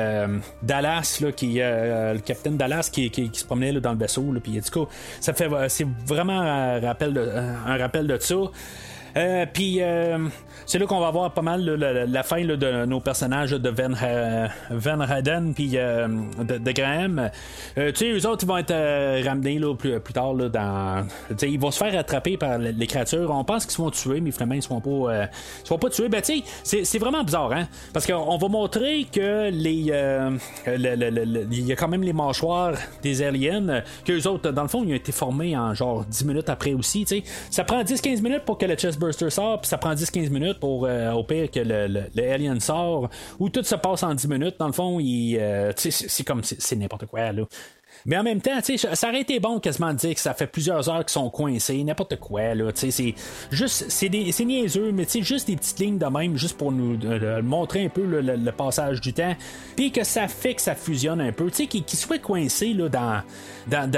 [0.62, 4.22] Dallas, là, qui le capitaine Dallas qui, qui- qui se promenait là, dans le vaisseau.
[4.42, 4.86] Puis du coup,
[5.20, 7.20] ça fait c'est vraiment un rappel de,
[7.66, 8.36] un rappel de ça.
[9.16, 10.18] Euh, puis euh,
[10.66, 13.94] c'est là qu'on va voir pas mal la, la fin de nos personnages de Van,
[14.70, 16.08] Van Hayden puis euh,
[16.38, 17.30] de, Graham.
[17.76, 21.06] Tu sais, eux autres ils vont être ramenés là, plus, plus tard là, dans.
[21.42, 23.30] ils vont se faire attraper par les créatures.
[23.30, 25.28] On pense qu'ils se vont tuer, mais finalement ils font pas, ils
[25.64, 26.08] se font pas tuer.
[26.08, 27.66] Ben tu sais, c'est- vraiment bizarre, hein?
[27.94, 29.84] Parce qu'on va montrer que les,
[30.66, 34.26] le- le- le- le- il y a quand même les mâchoires des aliens, que les
[34.26, 37.04] autres, dans le fond, ils ont été formés en genre 10 minutes après aussi.
[37.04, 37.22] tu sais.
[37.50, 40.86] Ça prend 10-15 minutes pour que le chestburster sort, puis ça prend 10-15 minutes pour,
[40.86, 43.08] euh, au pire, que le, alien sort,
[43.38, 44.56] où tout se passe en 10 minutes.
[44.58, 47.42] Dans le fond, euh, c'est comme, c'est n'importe quoi, là.
[48.06, 48.58] Mais en même temps,
[48.94, 51.82] ça aurait été bon quasiment de dire que ça fait plusieurs heures qu'ils sont coincés,
[51.84, 53.14] n'importe quoi, là, c'est
[53.50, 56.98] juste, c'est des- c'est niaiseux, mais juste des petites lignes de même, juste pour nous
[57.04, 59.34] euh, montrer un peu le, le- le passage du temps,
[59.76, 63.22] puis que ça fait que ça fusionne un peu, qu'ils qu'ils soient coincés, là, dans,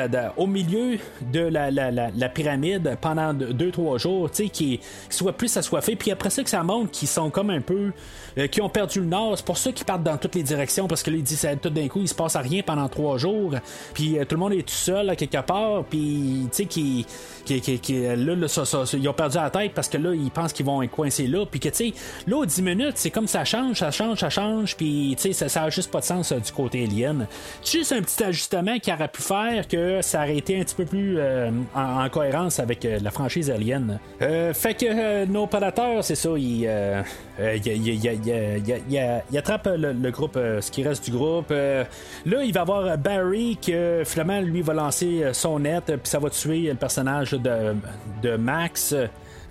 [0.09, 0.99] dans, au milieu
[1.33, 4.81] de la, la, la, pyramide pendant 2-3 jours, qu'ils qu'ils
[5.11, 7.93] soient plus assoiffés, puis après ça que ça montre qu'ils sont comme un peu,
[8.39, 10.89] euh, qui ont perdu le nord, c'est pour ça qu'ils partent dans toutes les directions,
[10.89, 12.89] parce que là, ils disent, ça, tout d'un coup, il se passe à rien pendant
[12.89, 13.55] 3 jours,
[13.95, 17.07] puis euh, tout le monde est tout seul à quelque part, puis tu sais, qui,
[17.45, 20.83] qui- là, ça- ils ont perdu la tête parce que là, ils pensent qu'ils vont
[20.83, 21.93] être coincés là, puis que tu sais,
[22.27, 25.33] là, aux 10 minutes, c'est comme ça change, ça change, ça change, puis tu sais,
[25.33, 27.27] ça, ça a juste pas de sens euh, du côté alien.
[27.65, 30.85] Juste un petit ajustement qui aurait pu faire que ça aurait été un petit peu
[30.85, 33.99] plus euh, en, en cohérence avec euh, la franchise alien.
[34.21, 37.03] Euh, fait que euh, nos prédateurs, c'est ça, ils, euh,
[37.41, 41.47] euh, il, attrape le, groupe, euh, ce qui reste du groupe.
[41.51, 41.85] Euh,
[42.27, 46.09] là, il va avoir Barry que finalement, lui, va lancer euh, son net, euh, puis
[46.11, 47.77] ça va tuer le personnage de,
[48.21, 48.95] de Max.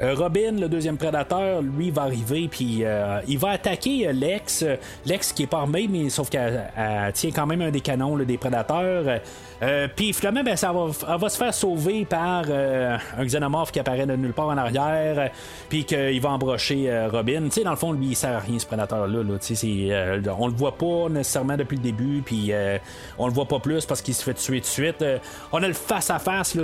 [0.02, 4.65] Euh, Robin, le deuxième prédateur, lui va arriver puis euh, il va attaquer euh, Lex.
[5.06, 8.15] Lex qui est pas armée, mais sauf qu'elle elle tient quand même un des canons
[8.15, 9.19] là, des prédateurs.
[9.61, 13.80] Euh, puis finalement, ben, ça va, elle va se faire sauver par un xénomorphe qui
[13.80, 15.30] apparaît de nulle part en arrière,
[15.69, 17.44] puis qu'il va embrocher Robin.
[17.44, 19.22] Tu sais, dans le fond, lui, il sert à rien ce prédateur-là.
[19.23, 20.34] Là.
[20.40, 22.52] On le voit pas nécessairement depuis le début, puis
[23.19, 25.06] on le voit pas plus parce qu'il se fait tuer de suite.
[25.52, 26.56] On a le face à face.
[26.56, 26.64] Là,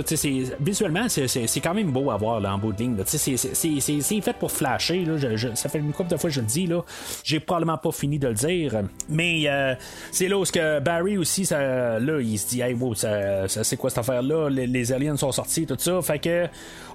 [0.58, 2.96] visuellement, c'est, c'est- c'est quand même beau à voir là, en bout de ligne.
[2.96, 3.04] là.
[3.36, 5.04] C'est, fait pour flasher.
[5.04, 5.16] Là.
[5.54, 6.66] Ça fait une couple de fois que je le dis.
[6.66, 6.82] Là.
[7.24, 9.74] J'ai probablement pas fini de le dire, mais euh,
[10.10, 13.76] c'est là où que Barry aussi, ça, là, il se dit, hey, wow, ça, c'est
[13.76, 14.48] quoi cette affaire-là?
[14.50, 16.00] Les, aliens sont sortis, tout ça.
[16.02, 16.46] Fait que,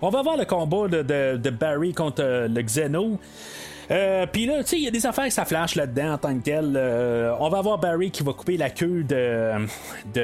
[0.02, 3.20] on va voir le combat de, de- de Barry contre euh, le Xeno.
[3.94, 5.46] Euh, Puis là, tu sais, il y a des affaires que ça
[5.76, 6.74] là-dedans en tant que tel.
[6.76, 9.52] Euh, on va avoir Barry qui va couper la queue de,
[10.14, 10.22] de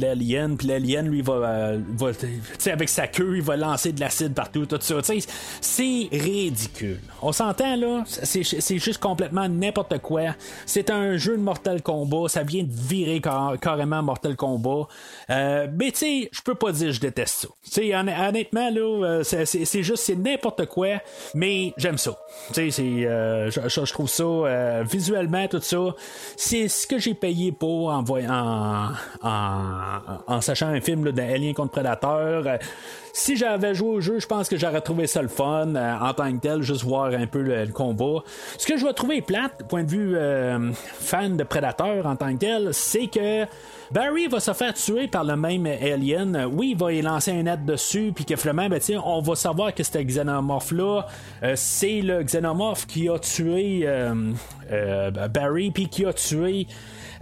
[0.00, 2.26] l'alien, puis l'alien, lui, va, euh, va tu
[2.58, 5.02] sais, avec sa queue, il va lancer de l'acide partout, tout ça.
[5.02, 5.28] Tu sais,
[5.60, 7.00] c'est ridicule.
[7.20, 10.34] On s'entend, là, c'est juste complètement n'importe quoi.
[10.64, 14.86] C'est un jeu de Mortal Kombat, ça vient de virer car- carrément Mortal Kombat.
[15.30, 17.48] Euh, mais tu sais, je peux pas dire que je déteste ça.
[17.64, 21.00] Tu sais, hon- honnêtement, là, c'est juste, c'est n'importe quoi,
[21.34, 22.16] mais j'aime ça.
[22.48, 25.94] Tu sais, c'est, euh, je, trouve ça euh, visuellement tout ça,
[26.36, 28.88] c'est ce que j'ai payé pour en, en,
[29.22, 32.44] en, en sachant un film d'Alien contre Predator.
[33.12, 36.12] Si j'avais joué au jeu, je pense que j'aurais trouvé ça le fun euh, en
[36.14, 38.22] tant que tel, juste voir un peu le, le combat.
[38.58, 42.32] Ce que je vais trouver plate, point de vue euh, fan de Predator en tant
[42.32, 43.46] que tel, c'est que
[43.90, 46.48] Barry va se faire tuer par le même alien.
[46.52, 49.74] Oui, il va y lancer un net dessus, puis que finalement, ben, on va savoir
[49.74, 51.06] que ce xénomorphe-là,
[51.42, 56.68] euh, c'est le xénomorphe qui a tué euh, Barry, puis qui a tué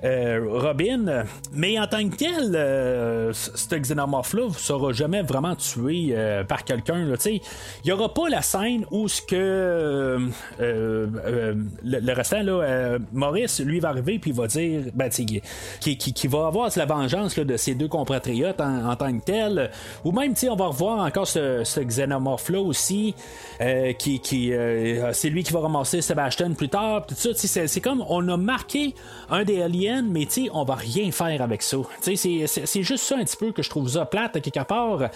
[0.03, 1.25] Robin.
[1.53, 6.65] Mais en tant que tel, euh, ce xénomorphe-là ne sera jamais vraiment tué euh, par
[6.65, 7.07] quelqu'un.
[7.27, 7.41] Il
[7.85, 10.19] n'y aura pas la scène où ce que euh,
[10.61, 11.55] euh, euh,
[11.85, 15.41] le, restant, là, euh, Maurice, lui, va arriver puis va dire ben, qui,
[15.81, 19.71] qui, qui va avoir la vengeance de ses deux compatriotes en, tant que tel.
[20.05, 23.15] Ou même, on va revoir encore ce, ce xénomorphe-là aussi,
[23.61, 27.07] euh, qui, qui euh, c'est lui qui va ramasser Sébastien plus tard.
[27.07, 28.95] Tout ça, c'est, c'est comme on a marqué
[29.31, 29.63] un des
[30.11, 31.77] mais tu on va rien faire avec ça.
[32.03, 34.65] Tu sais, c'est, juste ça un petit peu que je trouve ça plate à quelque
[34.65, 35.03] part.
[35.03, 35.09] Euh,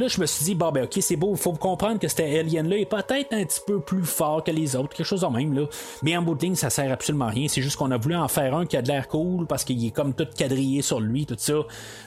[0.00, 2.78] Là, je me suis dit, bon, ben, ok, c'est beau, faut comprendre que cet alien-là
[2.78, 5.66] est peut-être un petit peu plus fort que les autres, quelque chose de même, là.
[6.02, 7.48] Mais en bout de ligne, ça sert absolument à rien.
[7.48, 9.84] C'est juste qu'on a voulu en faire un qui a de l'air cool parce qu'il
[9.84, 11.54] est comme tout quadrillé sur lui, tout ça.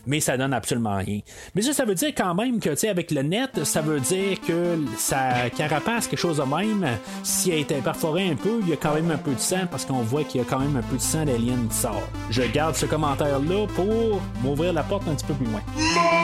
[0.05, 1.19] Mais ça donne absolument rien.
[1.55, 3.99] Mais ça, ça veut dire quand même que, tu sais, avec le net, ça veut
[3.99, 6.87] dire que sa carapace, quelque chose de même,
[7.23, 9.67] si elle était perforée un peu, il y a quand même un peu de sang
[9.69, 12.02] parce qu'on voit qu'il y a quand même un peu de sang d'alien qui sort.
[12.29, 15.61] Je garde ce commentaire-là pour m'ouvrir la porte un petit peu plus loin.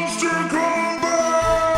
[0.07, 1.03] Xenomorph
[1.65, 1.68] 1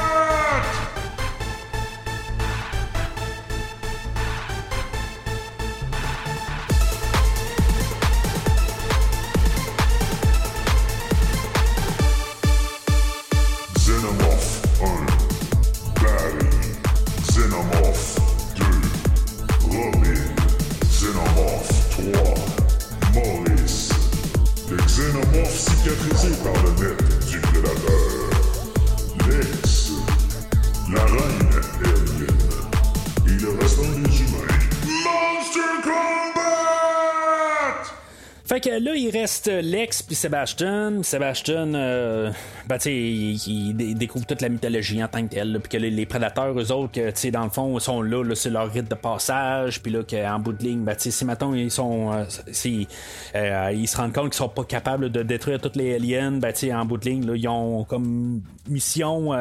[39.47, 41.01] Lex puis Sébastien.
[41.03, 42.31] Sébastien, euh,
[42.67, 45.59] ben, il, il dé- découvre toute la mythologie en tant que telle.
[45.61, 48.89] Puis que les, prédateurs, eux autres, que, dans le fond, sont là, c'est leur rite
[48.89, 49.81] de passage.
[49.81, 52.11] Puis là, qu'en bout de ligne, ben, tu sais, si maintenant ils sont.
[52.13, 52.87] euh, si,
[53.35, 56.51] euh, ils se rendent compte qu'ils sont pas capables de détruire toutes les aliens, ben,
[56.53, 59.31] tu sais, en bout de ligne, ils ont comme mission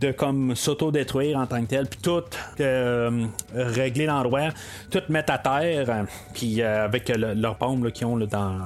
[0.00, 1.86] de comme s'auto-détruire en tant que tel.
[1.86, 2.22] Puis tout
[3.54, 4.50] régler l'endroit,
[4.90, 6.06] tout mettre à terre.
[6.34, 8.58] Puis avec le- leur là, qu'ils ont là, dans,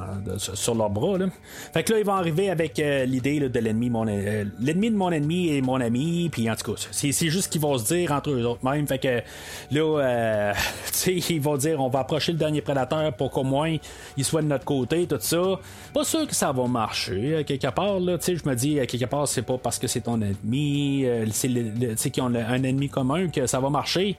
[0.58, 1.18] sur leurs bras.
[1.18, 1.26] Là.
[1.72, 4.96] Fait que là, ils vont arriver avec euh, l'idée de l'ennemi, mon euh, l'ennemi de
[4.96, 6.28] mon ennemi est mon ami.
[6.30, 8.86] Puis en tout cas, c'est, juste qu'ils vont se dire entre eux autres même.
[8.86, 9.22] Fait que
[9.70, 10.52] là, euh,
[10.86, 13.76] tu sais, ils vont dire on va approcher le dernier prédateur pour qu'au moins
[14.16, 15.60] il soit de notre côté, tout ça.
[15.94, 17.44] Pas sûr que ça va marcher.
[17.46, 20.20] quelque part, là, je me dis, euh, quelque part, c'est pas parce que c'est ton
[20.20, 24.16] ennemi, c'est qu'ils ont un ennemi commun que ça va marcher.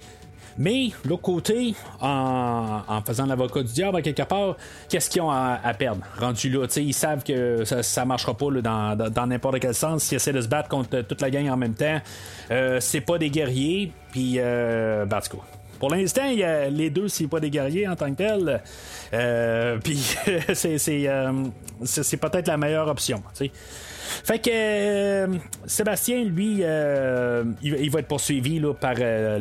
[0.58, 4.56] Mais, l'autre côté, en, faisant l'avocat du diable, à quelque part,
[4.90, 6.02] qu'est-ce qu'ils ont à, perdre?
[6.20, 8.62] Rendu là, ils savent que ça, ça marchera pas là,
[9.10, 10.04] dans, n'importe quel sens.
[10.04, 12.00] S'ils essaient de se battre contre euh, toute la gang en même temps,
[12.52, 15.20] euh, c'est pas des guerriers, puis, euh, ben,
[15.80, 16.30] pour l'instant,
[16.72, 18.62] les deux, c'est pas des guerriers en tant que tel.
[19.14, 20.78] Euh, puis euh, c'est-
[22.04, 23.24] c'est peut-être la meilleure option.
[23.34, 23.52] tu sais.
[24.24, 25.28] Fait que euh,
[25.66, 29.40] Sébastien, lui, euh, il, va être poursuivi là, par euh,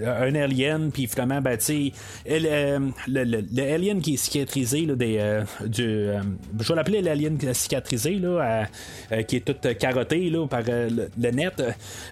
[0.00, 1.92] le- un alien, puis finalement, ben, tu
[2.30, 2.78] euh,
[3.08, 6.20] le, le- alien qui est cicatrisé, là, des, euh, du, euh,
[6.60, 8.66] je vais l'appeler l'alien cicatrisé, là,
[9.26, 11.62] qui est tout carotté là, par le, net.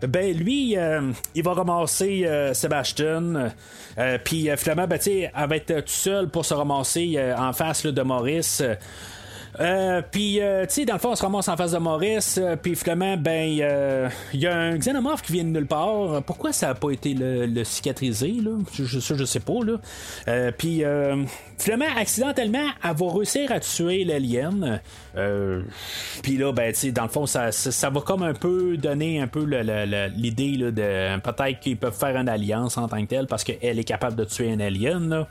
[0.08, 0.76] Ben, lui,
[1.34, 3.50] il va ramasser Sébastien,
[4.24, 7.92] puis finalement, ben, tu elle va être tout seul pour se ramasser en face là,
[7.92, 8.62] de Maurice.
[9.60, 12.38] Euh, puis, euh, tu sais, dans le fond, on se ramasse en face de Maurice,
[12.42, 16.22] euh, puis finalement, ben, euh, il y a un xénomorphe qui vient de nulle part.
[16.24, 18.50] Pourquoi ça n'a pas été le, cicatrisé, là?
[18.72, 19.76] Ça, je sais pas, là.
[20.28, 20.82] Euh, puis,
[21.58, 24.80] finalement, accidentellement, elle va réussir à tuer l'alien.
[26.22, 29.20] Puis là, ben, tu sais, dans le fond, ça, ça, va comme un peu donner
[29.20, 33.44] un peu l'idée, de peut-être qu'ils peuvent faire une alliance en tant que telle, parce
[33.44, 35.28] qu'elle est capable de tuer un alien, là.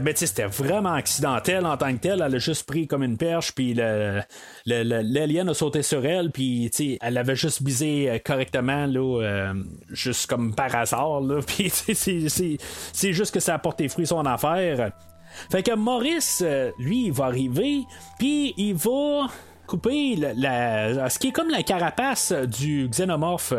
[0.00, 2.22] Mais tu sais, c'était vraiment accidentel en tant que tel.
[2.24, 3.16] Elle a juste pris comme une
[3.54, 3.74] puis
[4.64, 9.54] l'alien a sauté sur elle, puis elle avait juste visé euh, correctement, là, euh,
[9.90, 11.22] juste comme par hasard.
[11.46, 14.92] Puis c'est juste que ça a porté fruit son affaire.
[15.50, 17.82] Fait que Maurice, euh, lui, il va arriver,
[18.18, 19.26] puis il va
[19.66, 23.52] couper la, ce qui est comme la carapace du xénomorphe.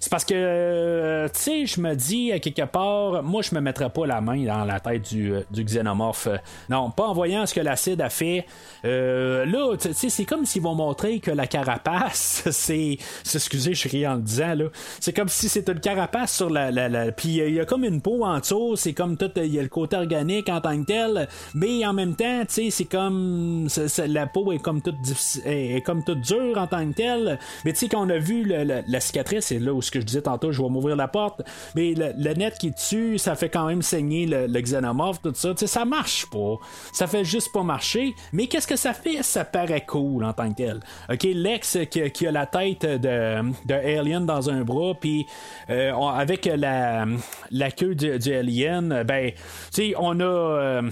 [0.00, 3.60] C'est parce que, euh, tu sais, je me dis, à quelque part, moi, je me
[3.60, 6.28] mettrais pas la main dans la tête du, euh, du xénomorphe.
[6.68, 8.46] Non, pas en voyant ce que l'acide a fait.
[8.84, 12.98] Euh, là, tu sais, c'est comme s'ils vont montrer que la carapace, c'est...
[13.34, 14.64] Excusez, je ris en le disant, là.
[15.00, 16.70] C'est comme si c'était une carapace sur la...
[16.70, 19.30] la, la- Puis il y a comme une peau en dessous, c'est comme tout...
[19.36, 22.54] Il y a le côté organique en tant que tel, mais en même temps, tu
[22.54, 23.68] sais, c'est comme...
[24.06, 27.38] la peau est comme toute difficile est, est comme toute dure en tant que telle.
[27.64, 29.90] Mais tu sais, quand on a vu le- le- la cicatrice, c'est là où ce
[29.90, 31.42] que je disais tantôt, je vais m'ouvrir la porte.
[31.74, 35.50] Mais le, le net qui tue, ça fait quand même saigner le, xénomorphe, tout ça.
[35.50, 36.56] Tu sais, ça marche pas.
[36.92, 38.14] Ça fait juste pas marcher.
[38.32, 39.22] Mais qu'est-ce que ça fait?
[39.22, 40.80] Ça paraît cool en tant que tel.
[41.10, 45.26] OK, Lex qui, qui a la tête de, de Alien dans un bras, puis
[45.70, 47.06] euh, avec la,
[47.50, 49.36] la queue du, du Alien, ben, tu
[49.70, 50.24] sais, on a.
[50.24, 50.82] euh,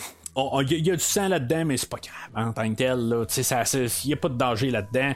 [0.69, 3.27] il y, a du sang là-dedans, mais c'est pas grave en tant que tel.
[4.05, 5.13] Il n'y a pas de danger là-dedans.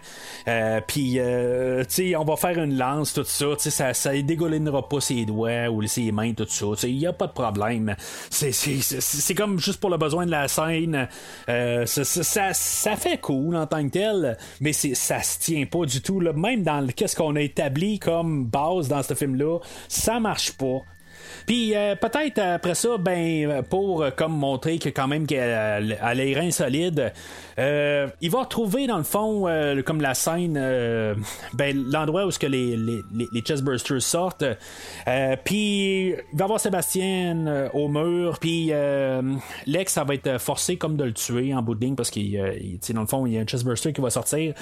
[0.49, 1.85] Euh, Puis, euh,
[2.19, 3.47] on va faire une lance, tout ça.
[3.59, 6.67] Ça ça dégoulinera pas ses doigts ou ses mains, tout ça.
[6.89, 7.95] Il n'y a pas de problème.
[8.31, 11.09] C'est- comme juste pour le besoin de la scène.
[11.49, 15.85] Euh, ça, ça, ça- fait cool en tant que tel, mais ça se tient pas
[15.87, 16.21] du tout.
[16.21, 16.33] Là.
[16.33, 20.81] Même dans qu'est-ce qu'on a établi comme base dans ce film-là, ça marche pas.
[21.51, 26.14] Puis euh, peut-être après ça, ben pour euh, comme montrer que quand même qu'elle a
[26.14, 27.12] les reins solides,
[27.59, 31.16] euh, il va retrouver dans le fond euh, comme la scène, euh,
[31.55, 34.44] ben l'endroit où ce que les les, les, sortent.
[35.09, 39.20] Euh, puis il va avoir Sébastien euh, au mur, puis euh,
[39.66, 42.39] Lex ça va être forcé comme de le tuer en bout de ligne parce qu'il
[42.39, 42.52] euh,
[42.94, 44.55] dans le fond il y a un chestburster qui va sortir.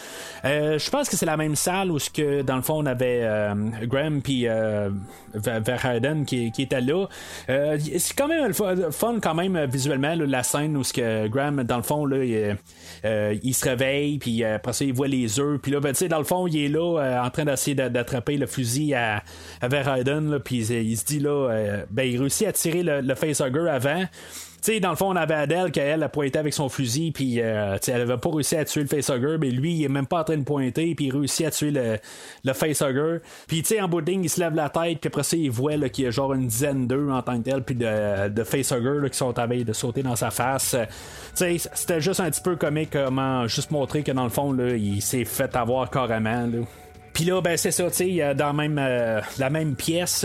[0.46, 2.86] Euh, je pense que c'est la même salle où ce que dans le fond on
[2.86, 3.52] avait euh,
[3.82, 4.88] Graham puis euh,
[5.34, 7.06] Ver- Verheiden qui, qui était là.
[7.48, 11.64] Euh, c'est quand même fun quand même euh, visuellement la scène où ce que Graham
[11.64, 12.56] dans le fond là, il,
[13.04, 16.08] euh, se réveille puis après ça il voit les œufs puis là ben, tu sais
[16.08, 19.22] dans le fond il est là en train d'essayer d'a- d'attraper le fusil à,
[19.60, 23.68] à Verheiden puis il, se dit là ben il réussit à tirer le, le facehugger
[23.68, 24.04] avant
[24.60, 27.76] sais, dans le fond, on avait Adèle qu'elle a pointé avec son fusil, puis euh,
[27.86, 30.24] elle avait pas réussi à tuer le facehugger, mais lui, il est même pas en
[30.24, 31.98] train de pointer, puis il réussit à tuer le,
[32.44, 33.18] le facehugger.
[33.46, 35.36] Puis, tu sais, en bout de ligne, il se lève la tête, puis après ça,
[35.36, 38.28] il voit qu'il y a genre une dizaine d'eux en tant que tel, puis de,
[38.28, 40.76] de facehuggers qui sont à veille de sauter dans sa face.
[41.36, 44.52] Tu sais, c'était juste un petit peu comique comment juste montrer que dans le fond,
[44.52, 46.46] là, il s'est fait avoir carrément.
[46.46, 46.58] Là.
[47.18, 50.24] Puis là, ben c'est ça, tu sais, dans même, euh, la même pièce,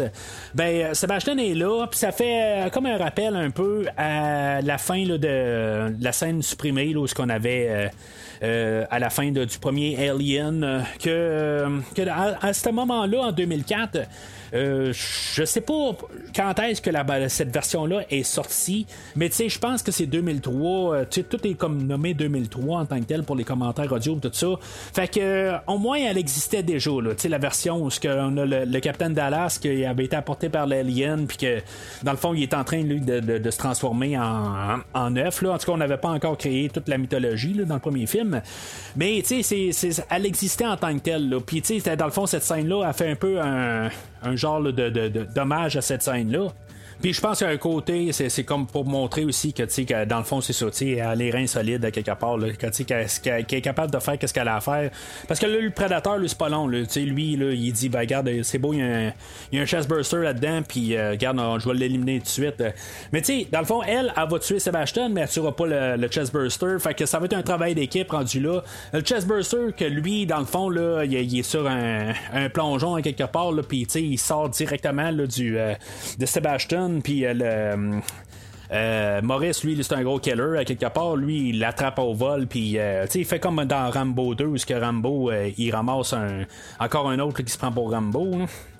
[0.53, 4.77] ben Sébastien est là, puis ça fait euh, comme un rappel un peu à la
[4.77, 7.89] fin là, de la scène supprimée, là, où ce qu'on avait
[8.43, 11.65] euh, à la fin du premier Alien, que,
[11.95, 13.97] que à, à, ce moment-là, en 2004,
[14.53, 15.91] euh, je sais pas
[16.35, 18.85] quand est-ce que la, cette version-là est sortie,
[19.15, 20.95] mais tu sais, je pense que c'est 2003.
[20.95, 24.29] Euh, tout est comme nommé 2003 en tant que tel pour les commentaires audio, tout
[24.31, 24.47] ça.
[24.93, 27.15] Fait que, euh, au moins, elle existait déjà, là.
[27.15, 30.49] Tu sais, la version où on a le, le Capitaine Dallas qui avait été apporté
[30.49, 31.59] par l'Alien, puis que,
[32.03, 35.15] dans le fond, il est en train, lui, de, de, de se transformer en, en,
[35.15, 35.53] œuf, là.
[35.53, 38.05] En tout cas, on n'avait pas encore créé toute la mythologie, là, dans le premier
[38.05, 38.41] film.
[38.95, 39.69] Mais, tu sais,
[40.09, 41.39] elle existait en tant que telle, là.
[41.39, 43.89] Puis, tu sais, dans le fond, cette scène-là a fait un peu un,
[44.23, 46.49] un genre de, de, de, dommage à cette scène-là.
[47.03, 50.23] Puis je pense qu'à un côté, c'est comme pour montrer aussi que, que dans le
[50.23, 53.91] fond, c'est ça, elle a les reins solides à quelque part, là, qu'elle est capable
[53.91, 54.89] de faire ce qu'elle a à faire.
[55.27, 56.65] Parce que là, le prédateur, lui, c'est pas long.
[56.65, 59.13] Là, lui, là, il dit, ben, regarde, c'est beau, il y, a un,
[59.51, 62.63] il y a là-dedans, puis euh, regarde, je vais l'éliminer tout de suite.
[63.11, 65.67] Mais tu sais, dans le fond, elle, elle va tuer Sebastian, mais elle tuera pas
[65.67, 66.77] le, le chestburster.
[66.79, 68.63] Fait que ça va être un travail d'équipe rendu là.
[68.93, 73.01] Le chestburster, que lui, dans le fond, là, il, est sur un, un plongeon à
[73.01, 75.73] quelque part, puis tu sais, il sort directement là, du, euh,
[76.17, 78.01] de Sebastian puis euh, le.
[78.71, 80.57] Euh, Maurice, lui, c'est un gros killer.
[80.57, 84.33] À quelque part, lui, il l'attrape au vol, puis euh, il fait comme dans Rambo
[84.33, 86.15] 2, où que Rambo, il ramasse
[86.79, 88.31] encore un autre qui se prend pour Rambo.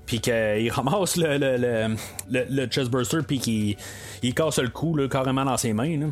[0.06, 1.96] Puis qu'il ramasse le, le,
[2.30, 3.78] le, le, chestburster, puis qu'il
[4.22, 6.10] il casse le cou carrément dans ses mains.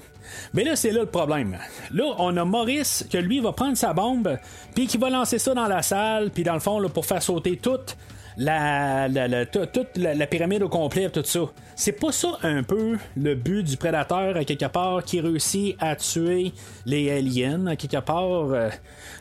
[0.53, 1.57] Mais là, c'est là le problème.
[1.91, 4.37] Là, on a Maurice, que lui va prendre sa bombe,
[4.75, 7.57] puis qui va lancer ça dans la salle, puis dans le fond, pour faire sauter
[7.57, 7.97] toute
[8.37, 9.07] la,
[9.45, 11.39] toute la, pyramide au complet, tout ça.
[11.75, 15.95] C'est pas ça un peu le but du prédateur à quelque part qui réussit à
[15.95, 16.53] tuer
[16.85, 18.51] les aliens à quelque part.
[18.51, 18.69] Euh,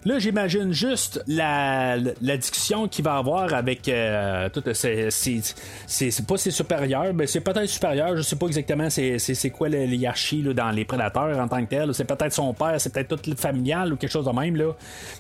[0.05, 6.51] là, j'imagine juste la, discussion qu'il va avoir avec euh, toutes ces, c'est pas ses
[6.51, 10.85] supérieurs, mais c'est peut-être supérieur, je sais pas exactement c'est quoi la hiérarchie dans les
[10.85, 11.95] prédateurs en tant que tel.
[11.95, 14.73] C'est peut-être son père, c'est peut-être toute familiale ou quelque chose de même là.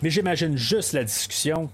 [0.02, 1.70] Mais j'imagine juste la discussion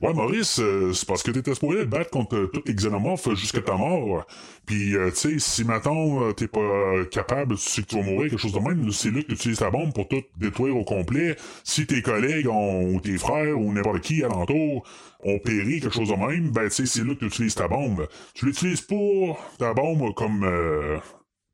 [0.00, 3.34] Ouais, Maurice, euh, c'est parce que t'étais supposé te battre contre euh, tous les xénomorphes
[3.34, 4.24] jusqu'à ta mort.
[4.64, 8.30] Puis, euh, tu sais, si maintenant t'es pas capable, tu sais que tu vas mourir,
[8.30, 11.36] quelque chose de même, c'est là que tu ta bombe pour tout détruire au complet.
[11.64, 14.86] Si tes collègues ont, ou tes frères ou n'importe qui alentour
[15.22, 18.08] ont péri, quelque chose de même, ben, tu sais, c'est là que tu ta bombe.
[18.34, 20.48] Tu l'utilises pas, ta bombe, comme,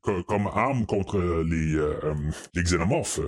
[0.01, 1.75] comme arme contre les,
[2.53, 3.19] les xénomorphes.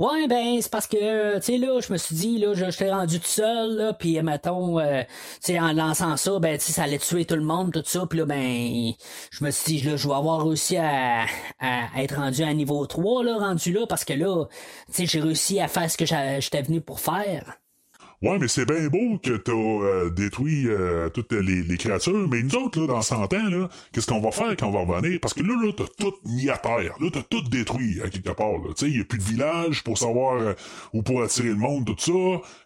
[0.00, 2.90] Ouais, ben, c'est parce que, tu sais, là, je me suis dit, là, je, t'ai
[2.90, 5.02] rendu tout seul, là, puis mettons, euh,
[5.44, 7.82] tu sais, en lançant ça, ben, tu sais, ça allait tuer tout le monde, tout
[7.84, 8.92] ça, puis là, ben,
[9.30, 11.26] je me suis dit, là, je vais avoir réussi à,
[11.60, 14.46] à, être rendu à niveau 3, là, rendu là, parce que là,
[14.86, 17.59] tu sais, j'ai réussi à faire ce que j'étais venu pour faire.
[18.22, 22.54] Ouais, mais c'est bien beau que t'as euh, détruit euh, toutes les, créatures, mais nous
[22.56, 25.18] autres, là, dans 100 ans, là, qu'est-ce qu'on va faire quand on va revenir?
[25.22, 26.96] Parce que là, là, t'as tout mis à terre.
[27.00, 28.74] Là, t'as tout détruit, à quelque part, là.
[28.76, 30.52] Tu y a plus de village pour savoir euh,
[30.92, 32.12] où pour attirer le monde, tout ça.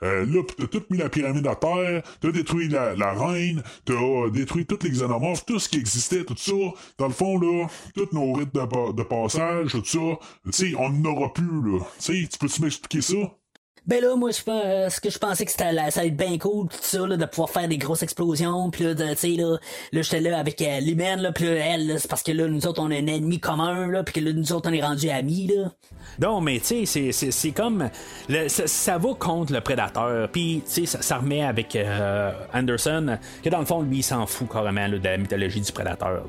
[0.05, 4.29] Euh, là, t'as tout mis la pyramide à terre, t'as détruit la, la reine, t'as
[4.33, 6.53] détruit toutes les xénomorphes, tout ce qui existait, tout ça.
[6.99, 11.33] Dans le fond, là, tous nos rites de, de passage, tout ça, tu on n'aura
[11.33, 11.79] plus, là.
[12.01, 13.44] Tu sais, tu peux-tu m'expliquer ça?
[13.87, 16.39] Ben là, moi, je euh, ce que je pensais que c'était ça allait être bien
[16.39, 19.59] cool, tout ça, là, de pouvoir faire des grosses explosions, puis là, tu sais, là,
[19.93, 22.81] là j'étais là avec euh, l'humaine, là, puis elle, c'est parce que là, nous autres,
[22.81, 25.49] on a un ennemi commun, là, puis que là, nous autres, on est rendus amis,
[25.55, 25.71] là.
[26.19, 27.91] Non, mais tu sais, c'est comme,
[28.31, 32.33] le, ça, ça, va contre le prédateur, puis tu sais, ça, ça, remet avec euh,
[32.55, 35.73] Anderson, que dans le fond, lui, il s'en fout carrément là, de la mythologie du
[35.73, 36.23] prédateur.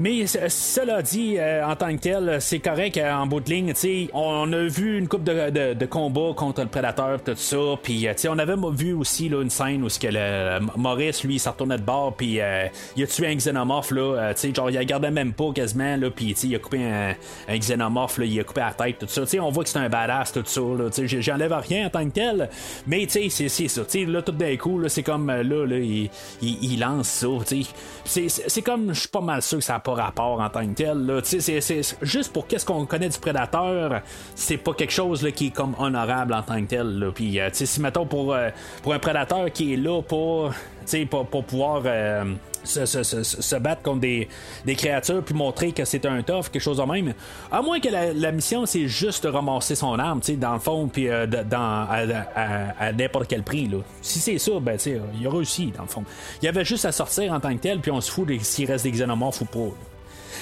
[0.00, 3.72] Mais cela dit, euh, en tant que tel, c'est correct euh, en bout de ligne.
[4.12, 7.56] On a vu une coupe de, de, combats contre le prédateur, tout ça.
[7.82, 11.48] Puis euh, on avait vu aussi là, une scène où que le, Maurice, lui, s'est
[11.48, 12.14] retourné de bord.
[12.14, 12.38] Puis
[12.96, 13.90] il a tué un xénomorphe.
[13.92, 15.96] Là, genre, il a gardé même pas quasiment.
[15.96, 17.14] Là, puis il a coupé un,
[17.48, 18.18] un xénomorphe.
[18.18, 19.22] Là, il a coupé la tête, tout ça.
[19.40, 20.60] on voit que c'est un badass, tout ça.
[21.06, 22.48] J'enlève rien en tant que tel.
[22.86, 23.82] Mais c'est ça.
[24.06, 26.10] Là, tout d'un coup, c'est comme là, là il,
[26.42, 27.28] il, lance ça.
[28.04, 31.20] C'est comme, je suis pas mal sûr que ça pas rapport en tant que tel.
[31.24, 34.02] C'est, juste pour qu'est-ce qu'on connaît du prédateur,
[34.34, 37.10] c'est pas quelque chose là, qui est comme honorable en tant que tel.
[37.14, 38.50] Puis, euh, si mettons pour, euh,
[38.82, 40.52] pour un prédateur qui est là pour
[41.10, 42.24] pour, pour pouvoir euh,
[42.64, 44.28] se, battre contre des,
[44.76, 47.14] créatures puis montrer que c'est un tough, quelque chose de même.
[47.50, 51.08] À moins que la, mission, c'est juste de ramasser son arme, dans le fond, puis
[51.08, 53.68] euh, à, n'importe quel prix.
[53.68, 53.78] Là.
[54.02, 56.04] Si c'est ça, ben, il a réussi, dans le fond.
[56.42, 58.70] Il y avait juste à sortir en tant que tel, puis on se fout s'il
[58.70, 59.95] reste des xénomorphes ou pas.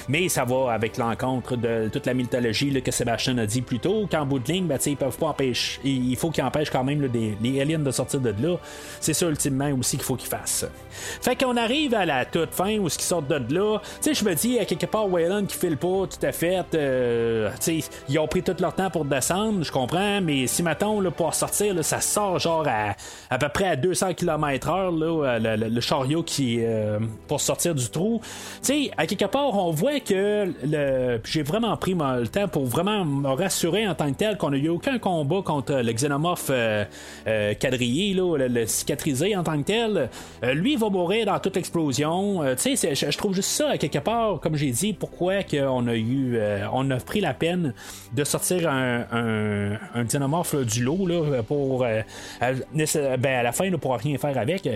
[0.08, 4.06] Mais ça va avec l'encontre de toute la mythologie que Sébastien a dit plus tôt,
[4.10, 5.80] qu'en bout de ligne, ben, ils peuvent pas empêcher.
[5.84, 7.08] Il faut qu'ils empêchent quand même
[7.42, 8.56] les aliens de sortir de là.
[9.00, 10.66] C'est ça, ultimement, aussi qu'il faut qu'ils fassent.
[11.20, 13.78] Fait qu'on arrive à la toute fin où ce qu'ils sortent de là.
[14.04, 16.64] Je me dis, à quelque part, Wayland qui file pas tout à fait.
[16.74, 17.50] euh,
[18.08, 21.34] ils ont pris tout leur temps pour descendre, je comprends, mais si, mettons, là, pour
[21.34, 22.94] sortir, ça sort genre à,
[23.30, 26.58] à peu près à 200 km/h, le, chariot qui.
[26.60, 26.98] euh,
[27.28, 28.20] pour sortir du trou.
[28.96, 33.28] À quelque part, on voit que le, j'ai vraiment pris le temps pour vraiment me
[33.28, 36.85] rassurer en tant que tel qu'on n'a eu aucun combat contre le xénomorphe euh,
[37.27, 40.09] euh, quadrillé, là, le, cicatrisé en tant que tel.
[40.43, 42.43] Euh, lui, va mourir dans toute l'explosion.
[42.43, 45.94] Euh, tu sais, je, trouve juste ça, quelque part, comme j'ai dit, pourquoi qu'on a
[45.94, 46.39] eu,
[46.73, 47.74] on a pris la peine
[48.12, 52.52] de sortir un, un, un xénomorphe du lot là, pour, à,
[53.16, 54.69] ben, à la fin, là, pour rien faire avec.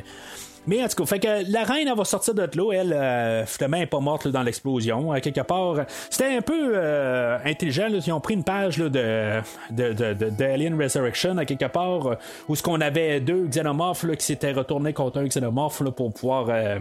[0.66, 2.72] Mais en tout cas, fait que la reine, elle va sortir de là.
[2.72, 5.12] Elle, euh, finalement, elle est pas morte là, dans l'explosion.
[5.12, 5.76] À quelque part,
[6.10, 7.88] c'était un peu euh, intelligent.
[7.88, 9.40] Ils ont pris une page là, de,
[9.70, 12.14] de, de, Resurrection, à quelque part, euh,
[12.48, 16.78] où ce qu'on avait deux xénomorphes qui s'étaient retournés contre un xénomorphe pour pouvoir euh,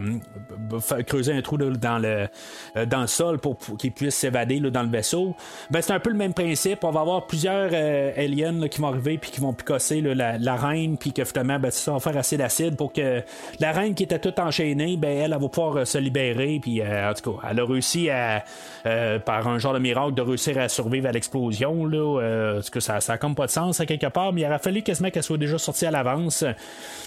[1.06, 2.28] creuser un trou dans, le,
[2.76, 5.34] euh, dans le sol pour, pour qu'ils puissent s'évader dans le vaisseau.
[5.70, 6.84] Ben, c'est un peu le même principe.
[6.84, 10.56] On va avoir plusieurs euh, aliens qui vont arriver puis qui vont picosser la, la
[10.56, 13.22] reine, puis que finalement, ben, ça va faire assez d'acide pour que
[13.60, 16.58] la reine qui était toute enchaînée, ben, elle, elle va pouvoir euh, se libérer.
[16.60, 18.44] Puis, euh, en tout cas, elle a réussi à,
[18.86, 21.84] euh, par un genre de miracle, de réussir à survivre à l'explosion.
[21.86, 24.46] Là, parce que ça, ça a comme pas de sens à quelque part, mais il
[24.46, 26.44] aurait fallu quasiment qu'elle soit déjà sortie à l'avance.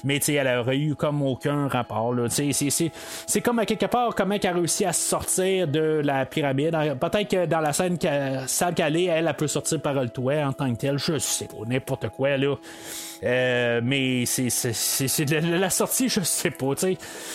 [0.04, 2.14] Mais elle aurait eu comme aucun rapport.
[2.30, 6.72] C'est, comme à quelque part comment elle a réussi à sortir de la pyramide.
[7.00, 10.10] Peut-être que dans la scène qu'elle- salle qu'elle est, elle, elle peut sortir par le
[10.10, 10.98] toit en tant que telle.
[10.98, 12.56] Je sais pas, n'importe quoi là.
[13.24, 14.50] Euh, mais c'est,
[15.30, 16.72] la, sortie, je sais pas.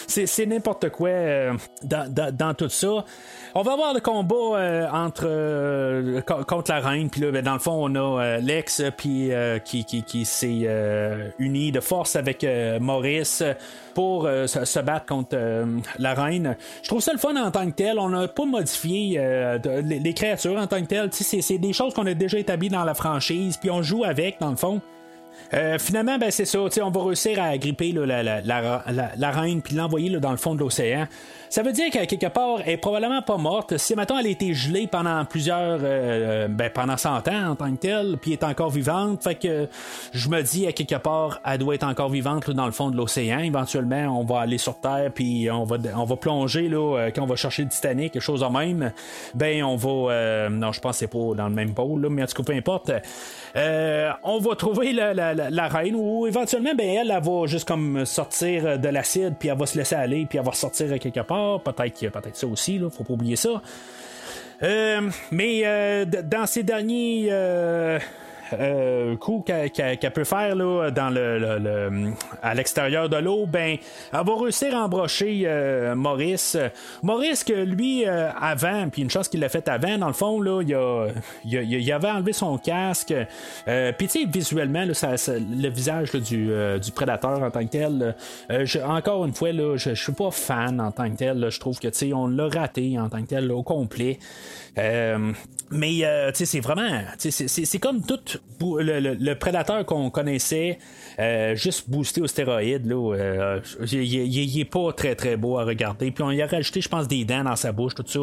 [0.06, 1.52] C'est, c'est n'importe quoi euh,
[1.82, 3.04] dans, dans, tout ça.
[3.54, 7.52] On va avoir le combat euh, entre co- contre la reine, puis là, ben, dans
[7.52, 9.30] le fond, on a Lex puis
[9.64, 10.68] qui, qui, qui s'est
[11.38, 12.46] uni de force avec
[12.80, 13.42] Maurice
[13.94, 15.36] pour se, battre contre
[15.98, 16.56] la reine.
[16.82, 17.98] Je trouve ça le fun en tant que tel.
[17.98, 19.20] On n'a pas modifié
[19.82, 21.08] les, créatures en tant que tel.
[21.12, 24.50] C'est des choses qu'on a déjà établies dans la franchise, puis on joue avec, dans
[24.50, 24.80] le fond.
[25.54, 26.58] Euh, finalement, ben, c'est ça.
[26.82, 28.82] On va réussir à gripper là, la, la, la,
[29.16, 31.06] la- reine puis l'envoyer dans le fond de l'océan.
[31.48, 33.76] Ça veut dire qu'à quelque part, elle est probablement pas morte.
[33.78, 37.70] Si maintenant elle a été gelée pendant plusieurs, euh, ben, pendant 100 ans en tant
[37.72, 39.68] que telle, puis est encore vivante, fait que
[40.12, 42.90] je me dis à quelque part, elle doit être encore vivante là, dans le fond
[42.90, 43.38] de l'océan.
[43.40, 47.22] Éventuellement, on va aller sur Terre puis on va, on va plonger là, euh, quand
[47.22, 48.92] on va chercher le Titanic, quelque chose de même.
[49.34, 52.08] Ben, on va, euh, non, je pense que c'est pas dans le même pôle, là,
[52.10, 52.90] mais en tout cas, peu importe.
[53.56, 57.66] Euh, on va trouver la, la- la- reine ou éventuellement ben elle, elle va juste
[57.66, 61.20] comme sortir de l'acide puis elle va se laisser aller puis elle va ressortir quelque
[61.20, 63.62] part peut-être qu'il y a peut-être ça aussi là faut pas oublier ça.
[64.62, 67.98] Euh, mais euh, dans ces derniers euh,
[68.52, 72.12] euh, coups qu'elle peut faire là, dans le, le- le-
[72.42, 73.76] à l'extérieur de l'eau, ben,
[74.12, 76.56] elle va réussir à embrocher euh, Maurice.
[77.02, 80.40] Maurice, que lui, euh, avant, puis une chose qu'il l'a fait avant, dans le fond,
[80.40, 81.08] là, il, a,
[81.44, 83.14] il, a- il avait enlevé son casque.
[83.68, 87.42] Euh, puis, tu sais, visuellement, là, ça- ça- le visage là, du, euh, du prédateur
[87.42, 88.14] en tant que tel,
[88.50, 91.48] euh, je- encore une fois, là, je, je suis pas fan en tant que tel.
[91.50, 94.18] je trouve que, tu sais, on l'a raté en tant que tel, au complet.
[95.70, 96.04] Mais tu
[96.34, 98.20] sais, c'est vraiment, c'est comme tout
[98.60, 100.78] le, prédateur qu'on connaissait,
[101.18, 102.86] euh, juste boosté aux stéroïdes.
[102.86, 103.60] Là, euh,
[103.92, 106.10] il, il- est pas très très beau à regarder.
[106.10, 108.20] Puis on y a rajouté, je pense, des dents dans sa bouche, tout ça.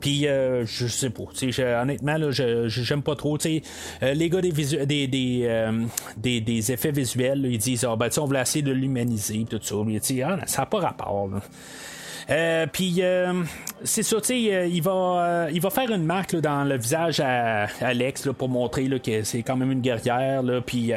[0.00, 1.24] Puis euh, je sais pas,
[1.82, 3.38] honnêtement, là, je j'aime pas trop.
[3.44, 5.06] Euh, les gars des, des,
[6.16, 9.76] des, des, effets visuels, ils disent, ah ben, on voulait essayer de l'humaniser, tout ça.
[9.84, 11.28] Mais ah, ça n'a pas rapport.
[12.30, 13.42] Euh, puis euh,
[13.84, 16.64] c'est ça, tu sais, euh, il va, euh, il va faire une marque là, dans
[16.64, 20.92] le visage à Alex là, pour montrer là, que c'est quand même une guerrière, puis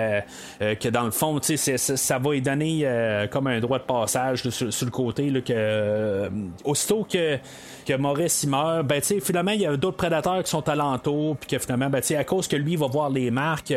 [0.60, 2.88] que dans le fond, tu sais, ça va lui donner
[3.31, 6.30] comme un droit de passage sur, sur le côté, que
[6.64, 7.38] aussitôt que
[7.86, 10.68] que Maurice il meurt, ben tu sais, finalement il y a d'autres prédateurs qui sont
[10.68, 13.74] alentour, puis que finalement, ben tu sais, à cause que lui va voir les marques,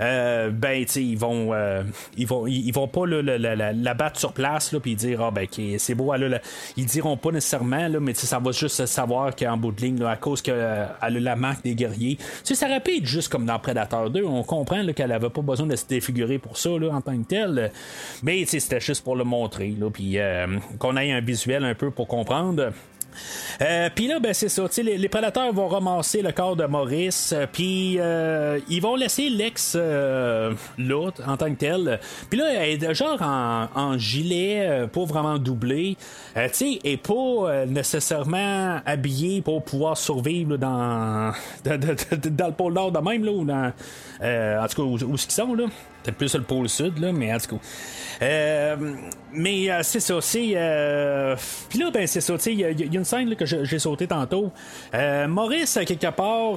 [0.00, 1.82] euh, ben tu sais, ils vont, euh,
[2.16, 5.46] ils vont, ils, vont pas là, la, battre sur place, là, puis dire ah ben
[5.78, 6.40] c'est beau, la-
[6.76, 10.10] ils diront pas nécessairement, là, mais ça va juste savoir qu'en bout de ligne, là,
[10.10, 12.18] à cause qu'elle a la marque des guerriers.
[12.44, 14.24] Tu ça être juste comme dans Predator 2.
[14.24, 17.26] On comprend qu'elle avait pas besoin de se défigurer pour ça là, en tant que
[17.26, 17.70] tel.
[18.22, 19.74] Mais c'était juste pour le montrer.
[19.92, 20.18] Puis
[20.78, 22.72] qu'on ait un visuel un peu pour comprendre.
[23.60, 24.66] Euh, puis là, ben c'est ça.
[24.78, 29.28] Les, les prédateurs vont ramasser le corps de Maurice, euh, puis euh, ils vont laisser
[29.28, 32.00] l'ex là en tant que tel.
[32.30, 35.96] Puis là, elle est genre en, gilet pour vraiment doubler.
[36.34, 41.32] tu sais, et pas nécessairement habillée pour pouvoir survivre dans,
[41.64, 43.72] le pôle nord de même, là, ou dans,
[44.22, 45.64] en tout cas, où, où, ils sont, là.
[46.08, 47.62] Peut-être plus le pôle sud, là, mais en tout cas.
[48.22, 48.76] Euh,
[49.32, 50.52] mais euh, c'est ça, c'est.
[50.54, 51.36] Euh...
[51.68, 53.78] Puis là, ben, c'est ça, tu sais, il y, a une scène là, que j'ai
[53.78, 54.50] sauté tantôt.
[55.28, 56.56] Maurice, quelque part,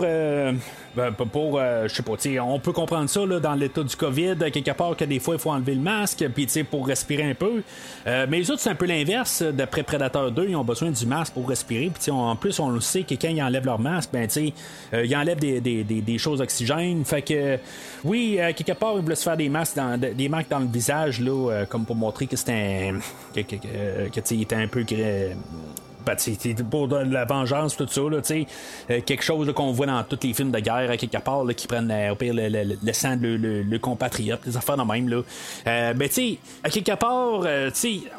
[0.96, 1.60] ben, pour.
[1.60, 5.06] je sais pas, on peut comprendre ça là, dans l'état du COVID, quelque part, que
[5.06, 7.64] des fois, il faut enlever le masque, puis pour respirer un peu.
[8.06, 9.44] mais les autres, c'est un peu l'inverse.
[9.44, 11.92] D'après Predator 2, ils ont besoin du masque pour respirer.
[11.94, 14.54] Puis en plus, on le sait que quand ils enlèvent leur masque, ben, sais,
[14.94, 17.06] ils enlèvent des, des, des, des, choses oxygènes.
[17.06, 17.58] Fait que,
[18.04, 21.20] oui, quelque part, ils voulaient se faire des masques dans, des masques dans le visage,
[21.20, 23.00] là euh, comme pour montrer que c'était un.
[23.34, 23.56] que, que,
[24.10, 24.84] que, était un peu
[26.06, 26.16] ben,
[26.70, 30.34] pour de la vengeance, tout ça, là, euh, quelque chose qu'on voit dans tous les
[30.34, 33.80] films de guerre, à quelque part, qui prennent euh, le, le, le sang de le,
[33.80, 35.10] compatriote, les affaires de même.
[35.10, 35.22] Là.
[35.68, 37.46] Euh, ben, tu sais, à quelque part,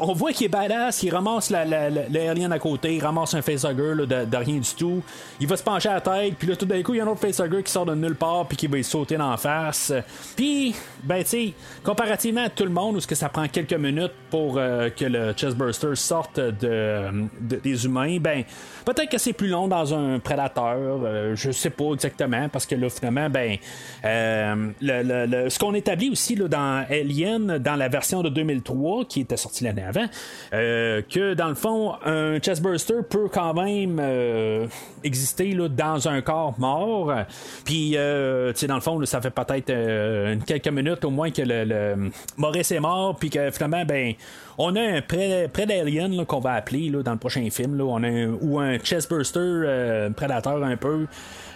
[0.00, 4.06] on voit qu'il est badass, il ramasse la, la, à côté, il ramasse un facehugger
[4.06, 5.02] de, de, rien du tout,
[5.40, 7.04] il va se pencher à la tête, puis là, tout d'un coup, il y a
[7.04, 9.92] un autre facehugger qui sort de nulle part, puis qui va sauter dans la face.
[10.36, 11.52] Puis, ben, tu
[11.82, 15.94] comparativement à tout le monde, où que ça prend quelques minutes pour que le chestburster
[15.94, 17.10] sorte de
[17.76, 18.44] humains, ben
[18.84, 22.74] peut-être que c'est plus long dans un prédateur, euh, je sais pas exactement, parce que
[22.74, 23.56] là, finalement, ben
[24.04, 29.20] euh, le, ce qu'on établit aussi là, dans Alien, dans la version de 2003, qui
[29.20, 30.06] était sortie l'année avant,
[30.52, 34.00] euh, que dans le fond, un chestburster peut quand même
[35.04, 37.12] exister là, dans un corps mort.
[37.64, 37.96] Puis,
[38.56, 42.80] tu dans le fond, ça fait peut-être quelques minutes au moins que le, Maurice est
[42.80, 44.14] mort, puis que finalement, ben
[44.58, 47.61] on a un près, près d'Alien qu'on va appeler là, dans le prochain film.
[48.40, 51.06] Ou un chestburster euh, prédateur un peu.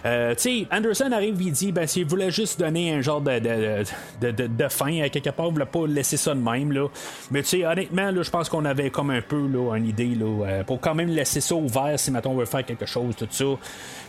[0.05, 4.31] Euh, tu Anderson arrive il dit ben s'il voulait juste donner un genre de, de,
[4.31, 6.87] de, de, fin à quelque part, il voulait pas laisser ça de même là.
[7.31, 10.45] Mais tu sais, honnêtement, je pense qu'on avait comme un peu là, une idée là,
[10.45, 13.27] euh, pour quand même laisser ça ouvert si maintenant on veut faire quelque chose, tout
[13.29, 13.45] ça.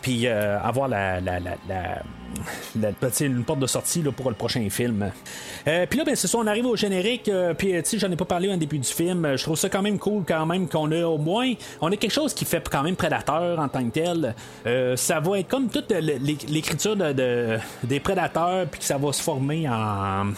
[0.01, 2.01] Puis avoir la, la, la, la,
[3.21, 5.11] une porte de sortie là, pour le prochain film.
[5.65, 8.25] puis là, ben c'est ça, on arrive au générique, puis tu sais, j'en ai pas
[8.25, 9.35] parlé au début du film.
[9.35, 11.53] Je trouve ça quand même cool quand même qu'on a au moins
[11.91, 14.35] a quelque chose qui fait quand même prédateur en tant que tel.
[14.65, 19.21] Euh, ça va être comme toute l'écriture de, des prédateurs puis que ça va se
[19.21, 20.33] former en,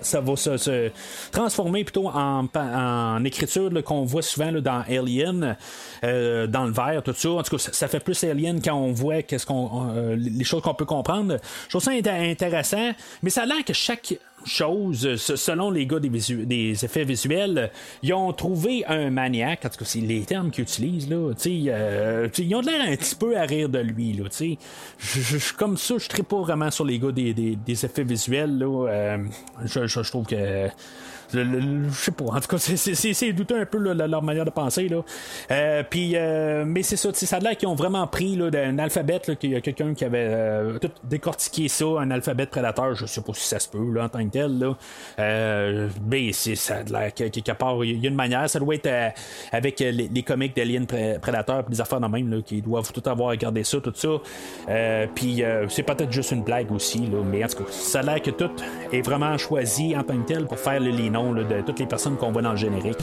[0.00, 0.90] ça va se,
[1.30, 5.56] transformer plutôt en, en écriture qu'on voit souvent dans Alien,
[6.04, 7.30] euh, dans le verre, tout ça.
[7.30, 10.84] En tout cas, ça, fait plus Alien quand on voit euh, les choses qu'on peut
[10.84, 11.38] comprendre.
[11.64, 12.92] Je trouve ça intéressant,
[13.22, 14.14] mais ça a l'air que chaque
[14.46, 17.70] chose, selon les gars des, effets visuels,
[18.02, 22.28] ils ont trouvé un maniaque, en tout cas, c'est les termes qu'ils utilisent, là, euh,
[22.38, 24.24] ils ont l'air un petit peu à rire de lui, là,
[24.98, 29.18] je, comme ça, je ne pas vraiment sur les gars des, effets visuels, là, euh,
[29.64, 30.68] je, trouve que
[31.44, 32.24] je sais pas.
[32.24, 34.88] En tout cas, c'est douteux un peu leur manière de penser.
[34.88, 35.02] Là.
[35.50, 39.20] Euh, puis, euh, mais c'est ça, ça a l'air qu'ils ont vraiment pris d'un alphabet,
[39.38, 42.94] qu'il y a quelqu'un qui avait euh, tout décortiqué ça, un alphabet prédateur.
[42.94, 44.58] Je sais pas si ça se peut là, en tant que tel.
[44.58, 44.76] Là.
[46.06, 48.48] mais ça a l'air quelque part, il y a une manière.
[48.48, 49.14] Ça doit être
[49.52, 53.30] avec les, comics d'Alien Prédateur et des affaires de même là, qui doivent tout avoir
[53.30, 54.08] regardé ça, tout ça.
[55.14, 58.22] puis c'est peut-être juste une blague aussi, là, mais en tout cas, ça a l'air
[58.22, 58.50] que tout
[58.92, 60.90] est vraiment choisi en tant que tel pour faire le,
[61.32, 62.98] de toutes les personnes qu'on voit dans le générique.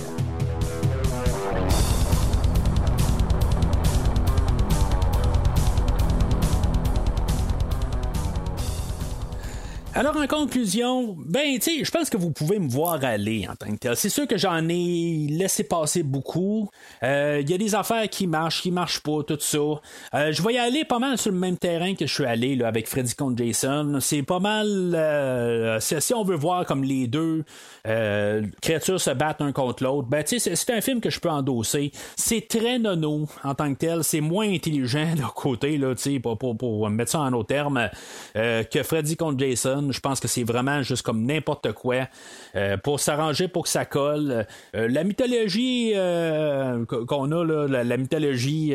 [9.96, 13.56] Alors, en conclusion, ben, tu sais, je pense que vous pouvez me voir aller en
[13.56, 13.96] tant que tel.
[13.96, 16.68] C'est sûr que j'en ai laissé passer beaucoup.
[17.04, 19.60] Il euh, y a des affaires qui marchent, qui marchent pas, tout ça.
[19.60, 22.56] Euh, je vais y aller pas mal sur le même terrain que je suis allé
[22.56, 24.00] là, avec Freddy contre Jason.
[24.00, 24.96] C'est pas mal.
[24.96, 27.46] Euh, si on veut voir comme les deux
[27.84, 31.30] créatures se battent un contre l'autre, ben, tu sais, c'est un film que je peux
[31.30, 31.92] endosser.
[32.16, 34.04] C'est très nono en tant que tel.
[34.04, 37.90] C'est moins intelligent de côté, là, tu sais, pour, mettre ça en autre termes,
[38.34, 39.83] que Freddy contre Jason.
[39.92, 42.08] Je pense que c'est vraiment juste comme n'importe quoi
[42.56, 44.46] euh, pour s'arranger pour que ça colle.
[44.76, 48.74] Euh, la mythologie euh, qu'on a, là, la, mythologie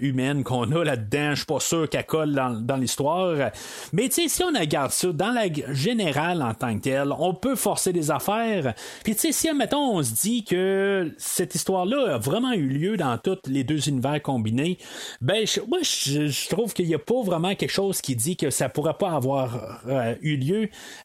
[0.00, 3.50] humaine qu'on a là-dedans, je suis pas sûr qu'elle colle dans, dans l'histoire.
[3.92, 7.34] Mais tu sais, si on regarde ça dans la générale en tant que telle, on
[7.34, 8.74] peut forcer des affaires.
[9.04, 12.96] Puis tu sais, si mettons on se dit que cette histoire-là a vraiment eu lieu
[12.96, 14.78] dans tous les deux univers combinés,
[15.20, 18.50] ben je- moi je, trouve qu'il n'y a pas vraiment quelque chose qui dit que
[18.50, 19.82] ça pourrait pas avoir
[20.22, 20.47] eu lieu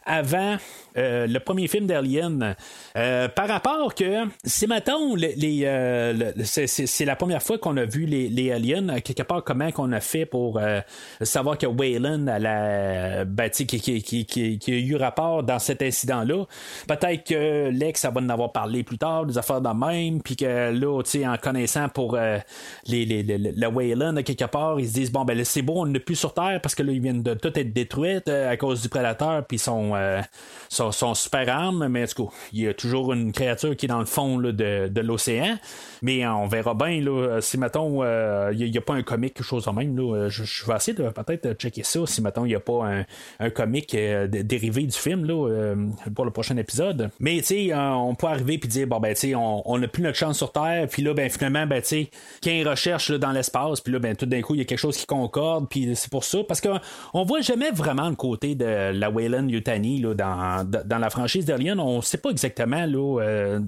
[0.06, 0.57] avant
[0.98, 2.56] euh, le premier film d'Alien.
[2.98, 7.41] Euh, par rapport que si mettons les, les, euh, le- c'est, c'est- c'est la première
[7.41, 10.82] fois qu'on a vu les, aliens euh, quelque part comment qu'on a fait pour euh,
[11.22, 14.26] savoir que Wayland a, ben, tu sais, qui, qui, qui,
[14.60, 16.45] qui- a eu rapport dans cet incident là
[16.88, 20.72] peut-être que Lex va en avoir parlé plus tard des affaires de même puis que
[20.72, 22.38] là en connaissant pour euh,
[22.86, 25.99] les, les, le Wayland quelque part ils se disent bon ben c'est bon on n'est
[25.99, 28.82] plus sur Terre parce que là ils viennent de tout être détruites euh, à cause
[28.84, 30.22] du prédateur puis son, euh,
[30.69, 33.85] son, son super arme mais en tout cas il y a toujours une créature qui
[33.85, 35.57] est dans le fond de, de l'océan.
[36.01, 39.34] Mais euh, on verra bien là, si mettons euh, il n'y a, pas un comic
[39.34, 42.45] quelque chose de même là, euh, je, vais essayer de peut-être checker ça si mettons
[42.45, 43.05] il n'y a pas un,
[43.39, 45.76] un comic euh, dérivé du film là, euh,
[46.15, 47.10] pour le prochain épisode.
[47.19, 49.88] Mais tu sais euh, on peut arriver puis dire bon ben tu sais on n'a
[49.88, 52.10] plus notre chance sur Terre puis là ben finalement ben tu sais
[52.41, 54.97] qu'il recherche dans l'espace puis là ben tout d'un coup il y a quelque chose
[54.97, 56.69] qui concorde puis c'est pour ça parce que
[57.14, 61.45] on voit jamais vraiment le côté de la Wayland Yutani là, dans, dans la franchise
[61.45, 63.60] d'Alien on sait pas exactement là euh,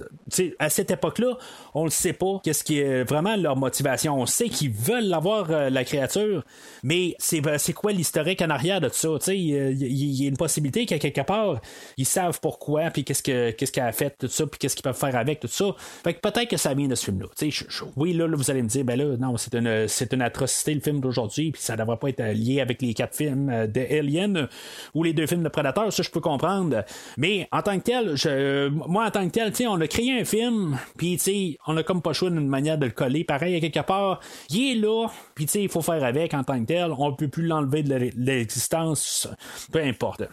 [0.60, 1.38] à cette époque là
[1.74, 4.20] on le sait pas qu'est-ce qui est vraiment leur motivation.
[4.20, 6.44] On sait qu'ils veulent avoir euh, la créature
[6.84, 10.26] mais c'est c'est quoi l'historique en arrière de tout ça il y, a- il y
[10.26, 11.60] a une possibilité qu'à quelque part
[11.98, 14.84] ils savent pourquoi puis qu'est-ce que qu'est-ce qu'elle a fait tout ça puis qu'est-ce qu'ils
[14.84, 15.66] peuvent faire avec tout ça.
[16.04, 17.52] Fait que peut-être que ça vient de ce film là tu sais?
[17.52, 20.14] Je- je- oui là, là, vous allez me dire ben là non c'est une c'est
[20.14, 23.50] une atrocité le film d'aujourd'hui puis ça devrait pas être lié avec les quatre films
[23.50, 24.48] euh, de Alien euh,
[24.94, 26.84] ou les deux films de ça je peux comprendre.
[27.18, 30.26] Mais en tant que tel je, moi en tant que tel on a créé un
[30.26, 33.86] film puis on a comme pas choix d'une manière de le coller pareil à quelque
[33.86, 34.20] part.
[34.50, 36.92] Il est là puis il faut faire avec en tant que tel.
[36.98, 39.28] On peut plus l'enlever de l'e- de l'existence
[39.72, 40.24] peu importe.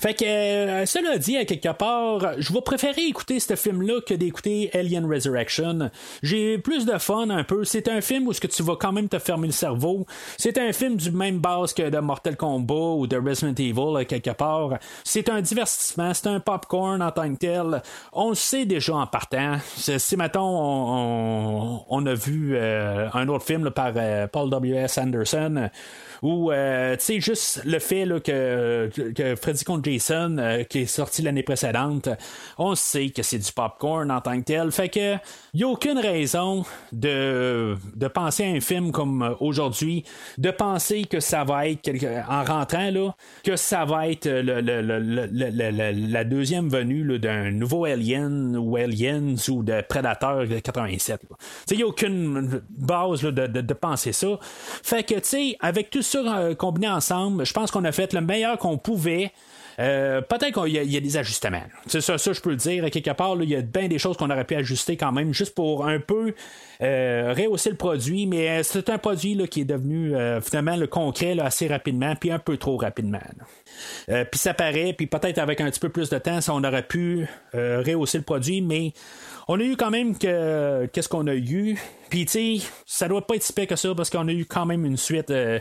[0.00, 4.00] Fait que euh, cela dit à quelque part je vais préférer écouter ce film là
[4.06, 5.90] que d'écouter Alien Resurrection.
[6.22, 7.64] J'ai plus de fun un peu.
[7.64, 10.06] C'est un film où ce que tu vas quand même te fermer le cerveau.
[10.36, 14.04] C'est un film du même base que de Mortal Kombat ou de Resident Evil à
[14.04, 14.43] quelque part
[15.04, 19.06] c'est un divertissement c'est un popcorn en tant que tel on le sait déjà en
[19.06, 24.98] partant si mettons on, a vu euh, un autre film par euh, Paul W.S.
[24.98, 25.70] Anderson
[26.22, 30.80] ou euh, tu sais juste le fait là, que, que Freddy contre Jason euh, qui
[30.80, 32.08] est sorti l'année précédente
[32.58, 34.70] on sait que c'est du popcorn en tant que tel.
[34.72, 35.16] Fait que
[35.54, 40.04] y a aucune raison de, de penser à un film comme aujourd'hui
[40.38, 41.90] de penser que ça va être
[42.28, 47.84] en rentrant là que ça va être le- le- le- la deuxième venue d'un nouveau
[47.84, 51.20] Alien ou Aliens ou de Predator de 87
[51.70, 54.38] il n'y a aucune base là, de, de- de penser ça.
[54.82, 58.12] Fait que tu sais avec tout ça euh, combiné ensemble je pense qu'on a fait
[58.12, 59.32] le meilleur qu'on pouvait
[59.78, 61.62] euh, peut-être qu'il y, y a des ajustements.
[61.86, 62.90] C'est ça, ça, je peux le dire.
[62.90, 65.32] Quelque part, là, il y a bien des choses qu'on aurait pu ajuster quand même,
[65.32, 66.34] juste pour un peu
[66.82, 68.26] euh, rehausser le produit.
[68.26, 71.66] Mais euh, c'est un produit là, qui est devenu euh, finalement le concret là, assez
[71.66, 73.20] rapidement, puis un peu trop rapidement.
[74.08, 76.62] Euh, puis ça paraît, puis peut-être avec un petit peu plus de temps, ça, on
[76.64, 78.92] aurait pu rehausser le produit, mais
[79.48, 81.78] on a eu quand même que qu'est-ce qu'on a eu?
[82.08, 84.44] Puis tu sais, ça doit pas être si pire que ça parce qu'on a eu
[84.44, 85.58] quand même une suite euh,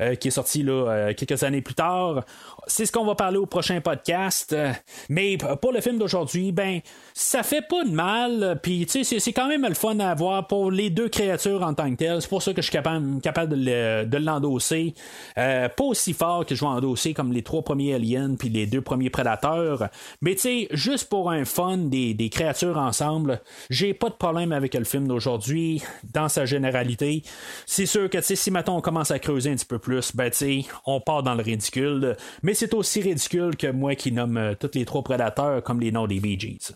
[0.00, 2.24] euh, qui est sortie là euh, quelques années plus tard.
[2.66, 4.52] C'est ce qu'on va parler au prochain podcast.
[4.52, 4.72] Euh,
[5.08, 6.80] Mais pour le film d'aujourd'hui, ben
[7.12, 8.58] ça fait pas de mal.
[8.62, 11.74] Puis tu sais, c'est- quand même le fun à voir pour les deux créatures en
[11.74, 12.22] tant que telles.
[12.22, 14.94] C'est pour ça que je suis capable, capable de le- de l'endosser.
[15.38, 18.66] Euh, pas aussi fort que je vais endosser comme les trois premiers aliens puis les
[18.66, 19.88] deux premiers prédateurs.
[20.20, 24.52] Mais tu sais, juste pour un fun des, des créatures ensemble, j'ai pas de problème
[24.52, 25.82] avec le film d'aujourd'hui
[26.12, 27.22] dans sa généralité.
[27.66, 30.36] C'est sûr que si maintenant on commence à creuser un petit peu plus, ben tu
[30.36, 32.16] sais, on part dans le ridicule.
[32.42, 35.92] Mais c'est aussi ridicule que moi qui nomme euh, tous les trois prédateurs comme les
[35.92, 36.72] noms des Bee Gees.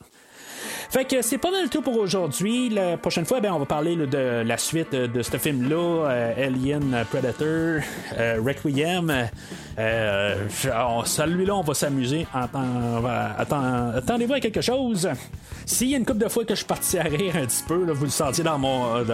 [0.90, 2.70] Fait que c'est pas mal tout pour aujourd'hui.
[2.70, 7.04] La prochaine fois, ben, on va parler de la suite de ce film-là, euh, Alien
[7.10, 7.82] Predator,
[8.16, 9.28] euh, Requiem.
[9.78, 10.34] Euh,
[10.74, 12.26] on- Celui-là, on va s'amuser.
[12.34, 15.08] Attendez-vous à quelque chose?
[15.66, 17.62] S'il y a une couple de fois que je suis parti à rire un petit
[17.66, 19.04] peu, là, vous le sentiez dans mon, euh,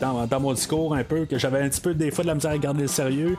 [0.00, 2.52] dans, mon discours un peu, que j'avais un petit peu des fois de la misère
[2.52, 3.36] à garder le sérieux.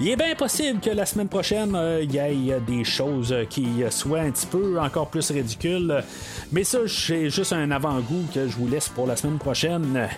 [0.00, 3.32] Il est bien possible que la semaine prochaine, euh, il y ait euh, des choses
[3.32, 6.02] euh, qui euh, soient un petit peu encore plus ridicules.
[6.52, 10.08] Mais ça, c'est juste un avant-goût que je vous laisse pour la semaine prochaine.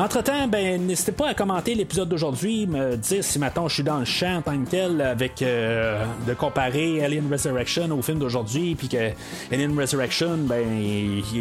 [0.00, 3.98] Entre-temps, ben, n'hésitez pas à commenter l'épisode d'aujourd'hui, me dire si maintenant je suis dans
[3.98, 8.74] le champ en tant que tel, avec euh, de comparer Alien Resurrection au film d'aujourd'hui,
[8.76, 9.10] puis que
[9.52, 10.64] Alien Resurrection, ben,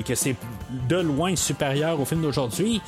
[0.06, 0.36] que c'est
[0.90, 2.82] de loin supérieur au film d'aujourd'hui.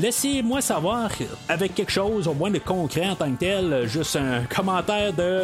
[0.00, 1.12] Laissez-moi savoir
[1.48, 5.42] avec quelque chose, au moins de concret en tant que tel, juste un commentaire de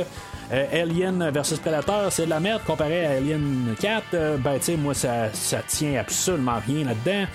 [0.50, 4.04] euh, Alien versus Predator, c'est de la merde comparé à Alien 4.
[4.14, 7.26] Euh, ben, tu sais, moi, ça, ça tient absolument rien là-dedans.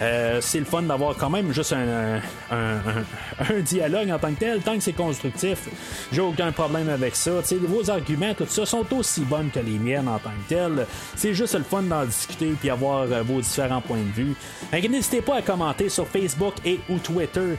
[0.00, 2.20] Euh, c'est le fun d'avoir quand même juste un,
[2.50, 5.68] un, dialogue en tant que tel, tant que c'est constructif.
[6.12, 7.42] J'ai aucun problème avec ça.
[7.44, 10.86] sais vos arguments, tout ça, sont aussi bonnes que les miennes en tant que tel.
[11.14, 14.34] C'est juste le fun d'en discuter puis avoir vos différents points de vue.
[14.72, 17.58] N'hésitez pas à commenter sur Facebook et ou Twitter.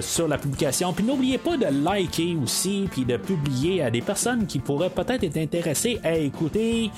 [0.00, 0.94] Sur la publication.
[0.94, 5.24] Puis n'oubliez pas de liker aussi, puis de publier à des personnes qui pourraient peut-être
[5.24, 6.90] être intéressées à écouter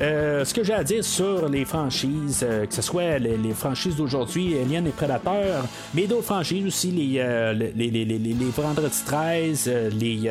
[0.00, 3.96] euh, ce que j'ai à dire sur les franchises, euh, que ce soit les, franchises
[3.96, 5.64] d'aujourd'hui, Alien et Predator,
[5.94, 7.22] mais d'autres franchises aussi, les,
[7.74, 10.28] les, les, les, les Vendredi 13, les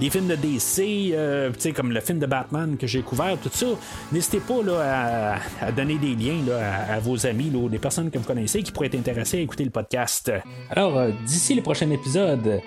[0.00, 3.66] les films de DC, euh, comme le film de Batman que j'ai couvert, tout ça,
[4.12, 6.40] n'hésitez pas là, à, donner des liens
[6.88, 9.64] à, vos amis, là, des personnes que vous connaissez qui pourraient être intéressées à écouter
[9.64, 10.32] le podcast.
[10.70, 12.60] Alors, euh, d'ici le prochain épisode,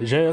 [0.00, 0.32] je...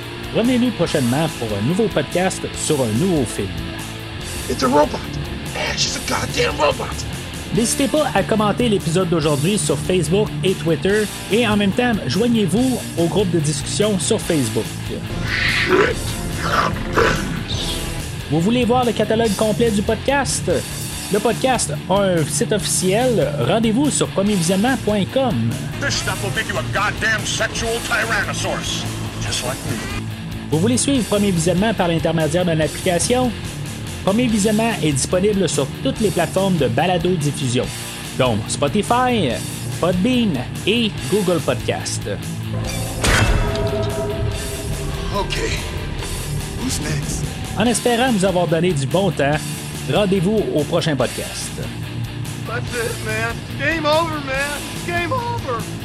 [0.35, 3.49] Revenez-nous prochainement pour un nouveau podcast sur un nouveau film.
[7.53, 11.03] N'hésitez pas à commenter l'épisode d'aujourd'hui sur Facebook et Twitter
[11.33, 14.63] et en même temps, joignez-vous au groupe de discussion sur Facebook.
[18.29, 20.49] Vous voulez voir le catalogue complet du podcast?
[21.11, 23.33] Le podcast a un site officiel.
[23.45, 25.51] Rendez-vous sur premiervisionnement.com.
[30.51, 33.31] Vous voulez suivre Premier Visionnement par l'intermédiaire d'une application?
[34.03, 37.65] Premier Visionnement est disponible sur toutes les plateformes de balado-diffusion,
[38.19, 39.29] dont Spotify,
[39.79, 40.33] Podbean
[40.67, 42.03] et Google Podcast.
[47.57, 49.37] En espérant vous avoir donné du bon temps,
[49.89, 51.51] Rendez-vous au prochain podcast.
[52.47, 53.35] That's it, man.
[53.59, 54.61] Game over, man.
[54.85, 55.80] Game over.